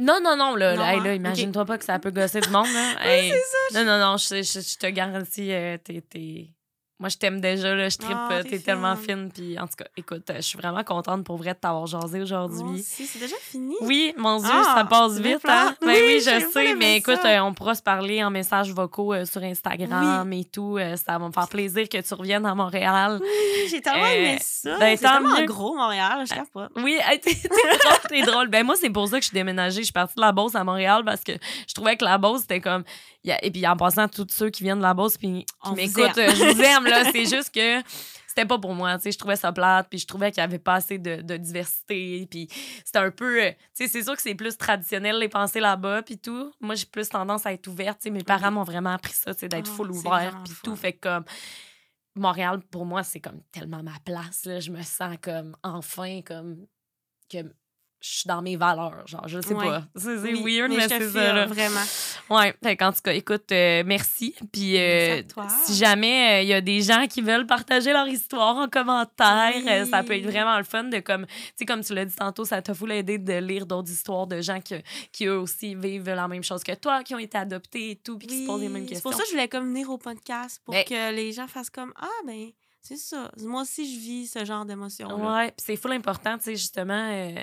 Non, 0.00 0.18
non, 0.22 0.36
non, 0.36 0.54
là, 0.54 0.74
Non, 0.74 0.80
là, 0.82 0.88
hein? 0.92 1.04
là, 1.04 1.14
imagine-toi 1.14 1.64
pas 1.66 1.76
que 1.76 1.84
ça 1.84 1.98
peut 1.98 2.10
gosser 2.10 2.40
du 2.40 2.48
monde, 2.50 2.68
là. 2.72 2.94
Hey, 3.04 3.32
Non, 3.74 3.84
non, 3.84 3.98
non, 3.98 4.16
je, 4.16 4.42
je- 4.42 4.60
je 4.60 4.78
te 4.78 4.86
garantis, 4.86 5.52
euh, 5.52 5.76
t'es- 5.78 6.54
Moi, 7.00 7.08
je 7.08 7.16
t'aime 7.16 7.40
déjà, 7.40 7.74
là, 7.74 7.88
je 7.88 7.96
trippe, 7.96 8.14
Ah, 8.14 8.28
euh, 8.32 8.42
t'es 8.42 8.50
t'es 8.50 8.58
tellement 8.58 8.94
fine. 8.94 9.30
Puis, 9.34 9.58
en 9.58 9.66
tout 9.66 9.74
cas, 9.78 9.86
écoute, 9.96 10.28
euh, 10.28 10.34
je 10.36 10.40
suis 10.42 10.58
vraiment 10.58 10.84
contente 10.84 11.24
pour 11.24 11.38
vrai 11.38 11.54
de 11.54 11.58
t'avoir 11.58 11.86
jasé 11.86 12.20
aujourd'hui. 12.20 12.80
aussi, 12.80 13.06
c'est 13.06 13.18
déjà 13.18 13.36
fini. 13.40 13.74
Oui, 13.80 14.12
mon 14.18 14.38
Dieu, 14.38 14.50
Ah, 14.52 14.74
ça 14.76 14.84
passe 14.84 15.18
vite, 15.18 15.38
hein? 15.48 15.74
Ben 15.80 15.88
oui, 15.88 16.00
Oui, 16.04 16.20
je 16.22 16.30
pas 16.44 16.50
sais, 16.52 16.74
mais 16.74 16.98
écoute, 16.98 17.20
euh, 17.24 17.40
on 17.40 17.54
pourra 17.54 17.74
se 17.74 17.82
parler 17.82 18.22
en 18.22 18.28
messages 18.30 18.70
vocaux 18.74 19.14
euh, 19.14 19.24
sur 19.24 19.42
Instagram 19.42 20.30
et 20.34 20.44
tout. 20.44 20.76
euh, 20.76 20.96
ça 20.96 21.16
va 21.18 21.26
me 21.26 21.32
faire 21.32 21.48
plaisir 21.48 21.88
que 21.88 21.98
tu 22.06 22.12
reviennes 22.14 22.44
à 22.44 22.54
Montréal. 22.54 23.18
Oui, 23.22 23.68
j'ai 23.70 23.80
tellement 23.80 24.06
aimé 24.06 24.36
ça. 24.40 24.78
ben, 24.78 24.94
c'est 24.96 25.02
tellement 25.06 25.38
mieux. 25.40 25.46
gros, 25.46 25.74
Montréal, 25.74 26.24
je 26.28 26.34
capote. 26.34 26.70
Oui, 26.76 26.98
hey, 27.08 27.18
t'es 27.18 27.34
t'es 27.34 27.48
drôle, 27.48 27.98
t'es 28.10 28.22
drôle. 28.22 28.48
Ben 28.48 28.62
moi, 28.66 28.74
c'est 28.78 28.90
pour 28.90 29.08
ça 29.08 29.16
que 29.16 29.22
je 29.22 29.28
suis 29.28 29.34
déménagée. 29.34 29.78
Je 29.80 29.84
suis 29.84 29.92
partie 29.92 30.16
de 30.16 30.20
la 30.20 30.32
Beauce 30.32 30.54
à 30.54 30.64
Montréal 30.64 31.02
parce 31.04 31.22
que 31.24 31.32
je 31.66 31.72
trouvais 31.74 31.96
que 31.96 32.04
la 32.04 32.18
Beauce, 32.18 32.42
c'était 32.42 32.60
comme... 32.60 32.84
il 33.24 33.28
y 33.28 33.32
a- 33.32 33.44
Et 33.44 33.50
puis 33.50 33.66
en 33.66 33.76
passant, 33.76 34.08
tous 34.08 34.26
ceux 34.30 34.50
qui 34.50 34.62
viennent 34.62 34.78
de 34.78 34.82
la 34.82 34.94
Beauce 34.94 35.16
puis 35.18 35.44
qui 35.64 35.72
m'écoutent, 35.74 36.14
je 36.16 36.54
vous 36.54 36.60
aime, 36.62 36.84
là. 36.84 37.04
C'est 37.12 37.26
juste 37.26 37.52
que 37.54 37.82
c'était 38.26 38.46
pas 38.46 38.58
pour 38.58 38.74
moi, 38.74 38.96
tu 38.96 39.02
sais. 39.04 39.12
Je 39.12 39.18
trouvais 39.18 39.36
ça 39.36 39.52
plate 39.52 39.88
puis 39.90 39.98
je 39.98 40.06
trouvais 40.06 40.30
qu'il 40.30 40.40
y 40.40 40.44
avait 40.44 40.58
pas 40.60 40.74
assez 40.74 40.98
de, 40.98 41.20
de 41.20 41.36
diversité 41.36 42.26
puis 42.30 42.48
c'était 42.84 42.98
un 43.00 43.10
peu... 43.10 43.42
euh, 43.42 43.50
Tu 43.76 43.84
sais, 43.84 43.88
c'est 43.88 44.02
sûr 44.04 44.14
que 44.16 44.22
c'est 44.22 44.34
plus 44.36 44.56
traditionnel, 44.56 45.18
les 45.18 45.28
pensées 45.28 45.60
là-bas 45.60 46.02
puis 46.02 46.16
tout. 46.18 46.52
Moi, 46.60 46.74
j'ai 46.76 46.86
plus 46.86 47.08
tendance 47.08 47.44
à 47.44 47.52
être 47.52 47.66
ouverte, 47.66 47.98
tu 47.98 48.04
sais. 48.04 48.10
Mes 48.10 48.22
parents 48.24 48.50
m'ont 48.52 48.62
vraiment 48.64 48.90
appris 48.94 49.12
ça, 49.14 49.34
tu 49.34 49.40
sais, 49.40 49.48
d'être 49.48 49.68
Ah, 49.72 49.76
full 49.76 49.90
ouvert 49.90 50.40
puis 50.44 50.54
tout. 50.62 50.76
Fait 50.76 50.92
que 50.92 51.00
comme... 51.08 51.24
Montréal, 52.16 52.60
pour 52.72 52.84
moi, 52.86 53.02
c'est 53.04 53.20
comme 53.20 53.40
tellement 53.52 53.82
ma 53.84 53.98
place. 54.04 54.44
Là. 54.44 54.58
Je 54.60 54.70
me 54.72 54.82
sens 54.82 55.16
comme 55.22 55.56
enfin, 55.62 56.20
comme 56.22 56.66
que 57.30 57.38
je 58.00 58.08
suis 58.08 58.28
dans 58.28 58.40
mes 58.42 58.56
valeurs. 58.56 59.06
Genre, 59.06 59.26
je 59.28 59.40
sais 59.40 59.54
Ouais. 59.54 59.66
pas. 59.66 59.82
C'est 59.96 60.16
Oui, 60.18 60.58
weird, 60.58 60.70
mais, 60.72 60.88
c'est 60.88 61.10
ça. 61.10 61.32
Là. 61.34 61.46
Vraiment. 61.46 61.80
Ouais. 62.30 62.54
Fait 62.62 62.76
qu'en 62.76 62.92
tout 62.92 63.00
cas, 63.04 63.12
écoute, 63.12 63.52
euh, 63.52 63.82
merci. 63.84 64.34
Puis 64.52 64.78
euh, 64.78 65.22
si 65.64 65.74
jamais 65.76 66.38
euh, 66.38 66.42
il 66.42 66.48
y 66.48 66.54
a 66.54 66.60
des 66.60 66.80
gens 66.80 67.06
qui 67.06 67.20
veulent 67.20 67.46
partager 67.46 67.92
leur 67.92 68.08
histoire 68.08 68.56
en 68.56 68.68
commentaire, 68.68 69.52
Oui. 69.56 69.64
euh, 69.68 69.84
ça 69.84 70.02
peut 70.02 70.14
être 70.16 70.24
vraiment 70.24 70.56
le 70.56 70.64
fun 70.64 70.84
de 70.84 71.00
comme, 71.00 71.26
tu 71.26 71.32
sais, 71.56 71.66
comme 71.66 71.82
tu 71.84 71.94
l'as 71.94 72.04
dit 72.06 72.16
tantôt, 72.16 72.44
ça 72.44 72.62
t'a 72.62 72.72
full 72.74 72.92
aidé 72.92 73.18
de 73.18 73.34
lire 73.34 73.66
d'autres 73.66 73.90
histoires 73.90 74.26
de 74.26 74.40
gens 74.40 74.60
qui, 74.60 74.74
qui 75.12 75.26
eux 75.26 75.38
aussi 75.38 75.74
vivent 75.74 76.08
la 76.08 76.26
même 76.28 76.42
chose 76.42 76.62
que 76.64 76.72
toi, 76.74 77.02
qui 77.02 77.14
ont 77.14 77.18
été 77.18 77.36
adoptés 77.36 77.90
et 77.90 77.96
tout, 77.96 78.16
puis 78.18 78.26
qui 78.28 78.42
se 78.42 78.46
posent 78.46 78.60
les 78.62 78.68
mêmes 78.68 78.86
questions. 78.86 78.96
C'est 78.96 79.02
pour 79.02 79.12
ça 79.14 79.22
que 79.22 79.28
je 79.28 79.32
voulais 79.34 79.48
comme 79.48 79.66
venir 79.68 79.90
au 79.90 79.98
podcast 79.98 80.60
pour 80.64 80.72
Ben- 80.74 80.84
que 80.84 81.12
les 81.14 81.32
gens 81.32 81.46
fassent 81.48 81.70
comme 81.70 81.92
Ah, 82.00 82.08
ben, 82.26 82.48
c'est 82.80 82.96
ça. 82.96 83.30
Moi 83.42 83.62
aussi, 83.62 83.84
je 83.94 84.00
vis 84.00 84.26
ce 84.28 84.44
genre 84.44 84.64
d'émotion. 84.64 85.08
Ouais, 85.22 85.48
puis 85.48 85.56
c'est 85.58 85.76
full 85.76 85.92
important, 85.92 86.38
tu 86.38 86.44
sais, 86.44 86.56
justement, 86.56 87.08
euh, 87.12 87.34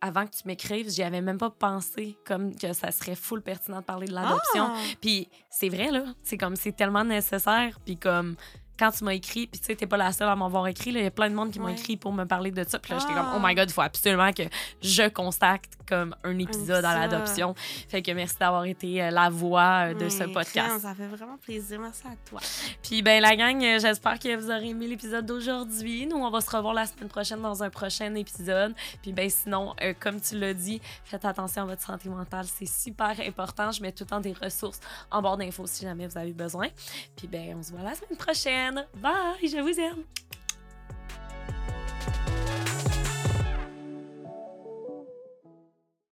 avant 0.00 0.26
que 0.26 0.30
tu 0.30 0.42
m'écrives, 0.46 0.90
j'y 0.90 1.02
avais 1.02 1.20
même 1.20 1.38
pas 1.38 1.50
pensé 1.50 2.16
comme 2.24 2.54
que 2.54 2.72
ça 2.72 2.92
serait 2.92 3.14
full 3.14 3.42
pertinent 3.42 3.80
de 3.80 3.84
parler 3.84 4.06
de 4.06 4.14
l'adoption. 4.14 4.68
Ah! 4.70 4.76
Puis 5.00 5.28
c'est 5.50 5.68
vrai, 5.68 5.90
là, 5.90 6.04
c'est 6.22 6.38
comme, 6.38 6.56
c'est 6.56 6.72
tellement 6.72 7.04
nécessaire, 7.04 7.78
puis 7.84 7.96
comme, 7.96 8.36
quand 8.78 8.90
tu 8.92 9.04
m'as 9.04 9.14
écrit, 9.14 9.46
puis 9.46 9.58
tu 9.60 9.66
sais, 9.66 9.74
t'es 9.76 9.86
pas 9.86 9.96
la 9.96 10.12
seule 10.12 10.28
à 10.28 10.36
m'avoir 10.36 10.66
écrit, 10.68 10.90
il 10.90 11.02
y 11.02 11.04
a 11.06 11.10
plein 11.10 11.28
de 11.30 11.34
monde 11.34 11.50
qui 11.50 11.58
m'ont 11.58 11.66
Ouais. 11.66 11.72
écrit 11.72 11.96
pour 11.96 12.12
me 12.12 12.24
parler 12.24 12.50
de 12.50 12.64
ça, 12.66 12.78
puis 12.78 12.92
là, 12.92 12.98
j'étais 12.98 13.12
Ah. 13.16 13.30
comme, 13.32 13.42
oh 13.42 13.46
my 13.46 13.54
god, 13.54 13.68
il 13.68 13.72
faut 13.72 13.80
absolument 13.82 14.32
que 14.32 14.42
je 14.82 15.08
constate 15.08 15.62
comme 15.88 16.14
un 16.22 16.38
épisode 16.38 16.84
à 16.84 16.98
l'adoption. 16.98 17.54
Fait 17.88 18.02
que 18.02 18.10
merci 18.12 18.36
d'avoir 18.38 18.64
été 18.66 19.02
euh, 19.02 19.10
la 19.10 19.30
voix 19.30 19.88
euh, 19.88 19.94
de 19.94 20.08
ce 20.10 20.24
podcast. 20.24 20.66
crème, 20.68 20.80
Ça 20.80 20.94
fait 20.94 21.06
vraiment 21.06 21.38
plaisir. 21.38 21.80
Merci 21.80 22.02
à 22.06 22.10
toi. 22.28 22.40
Puis 22.82 23.00
ben 23.02 23.22
la 23.22 23.34
gang, 23.36 23.62
euh, 23.64 23.78
j'espère 23.80 24.18
que 24.18 24.36
vous 24.36 24.50
aurez 24.50 24.68
aimé 24.68 24.86
l'épisode 24.86 25.24
d'aujourd'hui. 25.24 26.06
Nous, 26.06 26.16
on 26.16 26.30
va 26.30 26.40
se 26.42 26.50
revoir 26.54 26.74
la 26.74 26.84
semaine 26.84 27.08
prochaine 27.08 27.40
dans 27.40 27.62
un 27.62 27.70
prochain 27.70 28.14
épisode. 28.14 28.74
Puis 29.02 29.12
ben 29.14 29.30
sinon, 29.30 29.74
euh, 29.82 29.94
comme 29.98 30.20
tu 30.20 30.38
l'as 30.38 30.52
dit, 30.52 30.80
faites 31.04 31.24
attention 31.24 31.62
à 31.62 31.66
votre 31.66 31.82
santé 31.82 32.08
mentale, 32.10 32.44
c'est 32.46 32.66
super 32.68 33.14
important. 33.26 33.72
Je 33.72 33.80
mets 33.80 33.92
tout 33.92 34.04
le 34.04 34.10
temps 34.10 34.20
des 34.20 34.34
ressources 34.34 34.80
en 35.10 35.22
barre 35.22 35.38
d'infos 35.38 35.66
si 35.66 35.84
jamais 35.86 36.06
vous 36.06 36.18
avez 36.18 36.32
besoin. 36.34 36.68
Puis 37.16 37.26
ben 37.28 37.56
on 37.58 37.62
se 37.62 37.70
voit 37.72 37.82
la 37.82 37.94
semaine 37.94 38.18
prochaine. 38.18 38.67
Bye, 38.96 39.48
je 39.48 39.60
vous 39.60 39.80
aime. 39.80 40.04